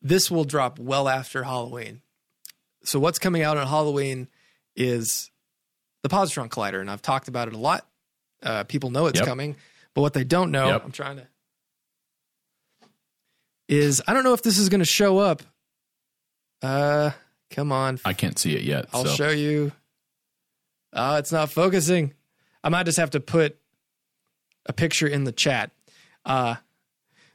this 0.03 0.30
will 0.30 0.44
drop 0.44 0.78
well 0.78 1.09
after 1.09 1.42
Halloween. 1.44 2.03
So 2.84 2.99
what's 3.01 3.18
coming 3.18 3.42
out 3.42 3.57
on 3.57 3.66
Halloween 3.66 4.28
is 4.76 5.30
the 6.03 6.09
Positron 6.09 6.49
Collider, 6.49 6.80
and 6.80 6.90
I've 6.90 7.03
talked 7.03 7.28
about 7.28 7.49
it 7.49 7.55
a 7.55 7.59
lot. 7.59 7.86
Uh, 8.42 8.62
people 8.64 8.90
know 8.90 9.07
it's 9.07 9.18
Yep. 9.18 9.26
coming, 9.26 9.57
but 9.99 10.03
what 10.03 10.12
they 10.14 10.22
don't 10.22 10.53
know, 10.53 10.68
Yep. 10.68 10.84
I'm 10.84 10.92
trying 10.92 11.16
to, 11.16 11.26
is 13.68 14.01
I 14.07 14.12
don't 14.14 14.22
know 14.22 14.32
if 14.32 14.44
this 14.44 14.57
is 14.57 14.68
going 14.68 14.78
to 14.78 14.84
show 14.84 15.18
up. 15.18 15.42
Uh, 16.62 17.11
come 17.51 17.72
on, 17.72 17.99
I 18.05 18.12
can't 18.12 18.38
see 18.38 18.55
it 18.55 18.62
yet. 18.62 18.86
I'll 18.92 19.05
so. 19.05 19.11
show 19.14 19.30
you. 19.30 19.72
Oh, 20.92 21.16
it's 21.16 21.32
not 21.32 21.51
focusing. 21.51 22.14
I 22.62 22.68
might 22.68 22.84
just 22.84 22.99
have 22.99 23.11
to 23.11 23.18
put 23.20 23.59
a 24.66 24.72
picture 24.72 25.09
in 25.09 25.24
the 25.24 25.32
chat. 25.32 25.72
Uh, 26.24 26.55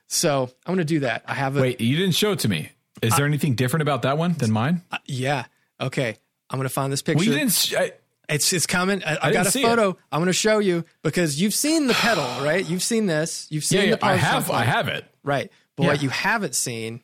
so 0.08 0.44
I'm 0.66 0.76
going 0.76 0.78
to 0.78 0.86
do 0.86 1.02
that. 1.02 1.24
I 1.28 1.34
have 1.34 1.58
a 1.58 1.62
Wait, 1.62 1.82
you 1.82 1.98
didn't 1.98 2.16
show 2.16 2.32
it 2.32 2.40
to 2.40 2.48
me. 2.48 2.70
Is 3.02 3.14
there 3.18 3.26
anything 3.26 3.56
different 3.56 3.82
about 3.82 4.04
that 4.04 4.18
one 4.18 4.36
than 4.36 4.52
mine? 4.52 4.84
uh, 4.90 5.00
yeah. 5.06 5.48
Okay, 5.82 6.16
I'm 6.50 6.58
going 6.60 6.64
to 6.70 6.74
find 6.74 6.94
this 6.94 7.04
Well, 7.06 7.16
picture. 7.16 7.30
you 7.30 7.38
didn't. 7.38 7.52
Sh- 7.52 7.74
I, 7.78 7.92
it's 8.30 8.54
it's 8.54 8.66
coming. 8.66 9.04
I, 9.04 9.18
I, 9.22 9.32
didn't 9.32 9.44
got 9.44 9.56
a 9.56 9.60
photo. 9.60 9.98
I'm 10.12 10.20
going 10.20 10.28
to 10.28 10.34
show 10.34 10.60
you 10.60 10.86
because 11.02 11.42
you've 11.42 11.54
seen 11.54 11.88
the 11.88 11.94
pedal, 11.94 12.24
right? 12.42 12.68
You've 12.68 12.84
seen 12.84 13.06
this. 13.06 13.48
You've 13.50 13.64
seen 13.64 13.82
yeah, 13.82 13.86
yeah, 13.86 13.96
the 13.96 14.06
I 14.06 14.16
have. 14.16 14.50
I 14.52 14.64
have 14.64 14.88
it. 14.88 15.06
Right. 15.24 15.52
But 15.76 15.84
Yeah. 15.84 15.90
what 15.90 16.04
you 16.04 16.10
haven't 16.10 16.56
seen, 16.56 17.02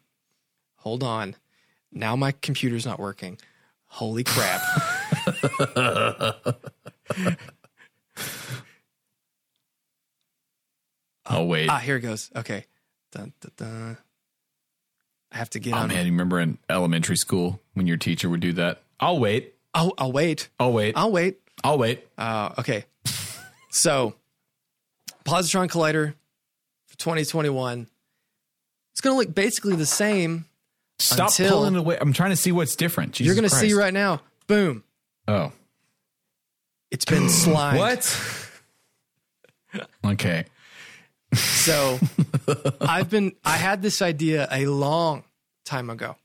hold 0.76 1.03
on. 1.03 1.36
Now 1.91 2.15
my 2.15 2.32
computer's 2.32 2.86
not 2.86 2.99
working. 2.99 3.38
Holy 3.88 4.24
crap. 4.24 4.61
Oh 11.30 11.43
wait. 11.43 11.70
ah, 11.70 11.78
here 11.78 11.97
it 11.97 12.01
goes. 12.01 12.32
Okay. 12.36 12.65
Dun, 13.11 13.34
dun, 13.39 13.51
dun. 13.55 13.97
I 15.32 15.38
have 15.38 15.49
to 15.51 15.59
get 15.59 15.74
oh 15.74 15.78
on. 15.78 15.89
man, 15.89 16.05
you 16.05 16.11
remember 16.11 16.39
in 16.39 16.57
elementary 16.70 17.17
school 17.17 17.61
when 17.76 17.86
your 17.86 17.97
teacher 17.97 18.30
would 18.30 18.39
do 18.39 18.53
that? 18.53 18.82
I'll 18.99 19.20
wait. 19.20 19.53
Oh, 19.74 19.93
I'll 19.97 20.11
wait. 20.11 20.49
I'll 20.59 20.74
wait. 20.74 20.95
I'll 20.97 21.11
wait. 21.11 21.39
I'll 21.63 21.78
wait. 21.78 22.05
Uh, 22.17 22.53
okay. 22.59 22.86
so, 23.70 24.15
Positron 25.26 25.70
Collider 25.70 26.13
for 26.88 26.97
2021. 26.97 27.88
It's 28.91 29.01
going 29.01 29.13
to 29.15 29.17
look 29.20 29.36
basically 29.36 29.76
the 29.76 29.86
same. 29.86 30.45
Stop 30.97 31.30
Until- 31.30 31.51
pulling 31.51 31.76
away. 31.76 31.97
I'm 31.99 32.13
trying 32.13 32.32
to 32.32 32.36
see 32.36 32.51
what's 32.51 32.76
different. 32.76 33.13
Jesus 33.13 33.26
You're 33.28 33.36
going 33.36 33.49
to 33.49 33.55
see 33.55 33.74
right 33.74 33.93
now. 33.93 34.22
Boom. 34.47 34.84
Oh, 35.28 35.51
It's 36.91 37.05
been 37.05 37.30
slimed. 37.30 37.78
what? 37.78 38.22
okay. 40.05 40.45
So 41.36 41.99
I've 42.82 43.09
been 43.11 43.34
I 43.45 43.57
had 43.57 43.84
this 43.84 44.01
idea 44.01 44.47
a 44.51 44.65
long 44.65 45.24
time 45.63 45.91
ago. 45.91 46.15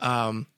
Um 0.00 0.48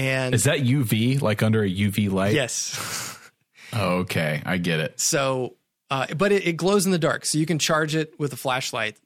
and 0.00 0.34
Is 0.34 0.44
that 0.44 0.60
UV 0.60 1.20
like 1.20 1.42
under 1.42 1.62
a 1.62 1.68
UV 1.70 2.10
light? 2.10 2.34
yes. 2.34 3.16
Oh, 3.72 3.98
okay, 3.98 4.42
I 4.44 4.56
get 4.58 4.80
it. 4.80 4.98
So 4.98 5.54
uh 5.90 6.06
but 6.16 6.32
it, 6.32 6.44
it 6.46 6.56
glows 6.56 6.86
in 6.86 6.92
the 6.92 6.98
dark. 6.98 7.24
So 7.24 7.38
you 7.38 7.46
can 7.46 7.60
charge 7.60 7.94
it 7.94 8.18
with 8.18 8.32
a 8.32 8.36
flashlight 8.36 8.96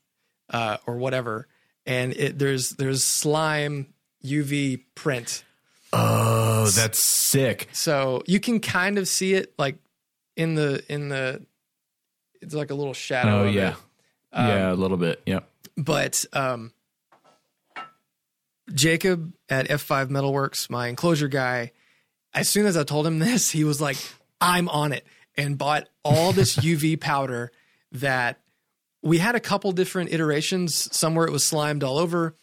uh 0.49 0.79
or 0.87 0.97
whatever. 0.97 1.49
And 1.85 2.15
it 2.15 2.39
there's 2.39 2.71
there's 2.71 3.05
slime 3.05 3.93
UV 4.25 4.85
print. 4.95 5.45
Oh, 5.93 6.67
that's 6.69 7.03
sick. 7.03 7.69
So 7.73 8.23
you 8.27 8.41
can 8.41 8.59
kind 8.61 8.97
of 8.97 9.07
see 9.07 9.35
it 9.35 9.53
like 9.59 9.77
in 10.35 10.55
the 10.55 10.83
in 10.89 11.11
the 11.11 11.45
it's 12.41 12.55
like 12.55 12.71
a 12.71 12.75
little 12.75 12.95
shadow. 12.95 13.43
Oh 13.43 13.47
yeah. 13.47 13.75
Um, 14.33 14.49
yeah, 14.49 14.73
a 14.73 14.75
little 14.75 14.97
bit. 14.97 15.21
Yep. 15.27 15.47
but 15.77 16.25
um, 16.33 16.73
Jacob 18.73 19.35
at 19.49 19.69
F5 19.69 20.09
Metalworks, 20.09 20.71
my 20.71 20.89
enclosure 20.89 21.29
guy, 21.29 21.73
as 22.33 22.49
soon 22.49 22.67
as 22.67 22.77
I 22.77 22.85
told 22.85 23.07
him 23.07 23.19
this, 23.21 23.51
he 23.51 23.65
was 23.65 23.81
like, 23.81 23.97
I'm 24.41 24.69
on 24.69 24.93
it 24.93 25.07
and 25.37 25.59
bought 25.59 25.89
all 26.05 26.33
this 26.33 26.57
UV 26.57 27.01
powder 27.01 27.51
that 27.93 28.41
we 29.03 29.19
had 29.19 29.35
a 29.35 29.41
couple 29.41 29.73
different 29.73 30.13
iterations. 30.13 30.95
Somewhere 30.97 31.27
it 31.27 31.31
was 31.33 31.45
slimed 31.47 31.85
all 31.85 31.99
over, 31.99 32.35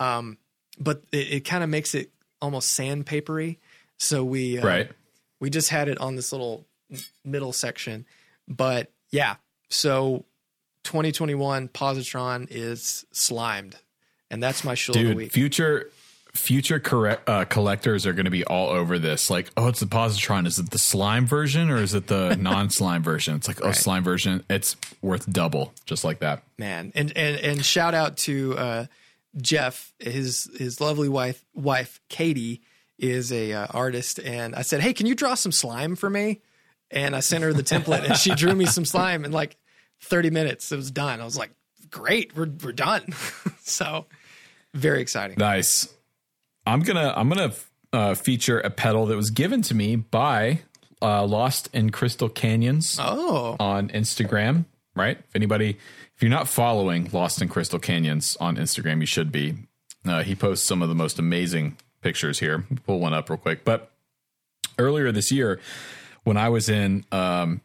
um, 0.00 0.38
but 0.78 1.02
it, 1.12 1.32
it 1.32 1.40
kind 1.40 1.62
of 1.62 1.70
makes 1.70 1.94
it 1.94 2.10
almost 2.42 2.78
sandpapery. 2.78 3.58
So 3.98 4.24
we 4.24 4.58
uh, 4.58 4.66
Right. 4.66 4.90
we 5.40 5.50
just 5.50 5.70
had 5.70 5.88
it 5.88 5.98
on 5.98 6.16
this 6.16 6.32
little 6.32 6.66
middle 7.24 7.52
section. 7.52 8.04
But 8.46 8.90
yeah, 9.10 9.36
so 9.70 10.24
2021 10.84 11.68
Positron 11.68 12.46
is 12.50 13.04
slimed, 13.12 13.76
and 14.30 14.42
that's 14.42 14.64
my 14.64 14.74
shill 14.74 14.94
of 14.94 15.00
the 15.02 15.08
Dude, 15.08 15.16
week. 15.16 15.32
future 15.32 15.90
future 16.34 16.78
correct, 16.78 17.28
uh, 17.28 17.44
collectors 17.46 18.06
are 18.06 18.12
going 18.12 18.26
to 18.26 18.30
be 18.30 18.44
all 18.44 18.68
over 18.68 18.98
this. 18.98 19.30
Like, 19.30 19.50
oh, 19.56 19.68
it's 19.68 19.80
the 19.80 19.86
positron. 19.86 20.46
Is 20.46 20.58
it 20.58 20.70
the 20.70 20.78
slime 20.78 21.26
version 21.26 21.70
or 21.70 21.78
is 21.78 21.94
it 21.94 22.06
the 22.06 22.36
non-slime 22.40 23.02
version? 23.02 23.34
It's 23.34 23.48
like, 23.48 23.60
oh, 23.62 23.68
Right. 23.68 23.74
slime 23.76 24.04
version. 24.04 24.44
It's 24.48 24.76
worth 25.02 25.30
double, 25.32 25.72
just 25.86 26.04
like 26.04 26.20
that. 26.20 26.42
man. 26.58 26.92
And 26.94 27.16
and 27.16 27.38
and 27.40 27.64
shout 27.64 27.94
out 27.94 28.18
to 28.18 28.56
uh, 28.56 28.86
Jeff, 29.40 29.92
his 29.98 30.48
his 30.56 30.80
lovely 30.80 31.08
wife 31.08 31.44
wife 31.54 32.00
Katie 32.08 32.60
is 32.98 33.32
a 33.32 33.52
uh, 33.52 33.66
artist, 33.70 34.18
and 34.18 34.54
I 34.56 34.62
said, 34.62 34.80
hey, 34.80 34.92
can 34.92 35.06
you 35.06 35.14
draw 35.14 35.34
some 35.34 35.52
slime 35.52 35.94
for 35.96 36.10
me? 36.10 36.40
And 36.90 37.14
I 37.14 37.20
sent 37.20 37.44
her 37.44 37.52
the 37.52 37.62
template, 37.62 38.04
and 38.04 38.16
she 38.16 38.34
drew 38.34 38.54
me 38.54 38.66
some 38.66 38.84
slime 38.94 39.24
in 39.24 39.30
like 39.32 39.56
30 40.02 40.30
minutes. 40.30 40.70
It 40.72 40.76
was 40.76 40.90
done. 40.90 41.20
I 41.20 41.24
was 41.24 41.36
like, 41.38 41.50
great, 41.90 42.36
we're 42.36 42.50
we're 42.62 42.72
done. 42.72 43.12
so 43.62 44.06
very 44.74 45.00
exciting. 45.00 45.36
Nice. 45.38 45.88
I'm 46.66 46.80
gonna 46.80 47.12
I'm 47.16 47.28
gonna 47.28 47.52
uh, 47.92 48.14
feature 48.14 48.60
a 48.60 48.70
pedal 48.70 49.06
that 49.06 49.16
was 49.16 49.30
given 49.30 49.62
to 49.62 49.74
me 49.74 49.96
by 49.96 50.60
uh, 51.00 51.24
Lost 51.24 51.68
in 51.72 51.90
Crystal 51.90 52.28
Canyons 52.28 52.98
Oh, 53.00 53.56
on 53.58 53.88
Instagram. 53.88 54.64
Right? 54.94 55.16
If 55.18 55.34
anybody, 55.36 55.78
if 56.16 56.22
you're 56.22 56.30
not 56.30 56.48
following 56.48 57.08
Lost 57.12 57.40
in 57.40 57.48
Crystal 57.48 57.78
Canyons 57.78 58.36
on 58.40 58.56
Instagram, 58.56 59.00
you 59.00 59.06
should 59.06 59.30
be. 59.32 59.54
Uh, 60.06 60.22
he 60.22 60.34
posts 60.34 60.66
some 60.66 60.82
of 60.82 60.88
the 60.88 60.94
most 60.94 61.18
amazing 61.18 61.76
pictures 62.00 62.38
here. 62.40 62.64
Pull 62.86 62.98
one 63.00 63.12
up 63.14 63.30
real 63.30 63.36
quick. 63.36 63.64
But 63.64 63.90
earlier 64.78 65.12
this 65.12 65.30
year, 65.30 65.60
when 66.24 66.36
I 66.36 66.48
was 66.48 66.68
in 66.68 67.04
um, 67.12 67.60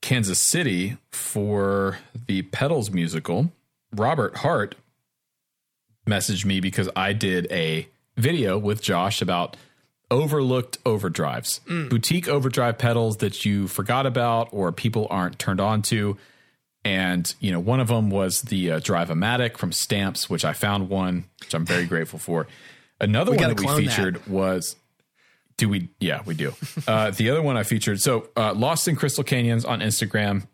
Kansas 0.00 0.42
City 0.42 0.96
for 1.12 1.98
the 2.26 2.42
Pedals 2.42 2.90
musical, 2.90 3.50
Robert 3.94 4.38
Hart 4.38 4.74
messaged 6.06 6.44
me 6.44 6.60
because 6.60 6.88
I 6.94 7.12
did 7.12 7.50
a 7.50 7.88
video 8.16 8.58
with 8.58 8.82
Josh 8.82 9.22
about 9.22 9.56
overlooked 10.10 10.82
overdrives, 10.84 11.60
boutique 11.88 12.28
overdrive 12.28 12.78
pedals 12.78 13.18
that 13.18 13.44
you 13.44 13.66
forgot 13.66 14.06
about 14.06 14.48
or 14.52 14.70
people 14.70 15.06
aren't 15.10 15.38
turned 15.38 15.60
on 15.60 15.82
to. 15.82 16.16
And 16.84 17.34
you 17.40 17.50
know, 17.50 17.60
one 17.60 17.80
of 17.80 17.88
them 17.88 18.10
was 18.10 18.42
the 18.42 18.72
uh, 18.72 18.78
Drive-O-Matic 18.80 19.56
from 19.56 19.72
Stamps, 19.72 20.28
which 20.28 20.44
I 20.44 20.52
found 20.52 20.90
one, 20.90 21.24
which 21.40 21.54
I'm 21.54 21.64
very 21.64 21.86
grateful 21.86 22.18
for. 22.18 22.46
Another 23.00 23.32
one 23.32 23.40
that 23.40 23.58
we 23.58 23.64
clone 23.64 23.84
that. 23.84 23.90
featured 23.90 24.26
was 24.26 24.76
do 25.56 25.68
we? 25.68 25.88
Yeah, 26.00 26.22
we 26.26 26.34
do. 26.34 26.52
Uh, 26.86 27.10
the 27.10 27.30
other 27.30 27.40
one 27.40 27.56
I 27.56 27.62
featured. 27.62 28.00
So, 28.00 28.28
uh, 28.36 28.52
Lost 28.54 28.88
in 28.88 28.96
Crystal 28.96 29.24
Canyons 29.24 29.64
on 29.64 29.80
Instagram. 29.80 30.46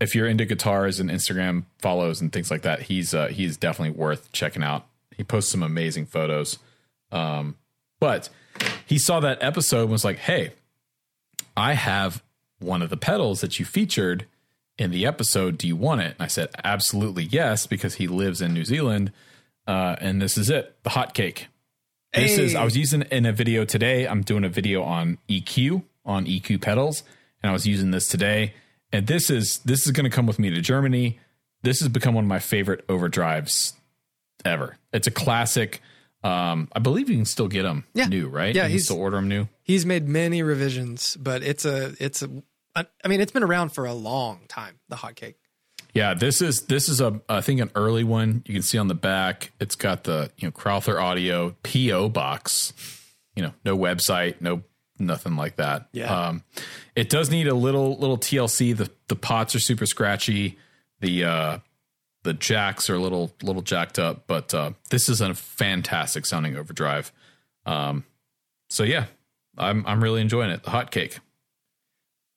If 0.00 0.14
you're 0.14 0.26
into 0.26 0.44
guitars 0.44 1.00
and 1.00 1.10
Instagram 1.10 1.64
follows 1.78 2.20
and 2.20 2.32
things 2.32 2.50
like 2.50 2.62
that, 2.62 2.82
he's 2.82 3.14
uh, 3.14 3.28
he's 3.28 3.56
definitely 3.56 3.98
worth 3.98 4.30
checking 4.32 4.62
out. 4.62 4.86
He 5.16 5.24
posts 5.24 5.50
some 5.50 5.62
amazing 5.62 6.06
photos. 6.06 6.58
Um, 7.10 7.56
but 8.00 8.28
he 8.86 8.98
saw 8.98 9.20
that 9.20 9.42
episode 9.42 9.82
and 9.82 9.90
was 9.90 10.04
like, 10.04 10.18
"Hey, 10.18 10.52
I 11.56 11.72
have 11.74 12.22
one 12.60 12.82
of 12.82 12.90
the 12.90 12.96
pedals 12.96 13.40
that 13.40 13.58
you 13.58 13.64
featured 13.64 14.26
in 14.78 14.90
the 14.90 15.04
episode. 15.04 15.58
Do 15.58 15.66
you 15.66 15.76
want 15.76 16.02
it?" 16.02 16.14
And 16.18 16.22
I 16.22 16.28
said, 16.28 16.50
"Absolutely, 16.62 17.24
yes," 17.24 17.66
because 17.66 17.94
he 17.94 18.06
lives 18.06 18.40
in 18.40 18.54
New 18.54 18.64
Zealand, 18.64 19.12
uh, 19.66 19.96
and 20.00 20.22
this 20.22 20.38
is 20.38 20.48
it, 20.48 20.76
the 20.84 20.90
hot 20.90 21.14
cake. 21.14 21.48
This 22.14 22.38
is 22.38 22.54
I 22.54 22.64
was 22.64 22.76
using 22.76 23.02
in 23.02 23.26
a 23.26 23.32
video 23.32 23.64
today. 23.64 24.06
I'm 24.06 24.22
doing 24.22 24.44
a 24.44 24.48
video 24.48 24.82
on 24.82 25.18
EQ 25.28 25.82
on 26.04 26.24
EQ 26.24 26.60
pedals, 26.60 27.02
and 27.42 27.50
I 27.50 27.52
was 27.52 27.66
using 27.66 27.90
this 27.90 28.08
today. 28.08 28.54
And 28.92 29.06
this 29.06 29.30
is 29.30 29.58
this 29.60 29.86
is 29.86 29.92
going 29.92 30.04
to 30.04 30.10
come 30.10 30.26
with 30.26 30.38
me 30.38 30.50
to 30.50 30.60
Germany. 30.60 31.18
This 31.62 31.80
has 31.80 31.88
become 31.88 32.14
one 32.14 32.24
of 32.24 32.28
my 32.28 32.38
favorite 32.38 32.86
overdrives 32.88 33.74
ever. 34.44 34.76
It's 34.92 35.06
a 35.06 35.10
classic. 35.10 35.80
Um, 36.24 36.68
I 36.72 36.78
believe 36.80 37.08
you 37.10 37.16
can 37.16 37.24
still 37.26 37.48
get 37.48 37.62
them 37.62 37.84
Yeah. 37.94 38.06
new, 38.06 38.28
right? 38.28 38.54
Yeah, 38.54 38.64
you 38.64 38.70
he's- 38.72 38.84
still 38.84 38.98
order 38.98 39.16
them 39.16 39.28
new. 39.28 39.48
he's 39.62 39.84
made 39.86 40.08
many 40.08 40.42
revisions, 40.42 41.16
but 41.20 41.42
it's 41.42 41.64
a 41.64 41.94
it's 42.00 42.22
a. 42.22 42.30
I 42.76 43.08
mean, 43.08 43.20
it's 43.20 43.32
been 43.32 43.42
around 43.42 43.70
for 43.70 43.86
a 43.86 43.92
long 43.94 44.42
time. 44.48 44.78
The 44.88 44.96
hotcake. 44.96 45.34
Yeah, 45.94 46.14
this 46.14 46.40
is 46.40 46.62
this 46.66 46.88
is 46.88 47.00
a 47.00 47.20
I 47.28 47.40
think 47.40 47.60
an 47.60 47.70
early 47.74 48.04
one. 48.04 48.42
You 48.46 48.54
can 48.54 48.62
see 48.62 48.78
on 48.78 48.86
the 48.88 48.94
back, 48.94 49.52
it's 49.60 49.74
got 49.74 50.04
the 50.04 50.30
you 50.38 50.46
know 50.48 50.52
Crowther 50.52 51.00
Audio 51.00 51.56
PO 51.62 52.08
box. 52.10 52.72
You 53.34 53.42
know, 53.42 53.54
no 53.64 53.76
website, 53.76 54.40
no 54.40 54.62
nothing 54.98 55.36
like 55.36 55.56
that. 55.56 55.88
Yeah. 55.92 56.28
Um, 56.28 56.44
it 56.94 57.08
does 57.08 57.30
need 57.30 57.48
a 57.48 57.54
little 57.54 57.96
little 57.98 58.18
TLC. 58.18 58.76
The 58.76 58.90
the 59.08 59.16
pots 59.16 59.54
are 59.54 59.60
super 59.60 59.86
scratchy. 59.86 60.58
The 61.00 61.24
uh, 61.24 61.58
the 62.22 62.34
jacks 62.34 62.90
are 62.90 62.94
a 62.94 63.00
little 63.00 63.34
little 63.42 63.62
jacked 63.62 63.98
up, 63.98 64.26
but 64.26 64.52
uh, 64.54 64.72
this 64.90 65.08
is 65.08 65.20
a 65.20 65.34
fantastic 65.34 66.26
sounding 66.26 66.56
overdrive. 66.56 67.12
Um, 67.66 68.04
so 68.70 68.82
yeah, 68.84 69.06
I'm 69.56 69.84
I'm 69.86 70.02
really 70.02 70.20
enjoying 70.20 70.50
it. 70.50 70.62
The 70.62 70.70
hot 70.70 70.90
cake. 70.90 71.18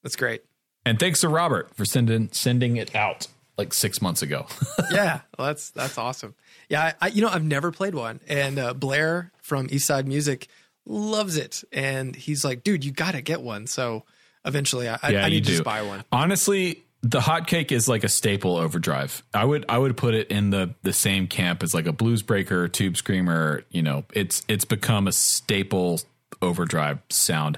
That's 0.04 0.16
great. 0.16 0.44
And 0.86 1.00
thanks 1.00 1.22
to 1.22 1.30
Robert 1.30 1.76
for 1.76 1.86
sending 1.86 2.30
sending 2.32 2.78
it 2.78 2.96
out 2.96 3.28
like 3.58 3.74
six 3.74 4.02
months 4.02 4.22
ago. 4.22 4.48
yeah, 4.92 5.22
well, 5.38 5.48
that's 5.48 5.72
that's 5.72 5.98
awesome. 5.98 6.36
Yeah, 6.70 6.84
I, 6.84 6.94
I 7.02 7.08
you 7.10 7.22
know 7.22 7.30
I've 7.30 7.44
never 7.44 7.72
played 7.72 7.96
one, 7.96 8.20
and 8.28 8.58
uh, 8.58 8.74
Blair 8.74 9.32
from 9.42 9.68
Eastside 9.68 10.06
Music 10.06 10.48
loves 10.86 11.38
it, 11.38 11.64
and 11.72 12.16
he's 12.16 12.44
like, 12.44 12.64
dude, 12.64 12.84
you 12.84 12.92
got 12.92 13.12
to 13.12 13.22
get 13.22 13.42
one. 13.42 13.68
So 13.68 14.04
eventually, 14.46 14.90
I, 14.90 14.98
I, 15.02 15.10
Yeah, 15.12 15.24
I 15.24 15.28
you 15.28 15.42
need 15.42 15.46
to 15.46 15.64
buy 15.64 15.82
one. 15.82 16.04
Honestly, 16.12 16.84
the 17.02 17.20
hotcake 17.20 17.72
is 17.72 17.88
like 17.88 18.04
a 18.04 18.10
staple 18.10 18.58
overdrive. 18.58 19.24
I 19.34 19.46
would 19.46 19.66
I 19.68 19.78
would 19.78 19.98
put 19.98 20.14
it 20.14 20.28
in 20.30 20.50
the 20.52 20.76
the 20.84 20.94
same 20.94 21.28
camp 21.28 21.64
as 21.64 21.74
like 21.74 21.86
a 21.86 21.92
blues 21.92 22.22
breaker, 22.22 22.68
tube 22.68 22.98
screamer. 22.98 23.64
You 23.70 23.82
know, 23.82 24.04
it's 24.14 24.44
it's 24.48 24.66
become 24.66 25.08
a 25.08 25.12
staple 25.12 26.02
overdrive 26.42 27.00
sound. 27.10 27.58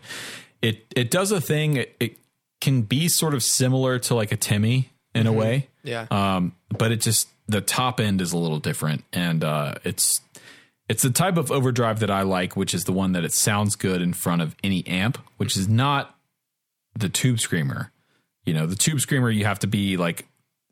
It 0.62 0.86
it 0.96 1.12
does 1.12 1.32
a 1.32 1.42
thing. 1.42 1.78
It, 1.78 1.96
it 2.00 2.18
can 2.62 2.84
be 2.84 3.10
sort 3.10 3.34
of 3.34 3.44
similar 3.44 4.00
to 4.00 4.16
like 4.16 4.32
a 4.32 4.38
Timmy 4.38 4.90
in 5.14 5.28
a 5.28 5.34
way. 5.34 5.68
Yeah, 5.84 6.08
Um, 6.10 6.56
but 6.70 6.94
it 6.94 7.02
just 7.02 7.28
the 7.48 7.60
top 7.60 8.00
end 8.00 8.22
is 8.22 8.32
a 8.32 8.38
little 8.38 8.60
different, 8.60 9.04
and 9.12 9.44
uh, 9.44 9.76
it's 9.84 10.22
it's 10.90 11.04
the 11.04 11.10
type 11.10 11.38
of 11.38 11.52
overdrive 11.52 12.00
that 12.00 12.12
I 12.12 12.24
like, 12.24 12.56
which 12.56 12.74
is 12.74 12.84
the 12.84 12.92
one 12.92 13.14
that 13.14 13.24
it 13.24 13.34
sounds 13.34 13.76
good 13.76 14.02
in 14.02 14.14
front 14.14 14.42
of 14.42 14.56
any 14.64 14.86
amp, 14.86 15.18
which 15.38 15.58
is 15.58 15.68
not 15.68 16.18
the 16.98 17.10
tube 17.10 17.40
screamer. 17.40 17.92
You 18.46 18.54
know, 18.54 18.66
the 18.66 18.76
tube 18.76 19.00
screamer 19.00 19.30
you 19.30 19.46
have 19.46 19.60
to 19.60 19.68
be 19.68 19.96
like 19.98 20.28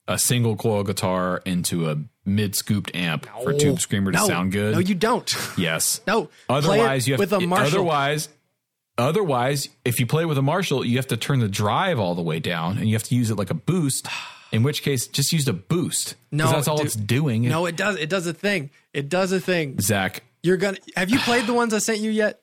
a 0.07 0.20
single 0.20 0.55
coil 0.55 0.84
guitar 0.84 1.41
into 1.45 1.89
a 1.89 1.97
mid 2.26 2.55
scooped 2.55 2.93
amp 2.93 3.26
for 3.43 3.53
tube 3.53 3.80
screamer 3.80 4.11
to 4.11 4.18
no, 4.18 4.27
sound 4.27 4.52
good. 4.52 4.73
No, 4.73 4.80
you 4.80 4.95
don't. 4.95 5.34
yes. 5.57 6.02
No, 6.07 6.30
Otherwise, 6.49 7.07
you 7.07 7.14
have 7.14 7.19
with 7.19 7.34
a 7.34 7.40
Marshall. 7.40 7.68
Otherwise, 7.68 8.30
otherwise, 8.98 9.69
if 9.85 9.99
you 9.99 10.06
play 10.06 10.26
with 10.26 10.38
a 10.38 10.41
Marshall, 10.41 10.85
you 10.85 10.98
have 10.98 11.07
to 11.07 11.18
turn 11.18 11.40
the 11.40 11.48
drive 11.48 11.99
all 11.99 12.15
the 12.15 12.22
way 12.22 12.40
down, 12.40 12.77
and 12.77 12.90
you 12.90 12.95
have 12.95 13.03
to 13.03 13.15
use 13.15 13.31
it 13.31 13.38
like 13.38 13.49
a 13.49 13.56
boost. 13.56 14.07
In 14.52 14.64
which 14.64 14.84
case, 14.84 15.07
just 15.07 15.32
use 15.32 15.48
a 15.48 15.53
boost. 15.53 16.15
No, 16.32 16.52
that's 16.52 16.68
all 16.68 16.78
dude. 16.78 16.88
it's 16.88 16.95
doing. 16.95 17.44
No, 17.44 17.65
it 17.65 17.76
does. 17.78 17.95
It 17.98 18.10
does 18.10 18.28
a 18.28 18.34
thing. 18.34 18.69
It 18.94 19.07
does 19.10 19.32
a 19.32 19.40
thing. 19.40 19.80
Zach, 19.80 20.23
You're 20.44 20.57
gonna. 20.57 20.78
Have 20.95 21.10
you 21.10 21.19
played 21.19 21.45
the 21.45 21.53
ones 21.53 21.73
I 21.73 21.78
sent 21.80 21.99
you 21.99 22.11
yet? 22.11 22.41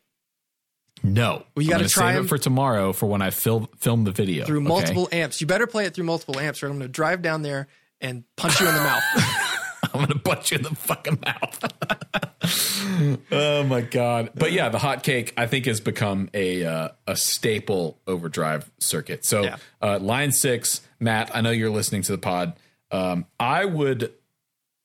no. 1.03 1.45
Well, 1.55 1.63
you 1.63 1.69
gotta 1.71 1.85
gonna 1.85 1.89
try 1.89 2.19
it 2.19 2.25
for 2.29 2.39
tomorrow 2.39 2.93
for 2.93 3.07
when 3.07 3.23
I 3.23 3.31
film 3.31 3.69
film 3.79 4.05
the 4.05 4.11
video 4.13 4.45
Through 4.47 4.61
okay? 4.61 4.69
multiple 4.69 5.09
amps. 5.13 5.41
You 5.41 5.47
better 5.47 5.67
play 5.67 5.85
it 5.85 5.95
through 5.95 6.05
multiple 6.05 6.39
amps, 6.41 6.63
or 6.63 6.67
I'm 6.67 6.73
gonna 6.73 6.89
drive 6.89 7.23
down 7.23 7.43
there 7.43 7.69
and 8.01 8.25
punch 8.37 8.59
you 8.61 8.69
in 8.69 8.75
the 8.75 8.81
mouth. 8.81 9.03
I'm 9.95 10.01
gonna 10.07 10.19
punch 10.19 10.51
you 10.51 10.57
in 10.59 10.65
the 10.65 10.75
fucking 10.75 11.21
mouth. 11.25 13.23
oh 13.33 13.65
my 13.65 13.81
god! 13.83 14.31
But 14.35 14.53
yeah, 14.53 14.69
the 14.71 14.79
hot 14.79 15.03
cake 15.03 15.33
I 15.37 15.47
think 15.47 15.67
has 15.67 15.81
become 15.81 16.31
a 16.35 16.65
uh, 16.65 16.89
a 17.07 17.17
staple 17.17 17.99
overdrive 18.07 18.71
circuit. 18.79 19.25
So 19.25 19.43
Yeah. 19.45 19.57
uh, 19.81 19.99
line 20.01 20.33
six, 20.33 20.81
Matt, 21.01 21.31
I 21.35 21.41
know 21.41 21.51
you're 21.51 21.71
listening 21.71 22.03
to 22.03 22.13
the 22.13 22.19
pod. 22.19 22.55
Um, 22.91 23.27
I 23.39 23.65
would, 23.65 24.13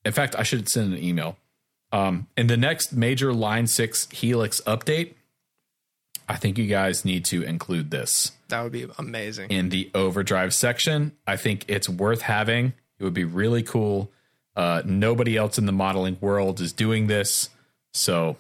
in 0.06 0.12
fact, 0.12 0.36
I 0.38 0.44
should 0.44 0.70
send 0.70 0.94
an 0.94 1.04
email. 1.04 1.38
Um, 1.92 2.28
in 2.36 2.48
the 2.48 2.58
next 2.58 2.94
major 2.94 3.34
line 3.34 3.68
six 3.68 4.10
Helix 4.12 4.62
update, 4.68 5.14
I 6.28 6.38
think 6.38 6.58
you 6.58 6.68
guys 6.68 7.04
need 7.06 7.26
to 7.26 7.44
include 7.44 7.92
this 7.92 8.32
that 8.48 8.62
would 8.64 8.72
be 8.72 8.88
amazing. 8.98 9.50
in 9.52 9.70
the 9.70 9.92
overdrive 9.94 10.54
section. 10.54 11.12
I 11.28 11.36
think 11.38 11.66
it's 11.68 11.88
worth 11.90 12.22
having. 12.22 12.74
It 13.00 13.04
would 13.04 13.14
be 13.14 13.26
really 13.26 13.62
cool. 13.64 14.10
Uh, 14.56 14.82
nobody 14.86 15.36
else 15.36 15.58
in 15.58 15.66
the 15.66 15.72
modeling 15.72 16.18
world 16.22 16.62
is 16.62 16.72
doing 16.72 17.08
this, 17.08 17.50
so 17.94 18.38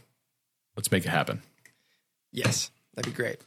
let's 0.78 0.92
make 0.92 1.06
it 1.06 1.10
happen. 1.10 1.42
Yes, 2.32 2.72
that'd 2.96 3.12
be 3.12 3.16
great. 3.16 3.40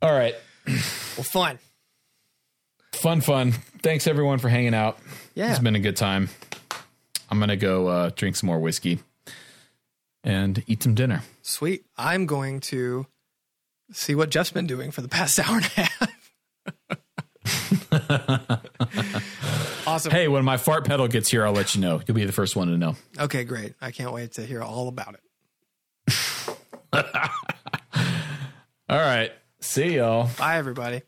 All 0.00 0.12
right, 0.12 0.34
Well, 0.66 1.24
fun. 1.24 1.58
Fun, 3.04 3.20
fun. 3.20 3.52
Thanks 3.82 4.06
everyone 4.06 4.38
for 4.38 4.48
hanging 4.48 4.72
out. 4.72 4.98
Yeah. 5.34 5.50
it's 5.50 5.58
been 5.58 5.74
a 5.74 5.80
good 5.80 5.94
time. 5.94 6.30
I'm 7.30 7.38
gonna 7.38 7.54
go 7.54 7.86
uh, 7.86 8.10
drink 8.16 8.34
some 8.34 8.46
more 8.46 8.58
whiskey 8.58 8.98
and 10.22 10.64
eat 10.66 10.82
some 10.82 10.94
dinner. 10.94 11.20
Sweet. 11.42 11.84
I'm 11.98 12.24
going 12.24 12.60
to 12.60 13.06
see 13.92 14.14
what 14.14 14.30
Jeff's 14.30 14.52
been 14.52 14.66
doing 14.66 14.90
for 14.90 15.02
the 15.02 15.08
past 15.08 15.38
hour 15.46 15.56
and 15.58 15.70
a 15.76 15.82
half. 15.82 16.08
awesome. 19.86 20.10
Hey, 20.10 20.26
when 20.26 20.42
my 20.46 20.56
fart 20.56 20.86
pedal 20.86 21.06
gets 21.06 21.28
here, 21.28 21.44
I'll 21.44 21.52
let 21.52 21.74
you 21.74 21.82
know. 21.82 22.00
You'll 22.06 22.14
be 22.14 22.24
the 22.24 22.32
first 22.32 22.56
one 22.56 22.68
to 22.68 22.78
know. 22.78 22.96
Okay, 23.18 23.44
great. 23.44 23.74
I 23.82 23.90
can't 23.90 24.14
wait 24.14 24.32
to 24.32 24.46
hear 24.46 24.62
all 24.62 24.88
about 24.88 25.14
it. 25.14 25.20
All 28.88 28.98
right, 28.98 29.30
see 29.60 29.96
y'all. 29.96 30.30
Bye, 30.38 30.56
everybody. 30.56 31.02